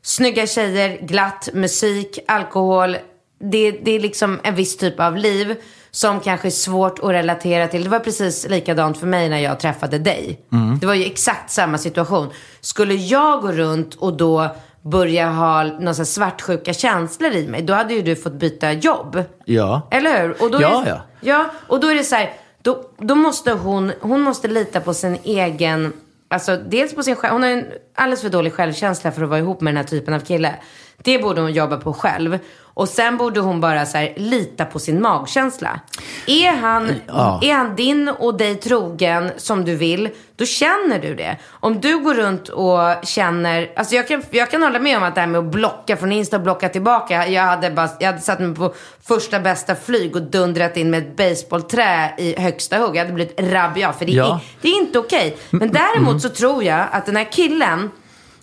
Snygga 0.07 0.47
tjejer, 0.47 0.97
glatt, 1.01 1.49
musik, 1.53 2.19
alkohol. 2.27 2.97
Det, 3.39 3.71
det 3.71 3.91
är 3.91 3.99
liksom 3.99 4.39
en 4.43 4.55
viss 4.55 4.77
typ 4.77 4.99
av 4.99 5.17
liv 5.17 5.55
som 5.91 6.19
kanske 6.19 6.47
är 6.47 6.49
svårt 6.49 6.99
att 6.99 7.09
relatera 7.09 7.67
till. 7.67 7.83
Det 7.83 7.89
var 7.89 7.99
precis 7.99 8.49
likadant 8.49 8.97
för 8.97 9.07
mig 9.07 9.29
när 9.29 9.39
jag 9.39 9.59
träffade 9.59 9.99
dig. 9.99 10.39
Det 10.81 10.87
var 10.87 10.93
ju 10.93 11.05
exakt 11.05 11.51
samma 11.51 11.77
situation. 11.77 12.29
Skulle 12.61 12.93
jag 12.93 13.41
gå 13.41 13.51
runt 13.51 13.95
och 13.95 14.17
då 14.17 14.55
börja 14.81 15.29
ha 15.29 15.63
här 15.63 16.03
svartsjuka 16.03 16.73
känslor 16.73 17.31
i 17.31 17.47
mig, 17.47 17.61
då 17.61 17.73
hade 17.73 17.93
ju 17.93 18.01
du 18.01 18.15
fått 18.15 18.33
byta 18.33 18.71
jobb. 18.71 19.23
Ja. 19.45 19.87
Eller 19.91 20.21
hur? 20.21 20.43
Och 20.43 20.51
då 20.51 20.61
Ja, 20.61 20.83
är 20.85 20.89
ja. 20.89 21.01
ja. 21.21 21.45
Och 21.67 21.79
då 21.79 21.87
är 21.87 21.95
det 21.95 22.03
så 22.03 22.15
här, 22.15 22.33
då, 22.61 22.89
då 22.97 23.15
måste 23.15 23.51
hon, 23.51 23.91
hon 24.01 24.21
måste 24.21 24.47
lita 24.47 24.79
på 24.79 24.93
sin 24.93 25.17
egen, 25.23 25.93
alltså 26.27 26.57
dels 26.57 26.95
på 26.95 27.03
sin 27.03 27.15
själv, 27.15 27.33
hon 27.33 27.43
har 27.43 27.49
en 27.49 27.65
alldeles 27.95 28.21
för 28.21 28.29
dålig 28.29 28.53
självkänsla 28.53 29.11
för 29.11 29.23
att 29.23 29.29
vara 29.29 29.39
ihop 29.39 29.61
med 29.61 29.73
den 29.73 29.77
här 29.77 29.83
typen 29.83 30.13
av 30.13 30.19
kille. 30.19 30.55
Det 31.03 31.19
borde 31.19 31.41
hon 31.41 31.53
jobba 31.53 31.77
på 31.77 31.93
själv. 31.93 32.39
Och 32.73 32.89
sen 32.89 33.17
borde 33.17 33.39
hon 33.39 33.62
bara 33.62 33.85
så 33.85 33.98
här, 33.98 34.13
lita 34.17 34.65
på 34.65 34.79
sin 34.79 35.02
magkänsla. 35.02 35.79
Är 36.27 36.52
han, 36.52 36.91
Ja. 37.08 37.39
är 37.43 37.54
han 37.54 37.75
din 37.75 38.10
och 38.10 38.37
dig 38.37 38.56
trogen 38.56 39.31
som 39.37 39.65
du 39.65 39.75
vill, 39.75 40.10
då 40.35 40.45
känner 40.45 41.00
du 41.02 41.15
det. 41.15 41.37
Om 41.50 41.81
du 41.81 41.98
går 42.00 42.13
runt 42.13 42.50
och 42.50 42.79
känner, 43.04 43.71
alltså 43.75 43.95
jag 43.95 44.08
kan, 44.08 44.23
jag 44.29 44.52
kan 44.52 44.63
hålla 44.63 44.79
med 44.79 44.98
om 44.98 45.04
att 45.04 45.15
det 45.15 45.21
här 45.21 45.27
med 45.27 45.39
att 45.39 45.45
blocka 45.52 45.98
från 45.98 46.12
Insta 46.12 46.35
och 46.37 46.43
blocka 46.43 46.69
tillbaka. 46.69 47.27
Jag 47.27 47.43
hade, 47.43 47.71
bara, 47.71 47.89
jag 48.00 48.08
hade 48.08 48.19
satt 48.21 48.39
mig 48.39 48.56
på 48.56 48.73
första 49.08 49.39
bästa 49.39 49.75
flyg 49.75 50.15
och 50.15 50.21
dundrat 50.21 50.77
in 50.77 50.89
med 50.89 51.00
ett 51.00 51.15
baseballträ 51.17 52.13
i 52.17 52.39
högsta 52.41 52.77
hugg. 52.77 52.95
Jag 52.95 53.00
hade 53.02 53.13
blivit 53.13 53.39
rabiat, 53.41 53.98
för 53.98 54.06
det, 54.06 54.12
Ja. 54.12 54.25
är, 54.35 54.39
det 54.62 54.67
är 54.67 54.77
inte 54.81 55.00
okej. 55.00 55.37
Men 55.50 55.71
däremot 55.71 56.21
så 56.21 56.29
tror 56.29 56.63
jag 56.63 56.85
att 56.91 57.06
den 57.06 57.15
här 57.15 57.31
killen, 57.31 57.91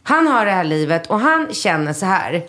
han 0.05 0.27
har 0.27 0.45
det 0.47 0.53
här 0.53 0.65
livet 0.65 1.07
och 1.07 1.21
han 1.21 1.55
känner 1.55 1.93
så 1.93 2.07
här. 2.07 2.43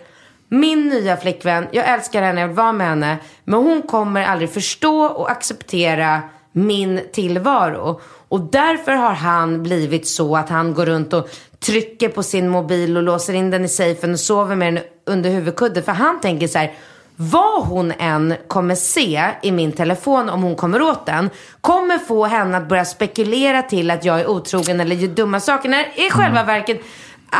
Min 0.49 0.89
nya 0.89 1.17
flickvän, 1.17 1.67
jag 1.71 1.89
älskar 1.89 2.21
henne, 2.21 2.41
jag 2.41 2.47
vill 2.47 2.57
vara 2.57 2.73
med 2.73 2.87
henne. 2.87 3.17
Men 3.43 3.59
hon 3.59 3.81
kommer 3.81 4.23
aldrig 4.23 4.49
förstå 4.49 5.05
och 5.05 5.31
acceptera 5.31 6.21
min 6.51 7.01
tillvaro. 7.13 8.01
Och 8.27 8.39
därför 8.39 8.91
har 8.91 9.13
han 9.13 9.63
blivit 9.63 10.07
så 10.07 10.37
att 10.37 10.49
han 10.49 10.73
går 10.73 10.85
runt 10.85 11.13
och 11.13 11.29
trycker 11.65 12.09
på 12.09 12.23
sin 12.23 12.49
mobil 12.49 12.97
och 12.97 13.03
låser 13.03 13.33
in 13.33 13.51
den 13.51 13.65
i 13.65 13.67
safen 13.67 14.13
och 14.13 14.19
sover 14.19 14.55
med 14.55 14.73
den 14.73 14.83
under 15.05 15.29
huvudkudden. 15.29 15.83
För 15.83 15.91
han 15.91 16.21
tänker 16.21 16.47
så 16.47 16.57
här, 16.57 16.73
vad 17.15 17.63
hon 17.63 17.91
än 17.91 18.35
kommer 18.47 18.75
se 18.75 19.29
i 19.41 19.51
min 19.51 19.71
telefon 19.71 20.29
om 20.29 20.43
hon 20.43 20.55
kommer 20.55 20.81
åt 20.81 21.05
den 21.05 21.29
kommer 21.61 21.97
få 21.97 22.25
henne 22.25 22.57
att 22.57 22.69
börja 22.69 22.85
spekulera 22.85 23.61
till 23.61 23.91
att 23.91 24.05
jag 24.05 24.19
är 24.19 24.27
otrogen 24.27 24.79
eller 24.79 24.95
gör 24.95 25.07
dumma 25.07 25.39
saker. 25.39 25.69
När 25.69 26.07
i 26.07 26.09
själva 26.09 26.43
verket 26.43 26.81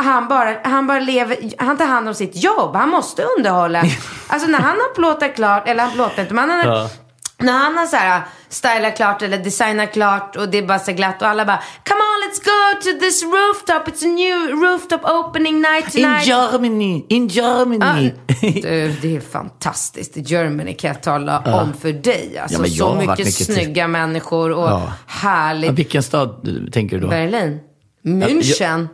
han 0.04 0.28
bara, 0.28 0.56
han 0.64 0.86
bara 0.86 1.00
lever, 1.00 1.36
han 1.58 1.76
tar 1.76 1.86
hand 1.86 2.08
om 2.08 2.14
sitt 2.14 2.36
jobb. 2.44 2.74
Han 2.76 2.88
måste 2.88 3.22
underhålla. 3.38 3.82
Alltså 4.28 4.48
när 4.48 4.58
han 4.58 4.76
har 4.76 4.94
plåtat 4.94 5.34
klart, 5.34 5.68
eller 5.68 5.82
han 5.82 5.92
plåtar 5.92 6.22
inte, 6.22 6.34
men 6.34 6.50
han 6.50 6.58
har, 6.60 6.76
Ja. 6.76 6.90
när 7.38 7.52
han 7.52 7.76
har 7.78 7.86
så 7.86 7.96
här 7.96 8.22
stylat 8.48 8.96
klart 8.96 9.22
eller 9.22 9.38
designat 9.38 9.92
klart 9.92 10.36
och 10.36 10.48
det 10.48 10.58
är 10.58 10.66
bara 10.66 10.78
så 10.78 10.92
glatt 10.92 11.22
och 11.22 11.28
alla 11.28 11.44
bara 11.44 11.58
Come 11.88 12.00
on 12.00 12.30
let's 12.30 12.44
go 12.44 12.80
to 12.92 13.00
this 13.00 13.22
rooftop, 13.22 13.88
it's 13.88 14.04
a 14.04 14.08
new 14.08 14.62
rooftop 14.62 15.04
opening 15.04 15.60
night 15.60 15.94
In 15.94 16.04
tonight. 16.04 16.26
Germany, 16.26 17.04
in 17.08 17.28
Germany. 17.28 18.12
Du, 18.40 18.94
det 19.02 19.16
är 19.16 19.20
fantastiskt. 19.32 20.12
Germany 20.16 20.74
kan 20.74 20.88
jag 20.88 21.02
tala 21.02 21.38
om 21.62 21.72
för 21.80 21.92
dig. 21.92 22.38
Alltså, 22.42 22.66
Ja, 22.66 22.86
så 22.88 22.94
mycket, 22.94 23.18
mycket 23.18 23.36
till- 23.36 23.44
snygga 23.46 23.88
människor 23.88 24.50
och 24.52 24.68
Ja. 24.68 24.92
härligt. 25.06 25.70
Vilken 25.72 26.02
stad 26.02 26.28
eh, 26.48 26.70
tänker 26.72 26.96
du 26.96 27.02
då? 27.02 27.08
Berlin. 27.08 27.60
München. 28.04 28.88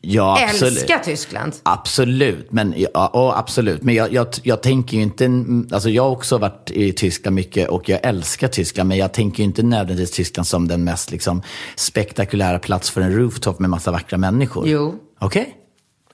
Ja, 0.00 0.38
absolut. 0.48 0.78
Älskar 0.78 0.98
Tyskland. 0.98 1.54
Absolut, 1.62 2.52
men, 2.52 2.74
ja, 2.76 3.10
ja, 3.12 3.34
absolut. 3.36 3.82
men 3.82 3.94
jag, 3.94 4.12
jag, 4.12 4.26
jag 4.42 4.62
tänker 4.62 4.96
ju 4.96 5.02
inte, 5.02 5.30
alltså 5.72 5.90
jag 5.90 6.02
har 6.02 6.10
också 6.10 6.38
varit 6.38 6.70
i 6.70 6.92
Tyskland 6.92 7.34
mycket 7.34 7.68
och 7.68 7.88
jag 7.88 8.00
älskar 8.02 8.48
Tyskland, 8.48 8.88
men 8.88 8.98
jag 8.98 9.12
tänker 9.12 9.38
ju 9.38 9.44
inte 9.44 9.62
nödvändigtvis 9.62 10.10
Tyskland 10.10 10.46
som 10.46 10.68
den 10.68 10.84
mest 10.84 11.10
liksom, 11.10 11.42
spektakulära 11.76 12.58
plats 12.58 12.90
för 12.90 13.00
en 13.00 13.16
rooftop 13.16 13.58
med 13.58 13.70
massa 13.70 13.90
vackra 13.90 14.18
människor. 14.18 14.68
Jo. 14.68 14.94
Okej? 15.18 15.56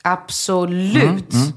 Absolut. 0.02 1.32
Mm, 1.32 1.52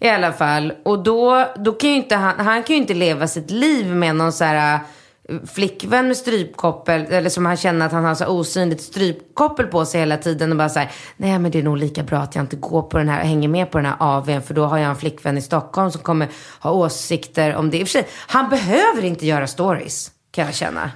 I 0.00 0.08
alla 0.08 0.32
fall. 0.32 0.72
Och 0.84 1.02
då, 1.02 1.52
då 1.56 1.72
kan 1.72 1.90
ju 1.90 1.96
inte 1.96 2.16
han, 2.16 2.46
han 2.46 2.62
kan 2.62 2.76
ju 2.76 2.82
inte 2.82 2.94
leva 2.94 3.28
sitt 3.28 3.50
liv 3.50 3.86
med 3.86 4.16
någon 4.16 4.32
så 4.32 4.44
här 4.44 4.80
flickvän 5.54 6.06
med 6.08 6.16
strypkoppel. 6.16 7.06
Eller 7.10 7.30
som 7.30 7.46
han 7.46 7.56
känner 7.56 7.86
att 7.86 7.92
han 7.92 8.04
har 8.04 8.14
så 8.14 8.26
osynligt 8.26 8.82
strypkoppel 8.82 9.66
på 9.66 9.84
sig 9.84 10.00
hela 10.00 10.16
tiden. 10.16 10.50
Och 10.50 10.58
bara 10.58 10.68
så 10.68 10.78
här, 10.78 10.90
nej 11.16 11.38
men 11.38 11.50
det 11.50 11.58
är 11.58 11.62
nog 11.62 11.76
lika 11.76 12.02
bra 12.02 12.18
att 12.18 12.34
jag 12.34 12.42
inte 12.42 12.56
går 12.56 12.82
på 12.82 12.98
den 12.98 13.08
här, 13.08 13.24
hänger 13.24 13.48
med 13.48 13.70
på 13.70 13.78
den 13.78 13.86
här 13.86 13.96
AWn. 13.98 14.42
För 14.42 14.54
då 14.54 14.64
har 14.64 14.78
jag 14.78 14.90
en 14.90 14.96
flickvän 14.96 15.38
i 15.38 15.42
Stockholm 15.42 15.90
som 15.90 16.02
kommer 16.02 16.28
ha 16.60 16.70
åsikter 16.70 17.54
om 17.54 17.70
det. 17.70 17.78
I 17.78 17.82
och 17.82 17.88
för 17.88 17.92
sig, 17.92 18.08
han 18.26 18.50
behöver 18.50 19.04
inte 19.04 19.26
göra 19.26 19.46
stories. 19.46 20.10
Kan 20.30 20.44
jag 20.44 20.54
känna. 20.54 20.90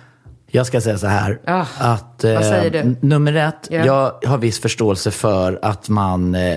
Jag 0.51 0.67
ska 0.67 0.81
säga 0.81 0.99
så 0.99 1.07
här. 1.07 1.41
Ah, 1.47 1.65
att, 1.79 2.25
n- 2.25 2.97
Nummer 3.01 3.35
ett, 3.35 3.69
Ja. 3.71 3.85
jag 3.87 4.29
har 4.31 4.39
viss 4.39 4.61
förståelse 4.61 5.11
för 5.11 5.59
att 5.63 5.89
man, 5.89 6.35
eh, 6.35 6.57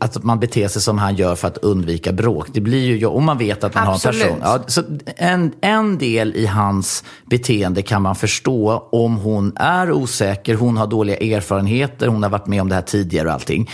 att 0.00 0.24
man 0.24 0.40
beter 0.40 0.68
sig 0.68 0.82
som 0.82 0.98
han 0.98 1.14
gör 1.16 1.34
för 1.34 1.48
att 1.48 1.56
undvika 1.58 2.12
bråk. 2.12 2.46
Det 2.52 2.60
blir 2.60 2.96
ju, 2.96 3.06
om 3.06 3.24
man 3.24 3.38
vet 3.38 3.64
att 3.64 3.74
man 3.74 3.88
Absolut. 3.88 4.22
har 4.22 4.28
en 4.30 4.36
person. 4.40 4.52
Ja, 4.58 4.64
så 4.66 4.82
en, 5.16 5.52
en 5.60 5.98
del 5.98 6.36
i 6.36 6.46
hans 6.46 7.04
beteende 7.30 7.82
kan 7.82 8.02
man 8.02 8.16
förstå 8.16 8.88
om 8.92 9.16
hon 9.16 9.52
är 9.56 9.92
osäker, 9.92 10.54
hon 10.54 10.76
har 10.76 10.86
dåliga 10.86 11.16
erfarenheter, 11.36 12.06
hon 12.06 12.22
har 12.22 12.30
varit 12.30 12.46
med 12.46 12.60
om 12.62 12.68
det 12.68 12.74
här 12.74 12.82
tidigare 12.82 13.28
och 13.28 13.34
allting. 13.34 13.70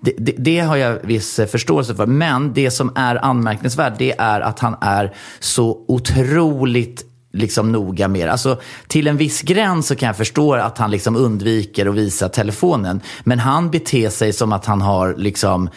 Det, 0.00 0.12
det, 0.18 0.34
det 0.38 0.60
har 0.60 0.76
jag 0.76 0.98
viss 1.02 1.38
eh, 1.38 1.46
förståelse 1.46 1.94
för. 1.94 2.06
Men 2.06 2.52
det 2.52 2.70
som 2.70 2.92
är 2.96 3.24
anmärkningsvärt, 3.24 3.92
det 3.98 4.14
är 4.18 4.40
att 4.40 4.60
han 4.60 4.76
är 4.80 5.14
så 5.40 5.84
otroligt 5.88 7.04
liksom 7.36 7.72
noga 7.72 8.08
med. 8.08 8.28
Alltså, 8.28 8.60
till 8.86 9.06
en 9.06 9.16
viss 9.16 9.42
gräns 9.42 9.86
så 9.86 9.96
kan 9.96 10.06
jag 10.06 10.16
förstå 10.16 10.54
att 10.54 10.78
han 10.78 10.90
liksom 10.90 11.16
undviker 11.16 11.86
att 11.86 11.94
visa 11.94 12.28
telefonen. 12.28 13.00
Men 13.24 13.38
han 13.38 13.70
beter 13.70 14.10
sig 14.10 14.32
som 14.32 14.52
att 14.52 14.66
han 14.66 14.80
har 14.80 15.14
liksom, 15.14 15.70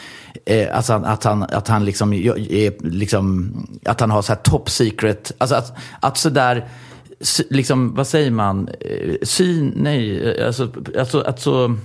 eh, 0.46 0.76
alltså 0.76 0.94
att 0.94 1.24
han, 1.24 1.44
att 1.44 1.68
han 1.68 1.86
liksom, 1.86 2.14
är, 2.14 2.86
liksom, 2.90 3.54
att 3.86 4.00
han 4.00 4.12
har 4.12 4.22
så 4.22 4.34
här 4.34 4.40
top 4.40 4.70
secret, 4.70 5.32
alltså 5.38 5.56
att, 5.56 5.74
att 6.00 6.18
sådär, 6.18 6.68
liksom, 7.50 7.96
vad 7.96 8.08
säger 8.08 8.32
man, 8.32 8.70
Eh, 8.90 9.16
syn, 9.24 9.74
nej, 9.76 10.30
eh, 10.30 10.48
alltså, 10.48 10.72
alltså 11.00 11.22
att 11.22 11.40
så, 11.40 11.76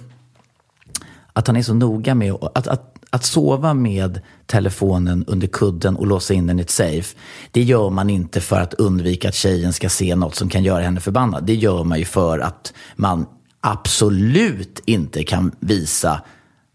att 1.33 1.47
han 1.47 1.57
är 1.57 1.63
så 1.63 1.75
noga 1.75 2.15
med 2.15 2.33
att, 2.33 2.69
att, 2.69 2.94
att 3.15 3.25
sova 3.25 3.75
med 3.75 4.21
telefonen 4.47 5.25
under 5.27 5.47
kudden 5.47 5.97
och 5.97 6.07
låsa 6.07 6.35
in 6.35 6.47
den 6.47 6.59
i 6.59 6.63
ett 6.63 6.71
safe. 6.71 7.17
Det 7.51 7.63
gör 7.63 7.91
man 7.91 8.11
inte 8.11 8.41
för 8.41 8.61
att 8.61 8.75
undvika 8.75 9.29
att 9.29 9.35
tjejen 9.35 9.73
ska 9.73 9.89
se 9.89 10.17
något 10.17 10.35
som 10.35 10.49
kan 10.49 10.65
göra 10.65 10.83
henne 10.83 11.01
förbannad. 11.01 11.45
Det 11.45 11.55
gör 11.55 11.85
man 11.85 11.99
ju 11.99 12.05
för 12.05 12.39
att 12.39 12.75
man 12.97 13.27
absolut 13.61 14.83
inte 14.87 15.25
kan 15.25 15.53
visa 15.61 16.23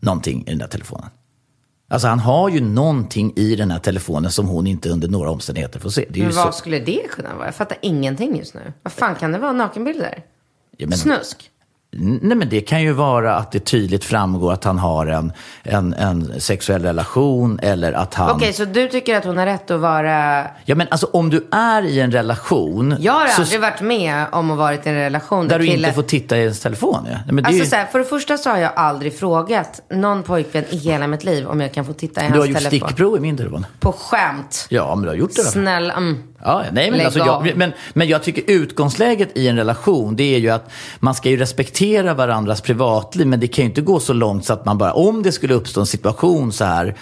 någonting 0.01 0.41
i 0.47 0.49
den 0.49 0.57
där 0.57 0.67
telefonen. 0.67 1.09
Alltså 1.89 2.07
han 2.07 2.19
har 2.19 2.49
ju 2.49 2.61
någonting 2.61 3.33
i 3.35 3.55
den 3.55 3.71
här 3.71 3.79
telefonen 3.79 4.31
som 4.31 4.47
hon 4.47 4.67
inte 4.67 4.89
under 4.89 5.07
några 5.07 5.29
omständigheter 5.29 5.79
får 5.79 5.89
se. 5.89 6.05
Men 6.09 6.25
vad 6.25 6.33
så. 6.33 6.51
skulle 6.51 6.79
det 6.79 7.07
kunna 7.11 7.35
vara? 7.35 7.45
Jag 7.45 7.55
fattar 7.55 7.77
ingenting 7.81 8.37
just 8.37 8.53
nu. 8.53 8.73
Vad 8.83 8.93
fan 8.93 9.15
kan 9.15 9.31
det 9.31 9.39
vara? 9.39 9.51
Nakenbilder? 9.51 10.23
Ja, 10.77 10.87
men- 10.87 10.97
Snusk? 10.97 11.51
Nej, 11.91 12.37
men 12.37 12.49
det 12.49 12.61
kan 12.61 12.81
ju 12.81 12.91
vara 12.91 13.35
att 13.35 13.51
det 13.51 13.59
tydligt 13.59 14.05
framgår 14.05 14.53
att 14.53 14.63
han 14.63 14.79
har 14.79 15.07
en, 15.07 15.33
en, 15.63 15.93
en 15.93 16.41
sexuell 16.41 16.83
relation 16.83 17.59
eller 17.63 17.93
att 17.93 18.13
han... 18.13 18.35
Okej, 18.35 18.53
så 18.53 18.65
du 18.65 18.87
tycker 18.87 19.17
att 19.17 19.25
hon 19.25 19.37
har 19.37 19.45
rätt 19.45 19.71
att 19.71 19.79
vara... 19.79 20.45
Ja, 20.65 20.75
men 20.75 20.87
alltså 20.91 21.07
om 21.13 21.29
du 21.29 21.47
är 21.51 21.83
i 21.83 21.99
en 21.99 22.11
relation 22.11 22.95
Jag 22.99 23.13
har 23.13 23.27
så, 23.27 23.41
aldrig 23.41 23.61
varit 23.61 23.81
med 23.81 24.25
om 24.31 24.51
att 24.51 24.57
varit 24.57 24.85
i 24.85 24.89
en 24.89 24.95
relation 24.95 25.47
där 25.47 25.59
du 25.59 25.65
kille... 25.65 25.87
inte 25.87 25.95
får 25.95 26.03
titta 26.03 26.37
i 26.37 26.41
ens 26.41 26.59
telefon. 26.59 27.07
Ja. 27.11 27.17
Nej, 27.31 27.43
Alltså 27.45 27.63
ju, 27.63 27.69
så 27.69 27.75
här, 27.75 27.85
för 27.85 27.99
det 27.99 28.05
första 28.05 28.37
så 28.37 28.49
har 28.49 28.57
jag 28.57 28.71
aldrig 28.75 29.19
frågat 29.19 29.81
någon 29.89 30.23
pojkvän 30.23 30.63
i 30.69 30.77
hela 30.77 31.07
mitt 31.07 31.23
liv 31.23 31.47
om 31.47 31.61
jag 31.61 31.73
kan 31.73 31.85
få 31.85 31.93
titta 31.93 32.21
i 32.21 32.27
du 32.27 32.31
har 32.31 32.37
hans 32.37 32.49
gjort 32.49 32.57
telefon. 32.57 32.89
stickprov 32.89 33.17
i 33.17 33.19
min 33.19 33.37
telefon. 33.37 33.65
På 33.79 33.91
skämt. 33.91 34.67
Ja, 34.69 34.95
men 34.95 35.01
du 35.01 35.07
har 35.07 35.15
gjort 35.15 35.35
det 35.35 35.43
då. 35.43 35.49
Snälla. 35.49 35.93
Mm. 35.93 36.23
Ja, 36.43 36.63
nej, 36.71 36.89
men, 36.89 36.97
Lägg 36.97 37.05
alltså, 37.05 37.19
jag, 37.19 37.51
men, 37.55 37.71
men 37.93 38.07
jag 38.07 38.23
tycker 38.23 38.43
utgångsläget 38.47 39.37
i 39.37 39.47
en 39.47 39.55
relation 39.57 40.15
det 40.15 40.35
är 40.35 40.39
ju 40.39 40.49
att 40.49 40.71
man 40.99 41.15
ska 41.15 41.29
ju 41.29 41.37
respektera 41.37 41.78
varandras 42.13 42.61
privatliv 42.61 43.27
men 43.27 43.39
det 43.39 43.47
kan 43.47 43.63
ju 43.63 43.69
inte 43.69 43.81
gå 43.81 43.99
så 43.99 44.13
långt 44.13 44.45
så 44.45 44.53
att 44.53 44.65
man 44.65 44.77
bara, 44.77 44.93
om 44.93 45.23
det 45.23 45.31
skulle 45.31 45.53
uppstå 45.53 45.79
en 45.79 45.85
situation 45.85 46.51
så 46.51 46.65
här 46.65 46.95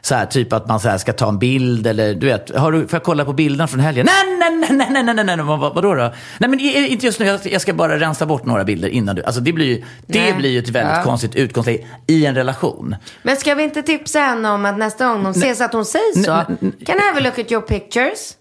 så 0.00 0.14
här, 0.14 0.26
typ 0.26 0.52
att 0.52 0.68
man 0.68 0.80
så 0.80 0.88
här 0.88 0.98
ska 0.98 1.12
ta 1.12 1.28
en 1.28 1.38
bild 1.38 1.86
eller 1.86 2.14
du 2.14 2.26
vet, 2.26 2.56
har 2.56 2.72
du, 2.72 2.80
får 2.80 2.96
jag 2.96 3.02
kolla 3.02 3.24
på 3.24 3.32
bilderna 3.32 3.66
från 3.68 3.80
helgen? 3.80 4.06
Nej, 4.06 4.36
nej, 4.38 4.68
nej, 4.70 4.88
nej, 4.90 5.02
nej, 5.04 5.14
nej, 5.14 5.24
nej, 5.36 5.46
vad, 5.46 5.58
vad, 5.58 5.74
vadå 5.74 5.94
då? 5.94 6.12
Nej, 6.38 6.50
men 6.50 6.60
inte 6.60 7.06
just 7.06 7.20
nu, 7.20 7.38
jag, 7.44 7.60
ska 7.60 7.72
bara 7.74 8.00
rensa 8.00 8.26
bort 8.26 8.44
några 8.44 8.64
bilder 8.64 8.88
innan 8.88 9.16
du, 9.16 9.22
alltså 9.24 9.40
det 9.40 9.52
blir 9.52 9.66
ju, 9.66 9.84
det 10.06 10.20
Nej. 10.20 10.34
blir 10.34 10.50
ju 10.50 10.58
ett 10.58 10.68
väldigt 10.68 10.96
Ja. 10.96 11.02
konstigt 11.02 11.34
utgångsläge 11.34 11.86
i 12.06 12.26
en 12.26 12.34
relation. 12.34 12.96
Men 13.22 13.36
ska 13.36 13.54
vi 13.54 13.62
inte 13.62 13.82
tipsa 13.82 14.18
henne 14.18 14.50
om 14.50 14.64
att 14.64 14.78
nästa 14.78 15.06
gång 15.08 15.22
hon 15.24 15.30
ses 15.30 15.60
att 15.60 15.72
hon 15.72 15.84
säger 15.84 16.22
så? 16.22 16.30
Can 16.86 16.96
I 16.98 17.00
have 17.00 17.18
a 17.18 17.20
look 17.20 17.38
at 17.38 17.52
your 17.52 17.62
pictures 17.62 18.34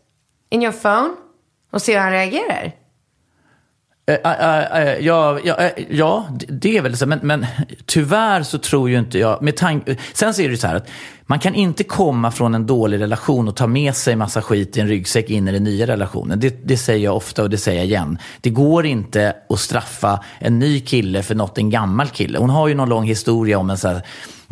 in 0.50 0.64
your 0.64 0.74
phone? 0.74 1.10
Och 1.72 1.82
se 1.82 1.94
hur 1.94 2.00
han 2.00 2.12
reagerar. 2.12 2.72
Eh, 4.06 4.16
eh, 4.32 4.82
eh, 4.88 5.00
ja, 5.06 5.40
ja, 5.44 5.70
ja, 5.90 6.26
det- 6.40 6.46
det 6.50 6.78
är 6.78 6.82
väl 6.82 6.98
så. 6.98 7.06
Men, 7.06 7.20
men 7.24 7.46
tyvärr 7.86 8.44
så 8.44 8.58
tror 8.58 8.90
ju 8.90 9.00
inte 9.00 9.20
jag... 9.20 9.42
Med 9.42 9.58
tank, 9.58 9.88
sen 10.14 10.34
så 10.34 10.42
är 10.42 10.46
det 10.46 10.52
ju 10.52 10.58
så 10.58 10.68
här 10.68 10.76
att 10.76 10.90
man 11.26 11.40
kan 11.40 11.56
inte 11.56 11.84
komma 11.84 12.32
från 12.32 12.56
en 12.56 12.66
dålig 12.66 13.00
relation 13.00 13.48
och 13.48 13.56
ta 13.56 13.68
med 13.68 13.96
sig 13.96 14.16
massa 14.16 14.42
skit 14.42 14.78
i 14.78 14.80
en 14.80 14.88
ryggsäck 14.88 15.30
in 15.30 15.48
i 15.48 15.52
den 15.52 15.64
nya 15.64 15.88
relationen. 15.88 16.40
Det, 16.40 16.68
det 16.68 16.78
säger 16.78 17.04
jag 17.06 17.16
ofta 17.16 17.44
och 17.44 17.50
det 17.50 17.58
säger 17.58 17.78
jag 17.80 17.86
igen. 17.88 18.18
Det 18.42 18.50
går 18.50 18.86
inte 18.86 19.36
att 19.50 19.60
straffa 19.60 20.20
en 20.40 20.60
ny 20.60 20.80
kille 20.80 21.24
för 21.24 21.36
något 21.36 21.58
en 21.58 21.70
gammal 21.70 22.08
kille. 22.10 22.40
Hon 22.40 22.50
har 22.50 22.68
ju 22.68 22.74
någon 22.76 22.90
lång 22.90 23.04
historia 23.06 23.58
om 23.60 23.70
en 23.70 23.78
så 23.78 23.88
här 23.88 24.02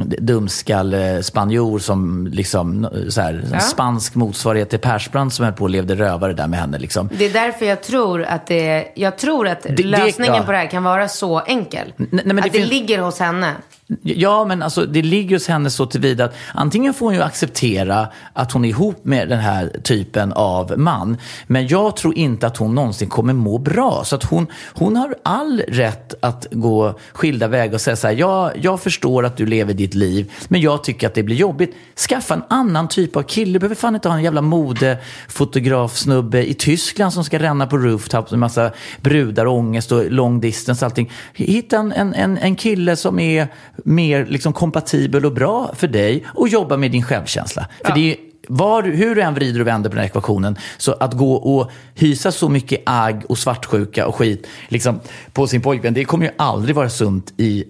dumskall 0.05 0.93
eh, 0.93 1.19
spanjor 1.19 1.79
som 1.79 2.27
liksom, 2.27 2.87
så 3.09 3.21
här, 3.21 3.43
en 3.53 3.59
spansk 3.61 4.15
motsvarighet 4.15 4.69
till 4.69 4.79
Persbrandt 4.79 5.33
som 5.33 5.45
höll 5.45 5.53
på 5.53 5.63
och 5.63 5.69
levde 5.69 5.95
rövare 5.95 6.33
där 6.33 6.47
med 6.47 6.59
henne. 6.59 6.79
Liksom. 6.79 7.09
Det 7.17 7.25
är 7.25 7.33
därför 7.33 7.65
jag 7.65 7.83
tror 7.83 8.23
att 8.23 8.47
det, 8.47 8.87
jag 8.95 9.17
tror 9.17 9.47
att 9.47 9.63
det- 9.63 9.83
lösningen 9.83 10.35
ja. 10.35 10.43
på 10.43 10.51
det 10.51 10.57
här 10.57 10.67
kan 10.67 10.83
vara 10.83 11.07
så 11.07 11.39
enkel. 11.39 11.93
nej, 11.97 12.09
det 12.25 12.31
att 12.37 12.43
det 12.43 12.49
finns- 12.51 12.69
ligger 12.69 12.99
hos 12.99 13.19
henne. 13.19 13.53
Ja, 14.01 14.45
men 14.45 14.63
alltså 14.63 14.85
det 14.85 15.01
ligger 15.01 15.35
hos 15.35 15.47
henne 15.47 15.69
så 15.69 15.85
tillvida 15.85 16.25
att 16.25 16.33
antingen 16.53 16.93
får 16.93 17.05
hon 17.05 17.15
ju 17.15 17.21
acceptera 17.21 18.07
att 18.33 18.51
hon 18.51 18.65
är 18.65 18.69
ihop 18.69 19.05
med 19.05 19.29
den 19.29 19.39
här 19.39 19.71
typen 19.83 20.33
av 20.33 20.73
man. 20.77 21.17
Men 21.47 21.67
jag 21.67 21.95
tror 21.95 22.17
inte 22.17 22.47
att 22.47 22.57
hon 22.57 22.75
någonsin 22.75 23.09
kommer 23.09 23.33
må 23.33 23.57
bra. 23.57 24.03
Så 24.05 24.15
att 24.15 24.23
hon, 24.23 24.47
hon 24.73 24.95
har 24.95 25.15
all 25.23 25.61
rätt 25.67 26.13
att 26.21 26.47
gå 26.51 26.99
skilda 27.13 27.47
vägar 27.47 27.73
och 27.73 27.81
säga 27.81 27.95
så 27.95 28.07
här, 28.07 28.15
ja, 28.15 28.51
jag 28.55 28.81
förstår 28.81 29.25
att 29.25 29.37
du 29.37 29.45
lever 29.45 29.73
ditt 29.73 29.93
liv, 29.93 30.31
men 30.47 30.61
jag 30.61 30.83
tycker 30.83 31.07
att 31.07 31.13
det 31.13 31.23
blir 31.23 31.35
jobbigt. 31.35 31.75
Skaffa 31.95 32.33
en 32.33 32.43
annan 32.49 32.87
typ 32.87 33.15
av 33.15 33.23
kille. 33.23 33.53
Du 33.53 33.59
behöver 33.59 33.75
fan 33.75 33.95
inte 33.95 34.09
ha 34.09 34.15
en 34.15 34.23
jävla 34.23 34.41
modefotografsnubbe 34.41 36.49
i 36.49 36.53
Tyskland 36.53 37.13
som 37.13 37.23
ska 37.23 37.39
ränna 37.39 37.67
på 37.67 37.77
rooftops 37.77 38.31
med 38.31 38.39
massa 38.39 38.71
brudar, 39.01 39.45
ångest 39.45 39.91
och 39.91 40.11
long 40.11 40.39
distance 40.39 40.85
och 40.85 40.89
allting. 40.89 41.11
Hitta 41.33 41.77
en, 41.77 41.91
en, 41.91 42.13
en, 42.13 42.37
en 42.37 42.55
kille 42.55 42.95
som 42.95 43.19
är 43.19 43.47
mer 43.85 44.25
liksom 44.25 44.53
kompatibel 44.53 45.25
och 45.25 45.33
bra 45.33 45.71
för 45.75 45.87
dig 45.87 46.25
och 46.33 46.47
jobba 46.47 46.77
med 46.77 46.91
din 46.91 47.03
självkänsla. 47.03 47.67
För 47.85 47.93
det 47.95 48.11
är 48.11 48.15
var, 48.47 48.83
hur 48.83 49.15
du 49.15 49.21
än 49.21 49.33
vrider 49.33 49.59
och 49.61 49.67
vänder 49.67 49.89
på 49.89 49.93
den 49.95 50.01
här 50.01 50.09
ekvationen, 50.09 50.57
så 50.77 50.91
att 50.99 51.13
gå 51.13 51.33
och 51.33 51.71
hysa 51.95 52.31
så 52.31 52.49
mycket 52.49 52.81
agg 52.85 53.21
och 53.29 53.37
svartsjuka 53.37 54.07
och 54.07 54.15
skit 54.15 54.47
liksom, 54.67 54.99
på 55.33 55.47
sin 55.47 55.61
pojkvän, 55.61 55.93
det 55.93 56.05
kommer 56.05 56.25
ju 56.25 56.31
aldrig 56.37 56.75
vara 56.75 56.89
sunt 56.89 57.33
i 57.37 57.63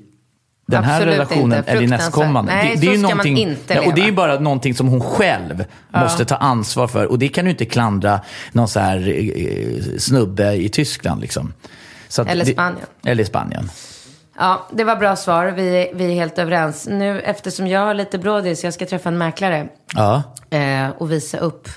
den 0.68 0.84
här 0.84 0.95
Absolut 0.95 1.14
relationen 1.16 1.57
inte. 1.57 1.72
eller 1.72 1.82
i 1.82 1.88
nästkommande. 1.88 2.51
Nej, 2.55 2.72
det, 2.76 2.82
det 2.82 2.88
är 2.88 2.91
ju 2.95 3.01
någonting- 3.01 3.38
inte 3.38 3.74
ja, 3.74 3.82
och 3.88 3.93
det 3.93 4.01
är 4.01 4.05
ju 4.05 4.12
leva. 4.12 4.16
bara 4.16 4.39
någonting 4.39 4.76
som 4.76 4.88
hon 4.88 5.01
själv 5.01 5.66
måste 5.93 6.26
ta 6.26 6.36
ansvar 6.36 6.88
för. 6.88 7.05
Och 7.05 7.20
det 7.20 7.28
kan 7.28 7.45
du 7.45 7.51
inte 7.51 7.66
klandra 7.66 8.20
någon 8.51 8.68
så 8.68 8.80
här 8.80 9.07
eh, 9.07 9.97
snubbe 9.97 10.53
i 10.53 10.70
Tyskland. 10.70 11.22
Liksom. 11.22 11.53
Eller 12.28 12.45
det- 12.45 12.51
Spanien. 12.51 12.86
Eller 13.05 13.24
i 13.24 13.26
Spanien. 13.26 13.70
Ja, 14.41 14.67
det 14.71 14.83
var 14.83 14.95
bra 14.95 15.15
svar. 15.15 15.45
Vi, 15.45 15.91
vi 15.93 16.05
är 16.05 16.13
helt 16.13 16.39
överens. 16.39 16.87
Nu 16.87 17.19
eftersom 17.21 17.67
jag 17.67 17.79
har 17.79 17.93
lite 17.93 18.17
brådis, 18.17 18.63
jag 18.63 18.73
ska 18.73 18.85
träffa 18.85 19.09
en 19.09 19.17
mäklare 19.17 19.67
Ja. 19.95 20.23
eh, 20.49 20.89
och 20.97 21.11
visa 21.11 21.37
upp 21.37 21.67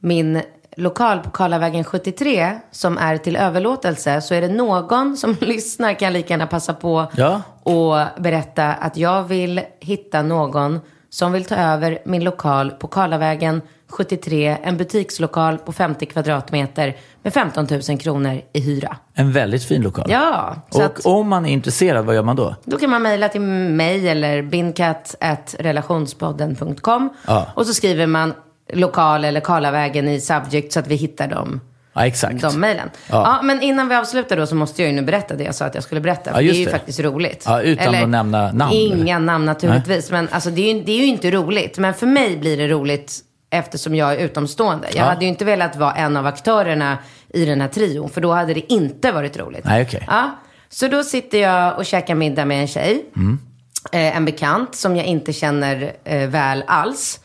min 0.00 0.42
lokal 0.76 1.18
på 1.20 1.30
Karlavägen 1.30 1.84
73 1.84 2.58
som 2.70 2.98
är 2.98 3.16
till 3.16 3.36
överlåtelse. 3.36 4.20
Så 4.20 4.34
är 4.34 4.40
det 4.40 4.48
någon 4.48 5.16
som 5.16 5.36
lyssnar 5.40 5.94
kan 5.94 6.12
lika 6.12 6.32
gärna 6.34 6.46
passa 6.46 6.74
på 6.74 7.06
Ja. 7.16 7.42
och 7.62 8.22
berätta 8.22 8.64
att 8.66 8.96
jag 8.96 9.22
vill 9.22 9.60
hitta 9.80 10.22
någon 10.22 10.80
som 11.10 11.32
vill 11.32 11.44
ta 11.44 11.54
över 11.56 11.98
min 12.04 12.24
lokal 12.24 12.70
på 12.70 12.88
Karlavägen 12.88 13.62
73. 13.90 14.56
En 14.62 14.76
butikslokal 14.76 15.58
på 15.58 15.72
50 15.72 16.06
kvadratmeter 16.06 16.96
med 17.22 17.32
15 17.34 17.66
000 17.88 17.98
kronor 17.98 18.40
i 18.52 18.60
hyra. 18.60 18.96
En 19.14 19.32
väldigt 19.32 19.64
fin 19.64 19.82
lokal. 19.82 20.06
Ja, 20.10 20.56
Och 20.70 20.82
att, 20.82 21.06
om 21.06 21.28
man 21.28 21.46
är 21.46 21.50
intresserad, 21.52 22.04
vad 22.04 22.14
gör 22.14 22.22
man 22.22 22.36
då? 22.36 22.54
då 22.64 22.78
kan 22.78 22.90
man 22.90 23.02
mejla 23.02 23.28
till 23.28 23.40
mig 23.40 24.08
eller 24.08 24.42
binkat.relationspodden.com 24.42 27.08
Ja. 27.26 27.46
och 27.54 27.66
så 27.66 27.74
skriver 27.74 28.06
man 28.06 28.34
lokal 28.72 29.24
eller 29.24 29.40
Karlavägen 29.40 30.08
i 30.08 30.20
subject 30.20 30.72
så 30.72 30.80
att 30.80 30.86
vi 30.86 30.94
hittar 30.94 31.28
dem. 31.28 31.60
Ja, 31.98 32.06
exakt. 32.06 32.40
De 32.40 32.60
mejlen. 32.60 32.90
Ja. 32.94 33.22
Ja. 33.22 33.40
men 33.42 33.62
innan 33.62 33.88
vi 33.88 33.94
avslutar 33.94 34.36
då 34.36 34.46
så 34.46 34.54
måste 34.54 34.82
jag 34.82 34.90
ju 34.90 34.96
nu 34.96 35.02
berätta 35.02 35.34
det 35.34 35.44
jag 35.44 35.54
sa 35.54 35.64
att 35.64 35.74
jag 35.74 35.84
skulle 35.84 36.00
berätta. 36.00 36.30
Ja, 36.30 36.36
det 36.36 36.50
är 36.50 36.52
ju 36.54 36.68
faktiskt 36.70 37.00
roligt. 37.00 37.42
Ja, 37.46 37.62
utan 37.62 37.94
att 37.94 38.08
nämna 38.08 38.52
namn, 38.52 38.72
Inga 38.72 39.16
eller? 39.16 39.26
namn 39.26 39.44
naturligtvis. 39.46 40.10
Men 40.10 40.28
alltså, 40.32 40.50
det, 40.50 40.70
är 40.70 40.74
ju, 40.74 40.82
det 40.82 40.92
är 40.92 40.96
ju 40.98 41.06
inte 41.06 41.30
roligt. 41.30 41.78
Men 41.78 41.94
för 41.94 42.06
mig 42.06 42.36
blir 42.36 42.56
det 42.56 42.68
roligt 42.68 43.18
eftersom 43.50 43.94
jag 43.94 44.12
är 44.12 44.16
utomstående. 44.18 44.86
Jag 44.94 44.96
Ja. 44.96 45.08
hade 45.08 45.24
ju 45.24 45.28
inte 45.28 45.44
velat 45.44 45.76
vara 45.76 45.94
en 45.94 46.16
av 46.16 46.26
aktörerna 46.26 46.98
i 47.28 47.44
den 47.44 47.60
här 47.60 47.68
trion. 47.68 48.10
För 48.10 48.20
då 48.20 48.32
hade 48.32 48.54
det 48.54 48.72
inte 48.72 49.12
varit 49.12 49.36
roligt. 49.38 49.64
Nej, 49.64 49.82
okej. 49.82 50.04
Ja, 50.06 50.30
så 50.68 50.88
då 50.88 51.04
sitter 51.04 51.38
jag 51.38 51.78
och 51.78 51.86
käkar 51.86 52.14
middag 52.14 52.44
med 52.44 52.60
en 52.60 52.66
tjej. 52.68 53.04
Mm. 53.16 53.38
Eh, 53.92 54.16
en 54.16 54.24
bekant 54.24 54.74
som 54.74 54.96
jag 54.96 55.06
inte 55.06 55.32
känner 55.32 55.92
eh, 56.04 56.28
väl 56.28 56.64
alls. 56.66 57.20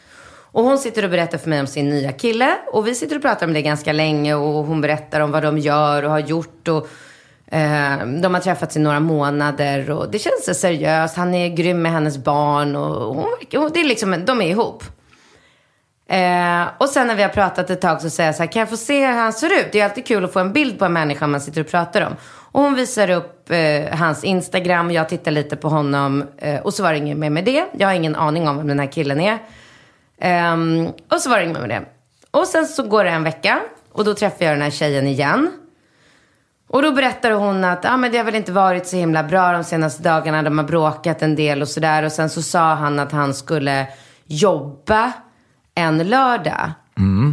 Och 0.54 0.64
hon 0.64 0.78
sitter 0.78 1.04
och 1.04 1.10
berättar 1.10 1.38
för 1.38 1.50
mig 1.50 1.60
om 1.60 1.68
sin 1.68 1.90
nya 1.90 2.12
kille. 2.12 2.58
Och 2.68 2.88
vi 2.88 2.96
sitter 2.96 3.16
och 3.16 3.22
pratar 3.22 3.48
om 3.48 3.54
det 3.54 3.62
ganska 3.62 3.94
länge. 3.94 4.36
Och 4.36 4.66
hon 4.66 4.82
berättar 4.82 5.20
om 5.20 5.32
vad 5.32 5.44
de 5.44 5.58
gör 5.58 6.04
och 6.04 6.12
har 6.12 6.20
gjort. 6.20 6.68
Och, 6.68 6.88
eh, 7.56 8.08
de 8.22 8.34
har 8.34 8.40
träffats 8.40 8.78
i 8.78 8.80
några 8.80 9.00
månader. 9.00 9.92
Och 9.92 10.12
det 10.12 10.20
känns 10.20 10.46
så 10.46 10.54
seriöst. 10.54 11.18
Han 11.18 11.34
är 11.34 11.50
grym 11.50 11.82
med 11.82 11.92
hennes 11.92 12.18
barn. 12.18 12.76
Och, 12.76 13.18
och, 13.18 13.56
och 13.56 13.72
det 13.74 13.80
är 13.80 13.84
liksom, 13.84 14.26
de 14.26 14.42
är 14.42 14.46
ihop. 14.46 14.84
Eh, 16.08 16.68
och 16.78 16.90
sen 16.90 17.08
när 17.08 17.16
vi 17.16 17.22
har 17.22 17.30
pratat 17.30 17.70
ett 17.70 17.82
tag 17.82 18.02
så 18.02 18.10
säger 18.10 18.28
jag 18.28 18.36
så 18.36 18.44
här, 18.44 18.52
kan 18.52 18.60
jag 18.60 18.70
få 18.70 18.78
se 18.78 19.08
hur 19.08 19.14
han 19.14 19.34
ser 19.34 19.60
ut? 19.60 19.72
Det 19.72 19.80
är 19.80 19.86
alltid 19.86 20.06
kul 20.06 20.26
att 20.26 20.34
få 20.34 20.40
en 20.40 20.54
bild 20.54 20.80
på 20.80 20.86
en 20.86 20.94
människa 20.94 21.28
man 21.28 21.42
sitter 21.42 21.62
och 21.62 21.68
pratar 21.68 22.02
om. 22.02 22.16
Och 22.26 22.62
hon 22.62 22.76
visar 22.76 23.10
upp 23.10 23.52
eh, 23.52 23.98
hans 23.98 24.24
Instagram, 24.24 24.92
jag 24.92 25.10
tittar 25.10 25.32
lite 25.32 25.56
på 25.56 25.70
honom 25.70 26.24
eh, 26.38 26.60
och 26.62 26.74
så 26.74 26.84
var 26.84 26.92
det 26.92 26.98
inget 26.98 27.18
mer 27.18 27.30
med 27.30 27.46
det. 27.46 27.66
Jag 27.78 27.88
har 27.88 27.96
ingen 27.96 28.16
aning 28.16 28.48
om 28.48 28.58
vem 28.58 28.68
den 28.68 28.80
här 28.80 28.92
killen 28.92 29.20
är. 29.22 29.40
Ehm, 30.20 30.88
och 31.12 31.20
så 31.20 31.30
var 31.30 31.38
det 31.38 31.44
inget 31.44 31.60
med 31.60 31.70
det. 31.70 31.86
Och 32.32 32.48
sen 32.48 32.66
så 32.66 32.84
går 32.84 33.04
det 33.04 33.10
en 33.10 33.24
vecka 33.24 33.60
och 33.92 34.06
då 34.06 34.14
träffar 34.14 34.46
jag 34.46 34.54
den 34.54 34.62
här 34.62 34.70
tjejen 34.70 35.08
igen. 35.08 35.52
Och 36.68 36.82
då 36.82 36.92
berättar 36.92 37.32
hon 37.32 37.64
att 37.64 37.86
ah, 37.86 37.98
men 37.98 38.12
det 38.12 38.18
har 38.18 38.26
väl 38.26 38.36
inte 38.36 38.52
varit 38.52 38.88
så 38.88 38.96
himla 38.96 39.24
bra 39.24 39.52
de 39.52 39.64
senaste 39.64 40.04
dagarna. 40.04 40.44
De 40.44 40.58
har 40.58 40.66
bråkat 40.66 41.22
en 41.22 41.36
del 41.36 41.62
och 41.62 41.68
sådär. 41.68 42.04
Och 42.04 42.12
sen 42.12 42.30
så 42.30 42.42
sa 42.42 42.74
han 42.74 43.00
att 43.00 43.12
han 43.12 43.34
skulle 43.34 43.88
jobba 44.26 45.12
en 45.76 45.98
lördag. 45.98 46.72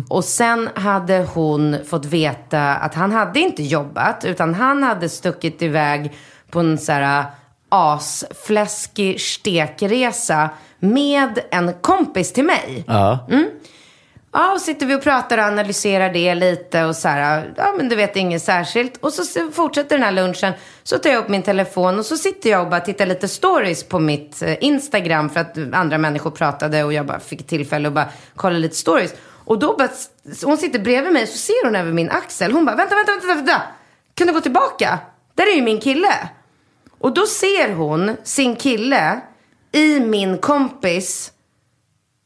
Och 0.08 0.24
sen 0.24 0.68
hade 0.74 1.26
hon 1.34 1.76
fått 1.86 2.04
veta 2.04 2.74
att 2.74 2.94
han 2.94 3.12
hade 3.12 3.40
inte 3.40 3.62
jobbat. 3.62 4.24
Utan 4.24 4.54
han 4.54 4.82
hade 4.82 5.08
stuckit 5.08 5.62
iväg 5.62 6.12
på 6.50 6.60
en 6.60 6.78
så 6.78 6.92
här 6.92 7.24
asfläskig 7.68 9.20
stekresa 9.20 10.50
med 10.80 11.38
en 11.50 11.72
kompis 11.80 12.32
till 12.32 12.44
mig. 12.44 12.84
Ja. 12.86 13.26
Ja, 14.32 14.52
och 14.52 14.60
sitter 14.60 14.86
vi 14.86 14.94
och 14.94 15.02
pratar 15.02 15.38
och 15.38 15.44
analyserar 15.44 16.12
det 16.12 16.34
lite 16.34 16.84
och 16.84 16.96
så 16.96 17.08
här, 17.08 17.52
ja 17.56 17.74
men 17.76 17.88
du 17.88 17.96
vet 17.96 18.16
inget 18.16 18.42
särskilt. 18.42 18.96
Och 18.96 19.12
så 19.12 19.50
fortsätter 19.52 19.96
den 19.96 20.04
här 20.04 20.12
lunchen, 20.12 20.52
så 20.82 20.98
tar 20.98 21.10
jag 21.10 21.18
upp 21.18 21.28
min 21.28 21.42
telefon 21.42 21.98
och 21.98 22.06
så 22.06 22.16
sitter 22.16 22.50
jag 22.50 22.62
och 22.62 22.70
bara 22.70 22.80
tittar 22.80 23.06
lite 23.06 23.28
stories 23.28 23.84
på 23.84 23.98
mitt 23.98 24.42
eh, 24.42 24.64
Instagram 24.64 25.30
för 25.30 25.40
att 25.40 25.58
andra 25.72 25.98
människor 25.98 26.30
pratade 26.30 26.84
och 26.84 26.92
jag 26.92 27.06
bara 27.06 27.20
fick 27.20 27.46
tillfälle 27.46 27.88
att 27.88 27.94
bara 27.94 28.08
kolla 28.34 28.58
lite 28.58 28.76
stories. 28.76 29.14
Och 29.44 29.58
då 29.58 29.76
bara, 29.76 29.88
hon 30.44 30.56
sitter 30.56 30.78
bredvid 30.78 31.12
mig 31.12 31.26
så 31.26 31.38
ser 31.38 31.64
hon 31.64 31.76
över 31.76 31.92
min 31.92 32.10
axel. 32.10 32.52
Hon 32.52 32.64
bara, 32.64 32.76
vänta, 32.76 32.94
vänta, 32.94 33.12
vänta, 33.12 33.34
vänta. 33.34 33.62
Kan 34.14 34.26
du 34.26 34.32
gå 34.32 34.40
tillbaka? 34.40 34.98
Där 35.34 35.52
är 35.52 35.56
ju 35.56 35.62
min 35.62 35.80
kille. 35.80 36.28
Och 36.98 37.14
då 37.14 37.26
ser 37.26 37.74
hon 37.74 38.16
sin 38.24 38.56
kille 38.56 39.20
i 39.72 40.00
min 40.00 40.38
kompis 40.38 41.32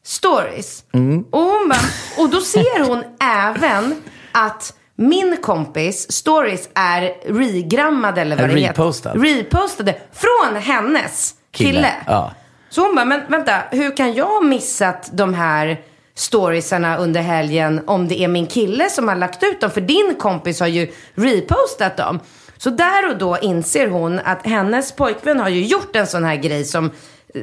stories. 0.04 0.84
Och, 1.30 1.40
hon 1.40 1.68
bara, 1.68 2.22
och 2.24 2.30
då 2.30 2.40
ser 2.40 2.84
hon 2.84 3.04
även 3.20 4.02
att 4.32 4.74
min 4.96 5.36
kompis 5.42 6.12
stories 6.12 6.68
är 6.74 7.32
regrammade 7.34 8.20
eller 8.20 8.36
vad 8.36 8.48
det 8.48 8.60
heter. 8.60 8.68
repostad. 8.72 9.12
Repostade 9.14 9.94
från 10.12 10.56
hennes 10.56 11.34
kille. 11.50 11.70
Kille, 11.72 11.92
ja. 12.06 12.32
Så 12.70 12.80
hon 12.86 12.94
bara, 12.94 13.04
men 13.04 13.20
vänta, 13.28 13.62
hur 13.70 13.96
kan 13.96 14.14
jag 14.14 14.26
ha 14.26 14.40
missat 14.40 15.10
de 15.12 15.34
här 15.34 15.80
storiesarna 16.14 16.96
under 16.96 17.20
helgen 17.22 17.80
om 17.86 18.08
det 18.08 18.20
är 18.20 18.28
min 18.28 18.46
kille 18.46 18.90
som 18.90 19.08
har 19.08 19.16
lagt 19.16 19.42
ut 19.42 19.60
dem? 19.60 19.70
För 19.70 19.80
din 19.80 20.14
kompis 20.18 20.60
har 20.60 20.66
ju 20.66 20.92
repostat 21.14 21.96
dem. 21.96 22.20
Så 22.56 22.70
där 22.70 23.10
och 23.10 23.18
då 23.18 23.38
inser 23.38 23.88
hon 23.88 24.20
att 24.24 24.46
hennes 24.46 24.92
pojkvän 24.92 25.40
har 25.40 25.48
ju 25.48 25.64
gjort 25.64 25.96
en 25.96 26.06
sån 26.06 26.24
här 26.24 26.36
grej 26.36 26.64
som 26.64 26.90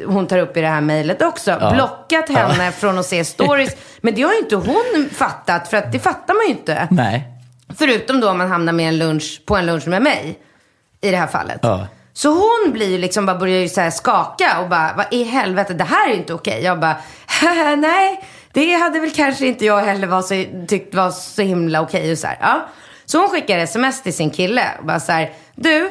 hon 0.06 0.28
tar 0.28 0.38
upp 0.38 0.58
i 0.58 0.62
det 0.62 0.68
här 0.68 0.82
mejlet 0.82 1.22
också. 1.22 1.72
Blockat 1.74 2.30
henne 2.30 2.72
från 2.72 3.00
att 3.00 3.06
se 3.06 3.26
stories. 3.26 3.76
Men 4.02 4.16
det 4.16 4.22
har 4.22 4.34
ju 4.34 4.40
inte 4.40 4.56
hon 4.56 5.10
fattat, 5.12 5.68
för 5.68 5.78
att 5.78 5.92
det 5.92 6.00
fattar 6.00 6.34
man 6.34 6.44
ju 6.46 6.52
inte. 6.52 6.88
Nej. 6.92 7.28
Förutom 7.78 8.20
då 8.20 8.30
om 8.30 8.38
man 8.38 8.50
hamnar 8.50 8.74
med 8.74 8.88
en 8.88 8.98
lunch, 8.98 9.42
på 9.46 9.56
en 9.56 9.66
lunch 9.66 9.88
med 9.88 10.02
mig. 10.02 10.40
I 11.02 11.12
det 11.12 11.18
här 11.18 11.28
fallet. 11.28 11.60
Ja. 11.62 11.88
Så 12.14 12.30
hon 12.30 12.74
blir 12.74 12.90
ju 12.90 12.98
liksom, 12.98 13.26
bara 13.26 13.38
börjar 13.38 13.60
ju 13.60 13.70
så 13.70 13.82
här 13.82 13.90
skaka 13.90 14.60
och 14.62 14.70
bara, 14.70 14.94
vad 14.98 15.06
i 15.12 15.24
helvete, 15.24 15.74
det 15.74 15.84
här 15.84 16.08
är 16.08 16.12
ju 16.12 16.18
inte 16.18 16.34
okej. 16.34 16.64
Jag 16.64 16.80
bara, 16.80 16.96
nej, 17.78 18.24
det 18.54 18.74
hade 18.74 19.00
väl 19.00 19.12
kanske 19.12 19.48
inte 19.48 19.66
jag 19.66 19.82
heller 19.82 20.08
var 20.08 20.22
så, 20.22 20.66
tyckt 20.68 20.96
var 20.96 21.12
så 21.12 21.42
himla 21.42 21.82
okej 21.82 22.12
och 22.12 22.18
så 22.18 22.28
här. 22.28 22.38
Ja. 22.42 22.68
Så 23.06 23.20
hon 23.20 23.30
skickar 23.30 23.58
sms 23.58 24.04
till 24.04 24.14
sin 24.14 24.30
kille 24.30 24.64
och 24.80 24.86
bara 24.86 25.00
så 25.00 25.12
här, 25.12 25.32
du, 25.56 25.90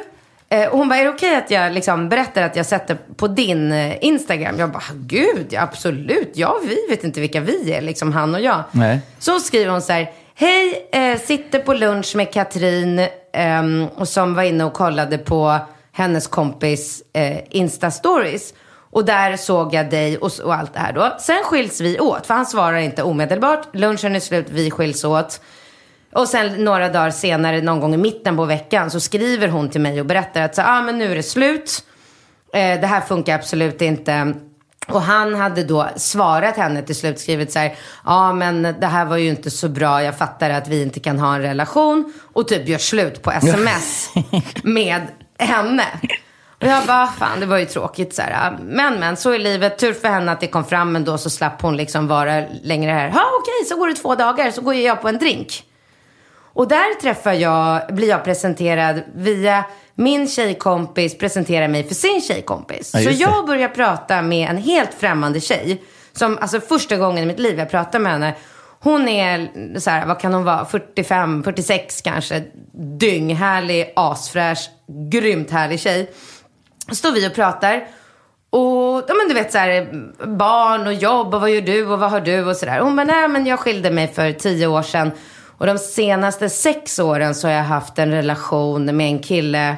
och 0.70 0.78
hon 0.78 0.88
bara, 0.88 0.98
är 0.98 1.04
det 1.04 1.10
okej 1.10 1.36
att 1.36 1.50
jag 1.50 1.72
liksom 1.72 2.08
berättar 2.08 2.42
att 2.42 2.56
jag 2.56 2.66
sätter 2.66 2.98
på 3.16 3.28
din 3.28 3.72
eh, 3.72 4.04
Instagram? 4.04 4.58
Jag 4.58 4.70
bara, 4.70 4.82
gud, 4.94 5.46
ja, 5.50 5.62
absolut. 5.62 6.30
Ja, 6.34 6.60
vi 6.64 6.86
vet 6.90 7.04
inte 7.04 7.20
vilka 7.20 7.40
vi 7.40 7.72
är, 7.72 7.80
liksom 7.80 8.12
han 8.12 8.34
och 8.34 8.40
jag. 8.40 8.62
Nej. 8.72 9.00
Så 9.18 9.40
skriver 9.40 9.70
hon 9.72 9.82
så 9.82 9.92
här. 9.92 10.10
Hej, 10.34 10.88
eh, 10.92 11.20
sitter 11.20 11.58
på 11.58 11.74
lunch 11.74 12.16
med 12.16 12.32
Katrin 12.32 13.06
och 13.94 14.08
som 14.08 14.34
var 14.34 14.42
inne 14.42 14.64
och 14.64 14.72
kollade 14.72 15.18
på 15.18 15.58
hennes 15.92 16.26
kompis 16.26 17.02
eh, 17.12 17.38
Insta-stories. 17.50 18.54
Och 18.92 19.04
där 19.04 19.36
såg 19.36 19.74
jag 19.74 19.90
dig 19.90 20.18
och, 20.18 20.32
och 20.44 20.54
allt 20.54 20.74
det 20.74 20.80
här 20.80 20.92
då. 20.92 21.16
Sen 21.20 21.42
skiljs 21.44 21.80
vi 21.80 22.00
åt, 22.00 22.26
för 22.26 22.34
han 22.34 22.46
svarar 22.46 22.76
inte 22.76 23.02
omedelbart. 23.02 23.68
Lunchen 23.72 24.16
är 24.16 24.20
slut, 24.20 24.46
vi 24.50 24.70
skiljs 24.70 25.04
åt. 25.04 25.40
Och 26.12 26.28
sen 26.28 26.64
några 26.64 26.88
dagar 26.88 27.10
senare, 27.10 27.60
någon 27.60 27.80
gång 27.80 27.94
i 27.94 27.96
mitten 27.96 28.36
på 28.36 28.44
veckan, 28.44 28.90
så 28.90 29.00
skriver 29.00 29.48
hon 29.48 29.68
till 29.68 29.80
mig 29.80 30.00
och 30.00 30.06
berättar 30.06 30.42
att 30.42 30.54
så, 30.54 30.62
ah, 30.62 30.82
men 30.82 30.98
nu 30.98 31.12
är 31.12 31.16
det 31.16 31.22
slut. 31.22 31.84
Eh, 32.52 32.80
det 32.80 32.86
här 32.86 33.00
funkar 33.00 33.34
absolut 33.34 33.82
inte. 33.82 34.34
Och 34.88 35.02
han 35.02 35.34
hade 35.34 35.64
då 35.64 35.88
svarat 35.96 36.56
henne 36.56 36.82
till 36.82 36.96
slut, 36.96 37.20
skrivit 37.20 37.52
så 37.52 37.58
här, 37.58 37.74
ja 38.04 38.32
men 38.32 38.62
det 38.62 38.86
här 38.86 39.04
var 39.04 39.16
ju 39.16 39.28
inte 39.28 39.50
så 39.50 39.68
bra, 39.68 40.02
jag 40.02 40.18
fattar 40.18 40.50
att 40.50 40.68
vi 40.68 40.82
inte 40.82 41.00
kan 41.00 41.18
ha 41.18 41.34
en 41.34 41.42
relation. 41.42 42.12
Och 42.32 42.48
typ 42.48 42.68
gör 42.68 42.78
slut 42.78 43.22
på 43.22 43.30
sms 43.30 44.10
med 44.62 45.02
henne. 45.38 45.84
Och 46.60 46.66
jag 46.66 46.86
bara, 46.86 47.06
fan 47.06 47.40
det 47.40 47.46
var 47.46 47.58
ju 47.58 47.66
tråkigt 47.66 48.14
så 48.14 48.22
här. 48.22 48.58
Men 48.62 49.00
men, 49.00 49.16
så 49.16 49.30
är 49.30 49.38
livet. 49.38 49.78
Tur 49.78 49.92
för 49.92 50.08
henne 50.08 50.32
att 50.32 50.40
det 50.40 50.46
kom 50.46 50.64
fram 50.64 50.96
ändå 50.96 51.18
så 51.18 51.30
slapp 51.30 51.62
hon 51.62 51.76
liksom 51.76 52.08
vara 52.08 52.44
längre 52.62 52.90
här. 52.90 53.12
Ja 53.14 53.24
okej, 53.40 53.68
så 53.68 53.76
går 53.76 53.88
det 53.88 53.94
två 53.94 54.14
dagar 54.14 54.50
så 54.50 54.60
går 54.60 54.74
jag 54.74 55.02
på 55.02 55.08
en 55.08 55.18
drink. 55.18 55.64
Och 56.52 56.68
där 56.68 57.00
träffar 57.00 57.32
jag, 57.32 57.94
blir 57.94 58.08
jag 58.08 58.24
presenterad 58.24 59.02
via 59.14 59.64
min 59.94 60.28
tjejkompis 60.28 61.18
presenterar 61.18 61.68
mig 61.68 61.84
för 61.84 61.94
sin 61.94 62.20
tjejkompis. 62.20 62.90
Ja, 62.94 63.00
så 63.00 63.10
jag 63.10 63.46
börjar 63.46 63.68
prata 63.68 64.22
med 64.22 64.50
en 64.50 64.56
helt 64.56 64.94
främmande 64.94 65.40
tjej. 65.40 65.82
Som, 66.12 66.38
alltså 66.38 66.60
första 66.60 66.96
gången 66.96 67.22
i 67.22 67.26
mitt 67.26 67.38
liv 67.38 67.58
jag 67.58 67.70
pratar 67.70 67.98
med 67.98 68.12
henne. 68.12 68.34
Hon 68.80 69.08
är 69.08 69.50
så 69.78 69.90
här, 69.90 70.06
vad 70.06 70.20
kan 70.20 70.34
hon 70.34 70.44
vara, 70.44 70.64
45, 70.64 71.42
46 71.42 72.02
kanske. 72.02 72.42
Dynghärlig, 72.98 73.92
asfräsch, 73.96 74.70
grymt 75.10 75.50
härlig 75.50 75.80
tjej. 75.80 76.10
Står 76.92 77.12
vi 77.12 77.28
och 77.28 77.34
pratar. 77.34 77.86
Och 78.50 79.04
ja, 79.08 79.14
men 79.14 79.28
du 79.28 79.34
vet 79.34 79.52
så 79.52 79.58
här, 79.58 79.88
barn 80.26 80.86
och 80.86 80.94
jobb 80.94 81.34
och 81.34 81.40
vad 81.40 81.50
gör 81.50 81.60
du 81.60 81.86
och 81.86 81.98
vad 81.98 82.10
har 82.10 82.20
du 82.20 82.44
och 82.44 82.56
sådär. 82.56 82.80
Hon 82.80 82.96
bara, 82.96 83.04
nej 83.04 83.28
men 83.28 83.46
jag 83.46 83.58
skilde 83.58 83.90
mig 83.90 84.08
för 84.08 84.32
tio 84.32 84.66
år 84.66 84.82
sedan. 84.82 85.10
Och 85.60 85.66
de 85.66 85.78
senaste 85.78 86.48
sex 86.48 86.98
åren 86.98 87.34
så 87.34 87.48
har 87.48 87.54
jag 87.54 87.62
haft 87.62 87.98
en 87.98 88.10
relation 88.10 88.96
med 88.96 89.06
en 89.06 89.18
kille. 89.18 89.76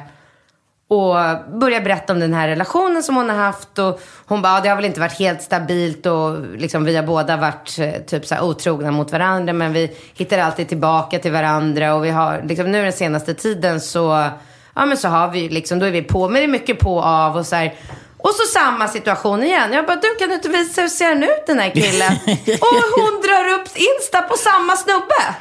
Och 0.87 1.15
börjar 1.59 1.81
berätta 1.81 2.13
om 2.13 2.19
den 2.19 2.33
här 2.33 2.47
relationen 2.47 3.03
som 3.03 3.15
hon 3.15 3.29
har 3.29 3.37
haft. 3.37 3.79
Och 3.79 4.01
hon 4.25 4.41
bara, 4.41 4.53
ja, 4.53 4.61
det 4.61 4.69
har 4.69 4.75
väl 4.75 4.85
inte 4.85 4.99
varit 4.99 5.19
helt 5.19 5.41
stabilt. 5.41 6.05
Och 6.05 6.41
liksom, 6.57 6.85
vi 6.85 6.95
har 6.95 7.03
båda 7.03 7.37
varit 7.37 7.79
eh, 7.79 7.91
typ 8.07 8.25
så 8.25 8.41
otrogna 8.41 8.91
mot 8.91 9.11
varandra. 9.11 9.53
Men 9.53 9.73
vi 9.73 9.97
hittar 10.13 10.37
alltid 10.37 10.69
tillbaka 10.69 11.19
till 11.19 11.31
varandra. 11.31 11.95
Och 11.95 12.05
vi 12.05 12.09
har, 12.09 12.43
liksom, 12.47 12.71
nu 12.71 12.83
den 12.83 12.93
senaste 12.93 13.33
tiden 13.33 13.81
så, 13.81 14.29
ja 14.75 14.85
men 14.85 14.97
så 14.97 15.07
har 15.07 15.31
vi 15.31 15.49
liksom, 15.49 15.79
då 15.79 15.85
är 15.85 15.91
vi 15.91 16.01
på. 16.01 16.29
Men 16.29 16.33
det 16.33 16.43
är 16.43 16.47
mycket 16.47 16.79
på 16.79 16.95
och 16.95 17.05
av 17.05 17.37
och 17.37 17.45
så 17.45 17.55
här. 17.55 17.75
Och 18.17 18.31
så 18.31 18.59
samma 18.59 18.87
situation 18.87 19.43
igen. 19.43 19.73
Jag 19.73 19.85
bara, 19.85 19.95
du 19.95 20.15
kan 20.19 20.29
du 20.29 20.35
inte 20.35 20.49
visa 20.49 20.81
hur 20.81 20.87
ser 20.87 21.07
han 21.07 21.23
ut 21.23 21.43
den 21.47 21.59
här 21.59 21.69
killen? 21.69 22.13
och 22.61 23.01
hon 23.01 23.21
drar 23.21 23.59
upp 23.59 23.67
Insta 23.75 24.21
på 24.21 24.37
samma 24.37 24.75
snubbe. 24.75 25.35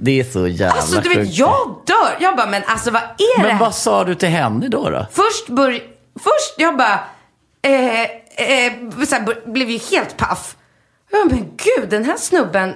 Det 0.00 0.20
är 0.20 0.24
så 0.24 0.48
jävla 0.48 0.74
Alltså 0.74 1.00
du 1.00 1.08
vet, 1.08 1.34
jag 1.34 1.82
dör. 1.86 2.16
Jag 2.20 2.36
bara, 2.36 2.46
men 2.46 2.62
alltså 2.66 2.90
vad 2.90 3.02
är 3.02 3.42
det 3.42 3.48
Men 3.48 3.58
vad 3.58 3.74
sa 3.74 4.04
du 4.04 4.14
till 4.14 4.28
henne 4.28 4.68
då? 4.68 4.90
då? 4.90 5.06
Först 5.12 5.48
bör, 5.48 5.72
först 6.14 6.54
jag 6.58 6.76
bara, 6.76 7.00
eh, 7.62 8.02
eh, 8.02 8.72
bör, 9.24 9.52
blev 9.52 9.70
ju 9.70 9.78
helt 9.78 10.16
paff. 10.16 10.56
Jag 11.10 11.28
bara, 11.28 11.34
men 11.34 11.44
gud, 11.56 11.90
den 11.90 12.04
här 12.04 12.16
snubben, 12.16 12.74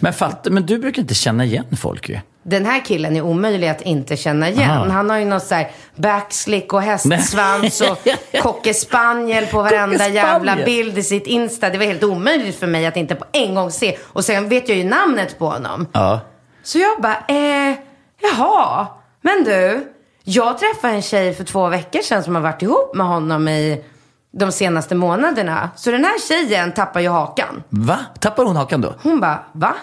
Men, 0.00 0.12
fatt, 0.12 0.46
men 0.50 0.66
du 0.66 0.78
brukar 0.78 1.02
inte 1.02 1.14
känna 1.14 1.44
igen 1.44 1.76
folk 1.80 2.08
ju. 2.08 2.18
den 2.42 2.66
här 2.66 2.84
killen 2.84 3.16
är 3.16 3.22
omöjlig 3.22 3.68
att 3.68 3.82
inte 3.82 4.16
känna 4.16 4.48
igen. 4.48 4.70
Aha. 4.70 4.88
Han 4.88 5.10
har 5.10 5.18
ju 5.18 5.24
något 5.24 5.42
så 5.42 5.54
här 5.54 5.70
backslick 5.96 6.72
och 6.72 6.82
hästsvans 6.82 7.80
och 7.80 7.98
cocker 8.42 9.46
på 9.50 9.62
varenda 9.62 10.08
jävla 10.08 10.56
bild 10.64 10.98
i 10.98 11.02
sitt 11.02 11.26
Insta. 11.26 11.70
Det 11.70 11.78
var 11.78 11.84
helt 11.84 12.04
omöjligt 12.04 12.58
för 12.58 12.66
mig 12.66 12.86
att 12.86 12.96
inte 12.96 13.14
på 13.14 13.24
en 13.32 13.54
gång 13.54 13.70
se. 13.70 13.96
Och 14.02 14.24
sen 14.24 14.48
vet 14.48 14.68
jag 14.68 14.78
ju 14.78 14.84
namnet 14.84 15.38
på 15.38 15.46
honom. 15.46 15.86
Ja. 15.92 16.20
Så 16.62 16.78
jag 16.78 17.00
bara, 17.00 17.16
eh, 17.28 17.74
jaha, 18.22 18.86
men 19.20 19.44
du, 19.44 19.92
jag 20.24 20.58
träffade 20.58 20.94
en 20.94 21.02
tjej 21.02 21.34
för 21.34 21.44
två 21.44 21.68
veckor 21.68 22.00
sedan 22.02 22.24
som 22.24 22.34
har 22.34 22.42
varit 22.42 22.62
ihop 22.62 22.94
med 22.94 23.06
honom 23.06 23.48
i 23.48 23.84
de 24.32 24.52
senaste 24.52 24.94
månaderna. 24.94 25.70
Så 25.76 25.90
den 25.90 26.04
här 26.04 26.18
tjejen 26.28 26.72
tappar 26.72 27.00
ju 27.00 27.08
hakan. 27.08 27.62
Va? 27.68 27.98
Tappar 28.20 28.44
hon 28.44 28.56
hakan 28.56 28.80
då? 28.80 28.94
Hon 29.02 29.20
bara, 29.20 29.44
va? 29.52 29.74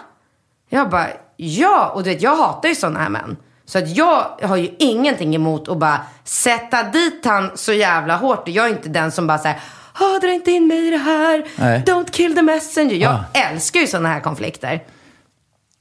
Jag 0.69 0.89
bara, 0.89 1.07
ja. 1.37 1.89
Och 1.95 2.03
du 2.03 2.09
vet, 2.09 2.21
jag 2.21 2.35
hatar 2.35 2.69
ju 2.69 2.75
sådana 2.75 2.99
här 2.99 3.09
män. 3.09 3.37
Så 3.65 3.77
att 3.77 3.89
jag 3.97 4.25
har 4.43 4.57
ju 4.57 4.75
ingenting 4.79 5.35
emot 5.35 5.69
att 5.69 5.77
bara 5.77 5.99
sätta 6.23 6.83
dit 6.83 7.25
han 7.25 7.51
så 7.57 7.73
jävla 7.73 8.15
hårt. 8.17 8.43
Jag 8.47 8.65
är 8.65 8.69
inte 8.69 8.89
den 8.89 9.11
som 9.11 9.27
bara 9.27 9.37
säger, 9.37 9.59
ah, 9.93 10.19
dra 10.21 10.31
inte 10.31 10.51
in 10.51 10.67
mig 10.67 10.87
i 10.87 10.91
det 10.91 10.97
här. 10.97 11.45
Nej. 11.55 11.83
Don't 11.87 12.11
kill 12.11 12.35
the 12.35 12.41
messenger. 12.41 12.95
Jag 12.95 13.11
Ah. 13.11 13.23
älskar 13.39 13.79
ju 13.79 13.87
sådana 13.87 14.09
här 14.09 14.19
konflikter. 14.19 14.83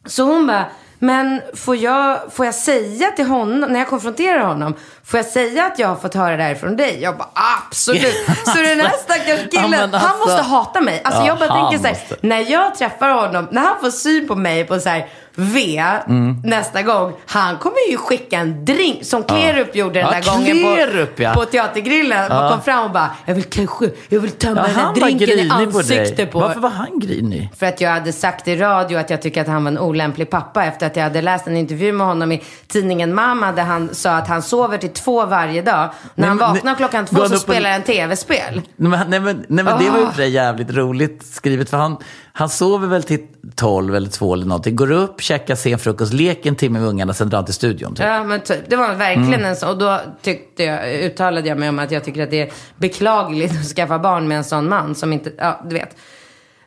Så 0.07 0.23
hon 0.23 0.47
bara, 0.47 0.67
men 0.99 1.41
får 1.55 1.77
jag, 1.77 2.19
får 2.33 2.47
jag 2.47 2.55
säga 2.55 3.11
till 3.11 3.27
honom, 3.27 3.73
när 3.73 3.79
jag 3.79 3.89
konfronterar 3.89 4.39
honom, 4.45 4.75
får 5.05 5.19
jag 5.19 5.27
säga 5.27 5.65
att 5.65 5.79
jag 5.79 5.89
har 5.89 5.97
fått 5.97 6.15
höra 6.15 6.37
det 6.37 6.43
här 6.43 6.55
från 6.55 6.77
dig? 6.77 6.99
Jag 7.03 7.17
bara, 7.17 7.29
absolut. 7.69 8.15
Så 8.47 8.55
den 8.63 8.81
här 8.81 8.93
stackars 9.05 9.51
killen, 9.51 9.51
Ja, 9.53 9.69
men 9.69 9.81
alltså- 9.83 9.99
han 10.09 10.19
måste 10.19 10.43
hata 10.43 10.81
mig. 10.81 11.01
Alltså 11.05 11.21
Ja, 11.21 11.27
jag 11.27 11.39
bara 11.39 11.51
han 11.51 11.71
tänker 11.71 11.89
så 11.89 11.95
här, 11.95 12.01
måste. 12.11 12.27
när 12.27 12.51
jag 12.51 12.75
träffar 12.75 13.09
honom, 13.11 13.49
när 13.51 13.63
han 13.63 13.81
får 13.81 13.91
syn 13.91 14.29
på 14.29 14.35
mig 14.35 14.65
på 14.65 14.81
så 14.81 14.89
här 14.89 15.09
V 15.41 15.83
Mm. 16.07 16.37
nästa 16.45 16.83
gång, 16.83 17.13
han 17.27 17.57
kommer 17.59 17.91
ju 17.91 17.97
skicka 17.97 18.39
en 18.39 18.65
drink 18.65 19.05
som 19.05 19.23
Klerup 19.23 19.77
gjorde 19.77 20.01
den 20.01 20.09
Ja, 20.13 20.21
där 20.21 20.33
gången 20.33 20.57
Klerup, 20.59 21.17
på, 21.17 21.23
ja. 21.23 21.33
på 21.35 21.45
Teatergrillen. 21.45 22.33
Och 22.33 22.51
kom 22.51 22.61
fram 22.63 22.85
och 22.85 22.91
bara, 22.91 23.11
jag 23.27 23.35
vill 23.35 23.45
kanske, 23.45 23.91
jag 24.09 24.21
vill 24.21 24.31
tömma 24.31 24.61
Ja, 24.61 24.67
den 24.67 24.75
här 24.77 24.95
drinken 24.95 25.29
i 25.29 25.33
grinig 25.33 25.73
på 25.73 25.79
ansiktet 25.79 26.31
på. 26.33 26.39
Varför 26.41 26.61
var 26.61 26.71
han 26.71 26.99
grinig? 27.01 27.51
För 27.59 27.67
att 27.67 27.81
jag 27.81 27.91
hade 27.91 28.13
sagt 28.13 28.49
i 28.49 28.57
radio 28.57 28.99
att 28.99 29.11
jag 29.11 29.23
tycker 29.23 29.41
att 29.41 29.47
han 29.49 29.65
var 29.65 29.71
en 29.71 29.79
olämplig 29.79 30.31
pappa 30.31 30.65
efter 30.65 30.87
att 30.87 30.97
jag 30.97 31.03
hade 31.03 31.23
läst 31.23 31.47
en 31.47 31.57
intervju 31.57 31.93
med 31.93 32.07
honom 32.07 32.33
i 32.33 32.43
tidningen 32.67 33.15
Mamma 33.15 33.53
där 33.53 33.63
han 33.63 33.95
sa 33.95 34.11
att 34.11 34.29
han 34.29 34.43
sover 34.43 34.79
till 34.79 34.91
två 34.91 35.27
varje 35.27 35.63
dag. 35.63 35.75
När 35.75 35.91
Nej, 36.15 36.29
han 36.29 36.39
vaknar 36.39 36.75
klockan 36.75 37.07
går 37.11 37.17
två 37.29 37.29
så 37.29 37.39
spelar 37.39 37.71
han 37.73 37.83
tv-spel. 37.83 38.63
Nej 38.77 38.91
men, 38.91 39.11
nej, 39.11 39.21
men, 39.21 39.45
nej, 39.49 39.65
men 39.65 39.79
det 39.85 39.91
var 39.91 39.99
ju 39.99 40.05
Ah. 40.07 40.11
för 40.13 40.23
jävligt 40.23 40.71
roligt 40.71 41.27
skrivet. 41.27 41.71
För 41.71 41.77
han, 41.77 41.97
han 42.39 42.49
sover 42.49 42.87
väl 42.89 43.03
till 43.03 43.27
12 43.55 43.97
eller 43.97 44.09
2 44.11 44.35
eller 44.35 44.47
någonting. 44.47 44.77
Går 44.77 44.91
upp, 44.91 45.21
käkar 45.21 45.55
sen 45.55 45.79
frukost, 45.79 46.13
leker 46.13 46.51
en 46.51 46.57
timme 46.57 46.79
med 46.79 46.89
ungarna, 46.89 47.15
sen 47.15 47.29
drar 47.29 47.39
han 47.39 47.45
till 47.45 47.55
studion. 47.55 47.95
Typ. 47.95 48.07
Ja 48.07 48.25
men 48.25 48.41
typ, 48.41 48.71
det 48.71 48.77
var 48.77 48.95
verkligen 48.95 49.35
Mm. 49.35 49.45
en 49.45 49.57
sån. 49.57 49.69
Och 49.69 49.79
då 49.79 50.01
tyckte 50.23 50.63
jag, 50.65 50.93
uttalade 50.95 51.49
jag 51.49 51.59
mig 51.59 51.69
om 51.69 51.79
att 51.79 51.91
jag 51.91 52.05
tycker 52.05 52.23
att 52.23 52.31
det 52.31 52.41
är 52.41 52.51
beklagligt 52.77 53.53
att 53.61 53.67
skaffa 53.67 53.99
barn 53.99 54.29
med 54.29 54.39
en 54.39 54.45
sån 54.45 54.69
man 54.69 54.95
som 54.95 55.13
inte, 55.13 55.33
ja 55.39 55.61
du 55.69 55.75
vet. 55.75 55.97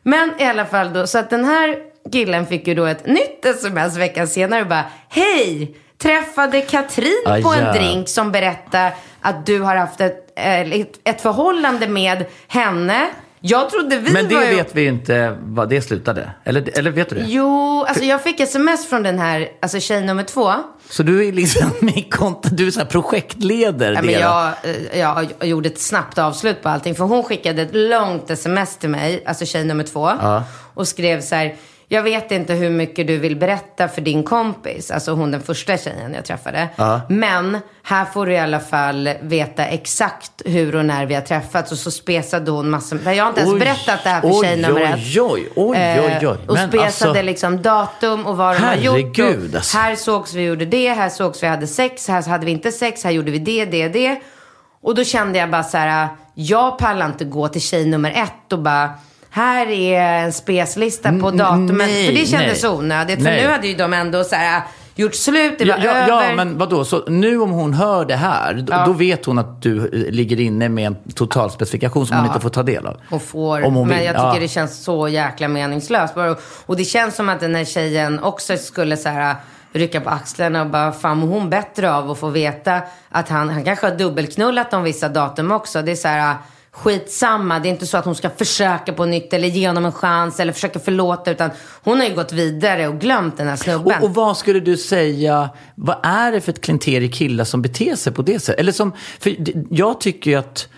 Men 0.02 0.32
i 0.38 0.44
alla 0.44 0.64
fall 0.66 0.92
då, 0.92 1.06
så 1.06 1.18
att 1.18 1.30
den 1.30 1.44
här 1.44 1.76
killen 2.12 2.46
fick 2.46 2.66
ju 2.66 2.74
då 2.74 2.84
ett 2.84 3.06
nytt 3.06 3.44
sms 3.46 3.96
veckan 3.96 4.28
senare 4.28 4.60
och 4.62 4.68
bara, 4.68 4.84
hej! 5.08 5.76
Träffade 5.98 6.60
Katrin 6.60 7.22
Ah, 7.26 7.40
på 7.40 7.48
en 7.52 7.64
ja. 7.64 7.72
drink 7.72 8.08
som 8.08 8.32
berättar 8.32 8.94
att 9.20 9.46
du 9.46 9.60
har 9.60 9.76
haft 9.76 10.00
ett, 10.00 10.32
eh, 10.36 10.60
ett, 10.60 10.92
ett 11.04 11.20
förhållande 11.20 11.88
med 11.88 12.24
henne. 12.48 13.08
Jag 13.44 13.70
trodde 13.70 13.96
vi 13.98 14.12
Men 14.12 14.28
det 14.28 14.34
var 14.34 14.42
ju... 14.42 14.54
vet 14.54 14.74
vi 14.76 14.86
inte 14.86 15.36
vad 15.42 15.68
det 15.68 15.82
slutade. 15.82 16.30
Eller, 16.44 16.78
eller 16.78 16.90
vet 16.90 17.08
du 17.08 17.14
det? 17.16 17.24
Jo, 17.28 17.84
alltså 17.88 18.04
jag 18.04 18.22
fick 18.22 18.40
sms 18.40 18.86
från 18.88 19.02
den 19.02 19.18
här, 19.18 19.48
alltså 19.62 19.80
tjej 19.80 20.04
nummer 20.04 20.22
två. 20.22 20.52
Så 20.90 21.02
du 21.02 21.28
är 21.28 21.32
liksom 21.32 21.70
i 21.88 22.08
kont- 22.10 22.48
du 22.50 22.66
är 22.66 22.70
så 22.70 22.78
här 22.80 22.86
projektleder. 22.86 23.92
Ja, 23.92 24.02
men 24.02 24.14
jag, 24.14 24.46
eh, 24.92 24.98
jag, 24.98 25.32
jag 25.38 25.48
gjorde 25.48 25.68
ett 25.68 25.80
snabbt 25.80 26.18
avslut 26.18 26.62
på 26.62 26.68
allting. 26.68 26.94
För 26.94 27.04
hon 27.04 27.22
skickade 27.24 27.62
ett 27.62 27.70
långt 27.74 28.30
sms 28.30 28.76
till 28.76 28.90
mig, 28.90 29.22
alltså 29.26 29.46
tjej 29.46 29.64
nummer 29.64 29.84
två. 29.84 30.10
Och 30.74 30.88
skrev 30.88 31.20
så 31.20 31.34
här, 31.34 31.54
jag 31.92 32.02
vet 32.02 32.32
inte 32.32 32.54
hur 32.54 32.70
mycket 32.70 33.06
du 33.06 33.18
vill 33.18 33.36
berätta 33.36 33.88
för 33.88 34.00
din 34.00 34.22
kompis. 34.22 34.90
Alltså 34.90 35.12
hon 35.12 35.30
den 35.30 35.42
första 35.42 35.78
tjejen 35.78 36.14
jag 36.14 36.24
träffade. 36.24 36.68
Men 37.08 37.58
här 37.82 38.04
får 38.04 38.26
du 38.26 38.32
i 38.32 38.38
alla 38.38 38.60
fall 38.60 39.10
veta 39.20 39.66
exakt 39.66 40.32
hur 40.44 40.76
och 40.76 40.84
när 40.84 41.06
vi 41.06 41.14
har 41.14 41.22
träffats. 41.22 41.72
Och 41.72 41.78
så 41.78 41.90
spesade 41.90 42.50
hon 42.50 42.70
massor. 42.70 43.00
Jag 43.04 43.24
har 43.24 43.28
inte 43.28 43.40
ens 43.40 43.52
Oj, 43.52 43.60
berättat 43.60 44.04
det 44.04 44.10
här 44.10 44.20
för 44.20 44.28
oj, 44.28 44.46
tjej 44.46 44.56
nummer 44.62 44.80
ett. 44.80 44.94
Oj, 44.96 45.20
oj, 45.20 45.50
oj, 45.56 46.00
oj, 46.00 46.18
oj. 46.22 46.24
Eh, 46.24 46.50
och 46.50 46.58
spesade 46.58 46.84
alltså- 46.84 47.22
liksom 47.22 47.62
datum 47.62 48.26
och 48.26 48.36
vad 48.36 48.56
de 48.56 48.62
har 48.62 48.74
gjort. 48.74 49.18
Och 49.18 49.54
alltså. 49.54 49.78
Här 49.78 49.96
sågs 49.96 50.34
vi 50.34 50.42
gjorde 50.42 50.64
det, 50.64 50.88
här 50.88 51.08
sågs 51.08 51.42
vi 51.42 51.46
hade 51.46 51.66
sex, 51.66 52.08
här 52.08 52.28
hade 52.28 52.46
vi 52.46 52.52
inte 52.52 52.72
sex, 52.72 53.04
här 53.04 53.10
gjorde 53.10 53.30
vi 53.30 53.38
det, 53.38 53.64
det, 53.64 53.88
det. 53.88 54.20
Och 54.82 54.94
då 54.94 55.04
kände 55.04 55.38
jag 55.38 55.50
bara 55.50 55.62
så 55.62 55.76
här, 55.76 56.08
jag 56.34 56.78
pallar 56.78 57.06
inte 57.06 57.24
gå 57.24 57.48
till 57.48 57.60
tjej 57.62 57.86
nummer 57.86 58.10
ett 58.10 58.52
och 58.52 58.58
bara, 58.58 58.90
här 59.32 59.66
är 59.70 60.00
en 60.24 60.32
speslista 60.32 61.08
på 61.08 61.28
N- 61.28 61.36
datumet. 61.36 61.76
nej, 61.76 62.06
för 62.06 62.12
det 62.12 62.26
kändes 62.26 62.62
nej. 62.62 62.72
onödigt. 62.72 63.16
För 63.16 63.24
Nej. 63.24 63.42
nu 63.44 63.50
hade 63.52 63.66
ju 63.66 63.74
de 63.74 63.92
ändå 63.92 64.24
så 64.24 64.34
här, 64.36 64.62
gjort 64.94 65.14
slut, 65.14 65.58
det 65.58 65.64
var 65.64 65.78
Ja, 65.78 65.84
ja, 65.84 65.90
över. 65.90 66.28
ja, 66.28 66.34
men 66.36 66.58
vadå? 66.58 66.84
Så 66.84 67.04
nu 67.06 67.40
om 67.40 67.50
hon 67.50 67.74
hör 67.74 68.04
det 68.04 68.16
här, 68.16 68.64
Ja. 68.68 68.86
då 68.86 68.92
vet 68.92 69.24
hon 69.26 69.38
att 69.38 69.62
du 69.62 69.78
eh, 69.78 70.12
ligger 70.12 70.40
inne 70.40 70.68
med 70.68 70.86
en 70.86 70.96
totalspecifikation 71.14 72.06
som 72.06 72.16
hon 72.16 72.26
inte 72.26 72.40
får 72.40 72.50
ta 72.50 72.62
del 72.62 72.86
av? 72.86 72.96
och 73.10 73.22
får. 73.22 73.64
Om 73.64 73.74
hon 73.74 73.88
men 73.88 73.96
vill, 73.98 74.06
jag 74.06 74.14
tycker 74.14 74.34
ja. 74.34 74.40
det 74.40 74.48
känns 74.48 74.84
så 74.84 75.08
jäkla 75.08 75.48
meningslöst. 75.48 76.14
Och 76.66 76.76
det 76.76 76.84
känns 76.84 77.16
som 77.16 77.28
att 77.28 77.40
den 77.40 77.54
här 77.54 77.64
tjejen 77.64 78.22
också 78.22 78.56
skulle 78.56 78.96
så 78.96 79.08
här 79.08 79.34
rycka 79.72 80.00
på 80.00 80.10
axlarna 80.10 80.60
och 80.62 80.66
bara, 80.70 80.92
fan 80.92 81.18
mår 81.18 81.28
hon 81.28 81.50
bättre 81.50 81.92
av 81.94 82.10
att 82.10 82.18
få 82.18 82.28
veta 82.28 82.80
att 83.10 83.28
han, 83.28 83.50
han 83.50 83.64
kanske 83.64 83.86
har 83.86 83.94
dubbelknullat 83.96 84.74
om 84.74 84.82
vissa 84.82 85.08
datum 85.08 85.52
också. 85.52 85.82
Det 85.82 85.92
är 85.92 85.96
så 85.96 86.08
här, 86.08 86.34
skitsamma. 86.72 87.58
Det 87.58 87.68
är 87.68 87.70
inte 87.70 87.86
så 87.86 87.96
att 87.96 88.04
hon 88.04 88.14
ska 88.14 88.30
försöka 88.30 88.92
på 88.92 89.04
nytt 89.04 89.32
eller 89.32 89.48
ge 89.48 89.66
honom 89.66 89.84
en 89.84 89.92
chans 89.92 90.40
eller 90.40 90.52
försöka 90.52 90.78
förlåta. 90.78 91.30
Utan 91.30 91.50
hon 91.84 92.00
har 92.00 92.06
ju 92.06 92.14
gått 92.14 92.32
vidare 92.32 92.88
och 92.88 92.98
glömt 93.00 93.36
den 93.36 93.48
här 93.48 93.56
snubben. 93.56 93.98
Och, 93.98 94.04
och 94.04 94.14
vad 94.14 94.36
skulle 94.36 94.60
du 94.60 94.76
säga, 94.76 95.50
vad 95.74 95.96
är 96.02 96.32
det 96.32 96.40
för 96.40 96.52
ett 96.52 96.60
klientel 96.60 97.02
i 97.02 97.08
killar 97.08 97.44
som 97.44 97.62
beter 97.62 97.96
sig 97.96 98.12
på 98.12 98.22
det 98.22 98.40
sättet? 98.40 98.60
Eller 98.60 98.72
som, 98.72 98.92
för 99.20 99.36
jag 99.70 100.00
tycker 100.00 100.30
ju 100.30 100.36
att 100.36 100.68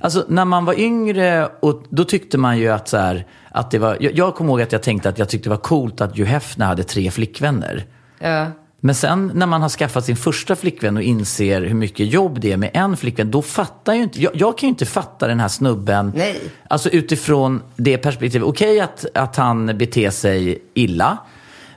Alltså 0.00 0.24
när 0.28 0.44
man 0.44 0.64
var 0.64 0.80
yngre, 0.80 1.48
och 1.60 1.82
då 1.90 2.04
tyckte 2.04 2.38
man 2.38 2.58
ju 2.58 2.68
att 2.68 2.88
så 2.88 2.96
här, 2.96 3.26
att 3.50 3.70
det 3.70 3.78
var, 3.78 3.96
jag, 4.00 4.18
jag 4.18 4.34
kommer 4.34 4.50
ihåg 4.50 4.62
att 4.62 4.72
jag 4.72 4.82
tänkte 4.82 5.08
att 5.08 5.18
jag 5.18 5.28
tyckte 5.28 5.48
det 5.48 5.50
var 5.50 5.62
coolt 5.62 6.00
att 6.00 6.16
Hugh 6.16 6.30
Hefner 6.30 6.66
hade 6.66 6.84
tre 6.84 7.10
flickvänner. 7.10 7.84
Ja. 8.18 8.46
Men 8.86 8.94
sen 8.94 9.30
när 9.34 9.46
man 9.46 9.62
har 9.62 9.68
skaffat 9.68 10.04
sin 10.04 10.16
första 10.16 10.56
flickvän 10.56 10.96
och 10.96 11.02
inser 11.02 11.62
hur 11.62 11.74
mycket 11.74 12.12
jobb 12.12 12.40
det 12.40 12.52
är 12.52 12.56
med 12.56 12.70
en 12.74 12.96
flickvän, 12.96 13.30
då 13.30 13.42
fattar 13.42 13.94
ju 13.94 14.02
inte, 14.02 14.22
jag, 14.22 14.36
jag 14.36 14.58
kan 14.58 14.66
ju 14.66 14.70
inte 14.70 14.86
fatta 14.86 15.26
den 15.26 15.40
här 15.40 15.48
snubben. 15.48 16.12
Nej. 16.16 16.40
Alltså 16.68 16.90
utifrån 16.90 17.62
det 17.76 17.98
perspektivet. 17.98 18.48
Okej 18.48 18.80
att, 18.80 19.06
att 19.14 19.36
han 19.36 19.78
beter 19.78 20.10
sig 20.10 20.62
illa, 20.74 21.18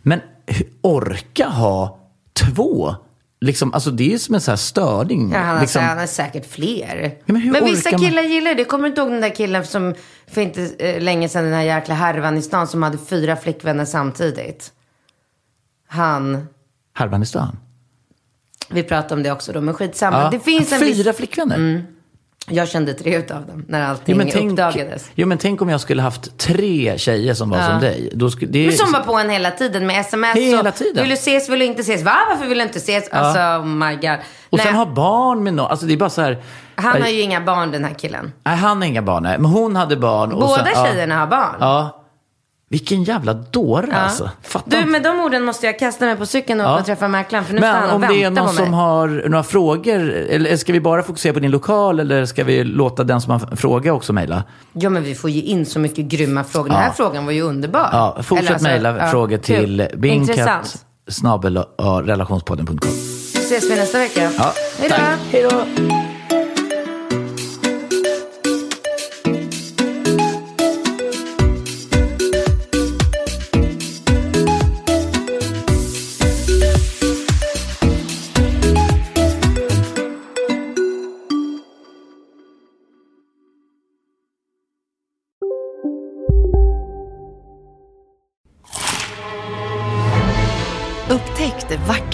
men 0.01 0.21
orka 0.81 1.47
ha 1.47 1.99
två? 2.33 2.95
Liksom, 3.41 3.73
alltså 3.73 3.91
det 3.91 4.13
är 4.13 4.17
som 4.17 4.35
en 4.35 4.41
sån 4.41 4.51
här 4.51 4.57
störning. 4.57 5.31
Ja, 5.31 5.39
han, 5.39 5.55
har, 5.55 5.61
liksom. 5.61 5.83
han 5.83 5.97
har 5.97 6.07
säkert 6.07 6.51
fler. 6.51 7.11
Ja, 7.25 7.33
men 7.33 7.41
hur 7.41 7.51
vissa 7.53 7.89
orkar 7.89 7.91
man- 7.91 8.07
killar 8.07 8.23
gillar 8.23 8.55
det. 8.55 8.65
Kommer 8.65 8.83
du 8.83 8.89
inte 8.89 9.01
ihåg 9.01 9.11
den 9.11 9.21
där 9.21 9.35
killen 9.35 9.65
som 9.65 9.95
för 10.27 10.41
inte 10.41 10.71
eh, 10.79 11.01
länge 11.01 11.29
sedan, 11.29 11.43
den 11.43 11.53
här 11.53 11.63
jäkla 11.63 11.95
härvan 11.95 12.37
i 12.37 12.41
stan 12.41 12.67
som 12.67 12.83
hade 12.83 12.97
fyra 12.97 13.35
flickvänner 13.35 13.85
samtidigt? 13.85 14.71
Han, 15.87 16.47
Härvan 16.99 17.23
i 17.23 17.25
stan. 17.25 17.57
vi 18.69 18.83
pratade 18.83 19.13
om 19.13 19.23
det 19.23 19.31
också 19.31 19.51
då, 19.53 19.61
men 19.61 19.73
skitsamma. 19.73 20.21
Ja. 20.21 20.29
Det 20.31 20.39
finns 20.39 20.71
en 20.73 20.79
Fyra 20.79 20.87
viss, 20.89 21.05
Mm. 21.05 21.13
flickvänner? 21.13 21.85
jag 22.51 22.67
kände 22.69 22.93
tre 22.93 23.15
utav 23.17 23.45
dem 23.47 23.65
när 23.67 23.81
allting 23.89 24.21
Jo 24.21 24.29
tänk, 24.33 24.51
uppdagades. 24.51 25.09
jo 25.15 25.27
men 25.27 25.37
tänk 25.37 25.61
om 25.61 25.69
jag 25.69 25.81
skulle 25.81 26.01
haft 26.01 26.37
tre 26.37 26.97
tjejer 26.97 27.33
som 27.33 27.49
var 27.49 27.61
som 27.69 27.79
dig. 27.79 28.09
Då 28.13 28.29
skulle, 28.29 28.51
det, 28.51 28.65
Men 28.65 28.77
som 28.77 28.91
var 28.91 28.99
på 28.99 29.13
en 29.13 29.29
hela 29.29 29.51
tiden 29.51 29.87
med 29.87 29.99
sms. 29.99 30.35
Hela 30.35 30.69
och, 30.69 30.75
tiden. 30.75 31.01
Vill 31.03 31.09
du 31.09 31.13
ses, 31.15 31.49
vill 31.49 31.59
du 31.59 31.65
inte 31.65 31.81
ses? 31.81 32.03
Va? 32.03 32.13
Varför 32.29 32.45
vill 32.47 32.57
du 32.57 32.63
inte 32.63 32.77
ses? 32.77 33.09
Alltså, 33.09 33.39
oh 33.41 33.65
my 33.65 33.95
god. 33.95 34.17
och 34.49 34.57
Nej, 34.57 34.65
sen 34.65 34.75
ha 34.75 34.85
barn 34.85 35.43
med 35.43 35.53
någon. 35.53 35.71
Alltså 35.71 35.85
det 35.85 35.93
är 35.93 35.97
bara 35.97 36.09
så 36.09 36.21
här. 36.21 36.43
han 36.75 37.01
har 37.01 37.09
ju 37.09 37.21
inga 37.21 37.41
barn 37.41 37.71
den 37.71 37.83
här 37.85 37.93
killen. 37.93 38.31
Nej, 38.43 38.55
han 38.55 38.77
har 38.77 38.85
inga 38.87 39.01
barn. 39.01 39.23
Nej. 39.23 39.37
Men 39.37 39.51
hon 39.51 39.75
hade 39.75 39.97
barn. 39.97 40.29
Båda 40.29 40.55
sen, 40.65 40.67
ja. 40.75 40.85
tjejerna 40.85 41.17
har 41.19 41.27
barn. 41.27 41.55
Ja. 41.59 41.98
Vilken 42.71 43.03
jävla 43.03 43.33
dåre 43.33 43.95
alltså. 43.95 44.29
Fattar 44.43 44.77
Du, 44.81 44.85
med 44.85 45.03
de 45.03 45.19
orden 45.19 45.43
måste 45.43 45.65
jag 45.65 45.79
kasta 45.79 46.05
mig 46.05 46.15
på 46.15 46.25
cykeln 46.25 46.59
och 46.61 46.65
Ja. 46.65 46.79
och 46.79 46.85
träffa 46.85 47.07
mäklaren. 47.07 47.45
För 47.45 47.53
nu 47.53 47.61
han 47.65 47.81
Men 47.81 47.89
om 47.95 48.01
det 48.01 48.23
är 48.23 48.29
någon 48.29 48.53
som 48.53 48.73
har 48.73 49.07
några 49.29 49.43
frågor, 49.43 50.09
eller 50.11 50.57
ska 50.57 50.73
vi 50.73 50.81
bara 50.81 51.03
fokusera 51.03 51.33
på 51.33 51.39
din 51.39 51.51
lokal 51.51 51.99
eller 51.99 52.25
ska 52.25 52.43
vi 52.43 52.63
låta 52.63 53.03
den 53.03 53.21
som 53.21 53.31
har 53.31 53.55
fråga 53.55 53.93
också 53.93 54.13
mejla? 54.13 54.43
Ja, 54.73 54.89
men 54.89 55.03
vi 55.03 55.15
får 55.15 55.29
ju 55.29 55.41
in 55.41 55.65
så 55.65 55.79
mycket 55.79 56.05
grymma 56.05 56.43
frågor. 56.43 56.69
Den 56.69 56.77
här 56.77 56.85
Ja. 56.87 56.93
frågan 56.93 57.25
var 57.25 57.31
ju 57.31 57.41
underbar. 57.41 57.89
Ja, 57.91 58.17
fortsätt 58.23 58.51
alltså, 58.51 58.67
mejla 58.67 58.97
ja, 58.97 59.07
frågor 59.07 59.37
till 59.37 59.87
Intressant. 60.03 60.85
snabel 61.07 61.57
relationspodden.com. 62.05 62.89
Ses 63.33 63.71
vi 63.71 63.75
nästa 63.75 63.97
vecka. 63.97 64.31
Ja, 64.37 64.53
Hej 65.31 65.47
då. 65.51 66.08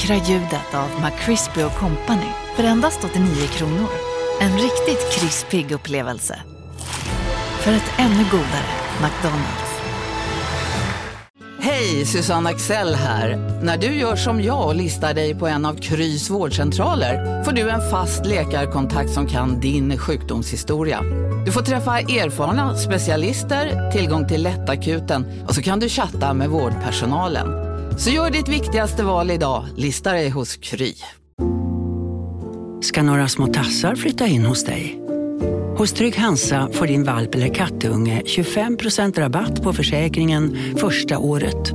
Vackra 0.05 0.25
ljudet 0.27 0.73
av 0.73 0.89
McCrispy 1.03 1.61
Company 1.79 2.31
för 2.55 2.63
endast 2.63 3.03
89 3.03 3.47
kronor. 3.47 3.89
En 4.41 4.53
riktigt 4.53 5.11
krispig 5.11 5.71
upplevelse. 5.71 6.39
För 7.59 7.71
ett 7.71 7.91
ännu 7.97 8.23
godare 8.31 8.69
McDonalds. 9.01 9.81
Hej, 11.59 12.05
Susanne 12.05 12.49
Axel 12.49 12.95
här. 12.95 13.59
När 13.63 13.77
du 13.77 13.87
gör 13.87 14.15
som 14.15 14.41
jag 14.41 14.67
och 14.67 14.75
listar 14.75 15.13
dig 15.13 15.35
på 15.35 15.47
en 15.47 15.65
av 15.65 15.73
Krys 15.73 16.29
vårdcentraler 16.29 17.43
får 17.43 17.51
du 17.51 17.69
en 17.69 17.89
fast 17.91 18.25
läkarkontakt 18.25 19.09
som 19.09 19.27
kan 19.27 19.59
din 19.59 19.97
sjukdomshistoria. 19.97 21.01
Du 21.45 21.51
får 21.51 21.61
träffa 21.61 21.99
erfarna 21.99 22.77
specialister, 22.77 23.91
tillgång 23.91 24.27
till 24.27 24.43
lättakuten 24.43 25.45
och 25.47 25.55
så 25.55 25.61
kan 25.61 25.79
du 25.79 25.89
chatta 25.89 26.33
med 26.33 26.49
vårdpersonalen. 26.49 27.64
Så 27.97 28.09
gör 28.09 28.29
ditt 28.29 28.49
viktigaste 28.49 29.03
val 29.03 29.31
idag, 29.31 29.65
lista 29.75 30.11
dig 30.11 30.29
hos 30.29 30.55
Kry. 30.55 30.93
ska 32.81 33.03
några 33.03 33.27
små 33.27 33.47
tassar 33.47 33.95
flytta 33.95 34.27
in 34.27 34.45
hos 34.45 34.65
dig. 34.65 34.99
Hos 35.77 35.93
Trygg 35.93 36.17
Hansa 36.17 36.69
får 36.73 36.87
din 36.87 37.03
valp 37.03 37.35
eller 37.35 37.53
kattunge 37.53 38.21
25% 38.25 39.19
rabatt 39.19 39.63
på 39.63 39.73
försäkringen 39.73 40.57
första 40.77 41.17
året. 41.17 41.73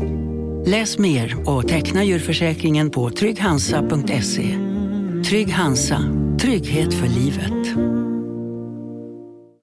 Läs 0.66 0.98
mer 0.98 1.48
och 1.48 1.68
teckna 1.68 2.04
djurförsäkringen 2.04 2.90
på 2.90 3.10
trygghansa.se. 3.10 4.58
Trygg 5.28 5.52
Hansa, 5.52 6.02
trygghet 6.40 6.94
för 6.94 7.06
livet. 7.06 7.76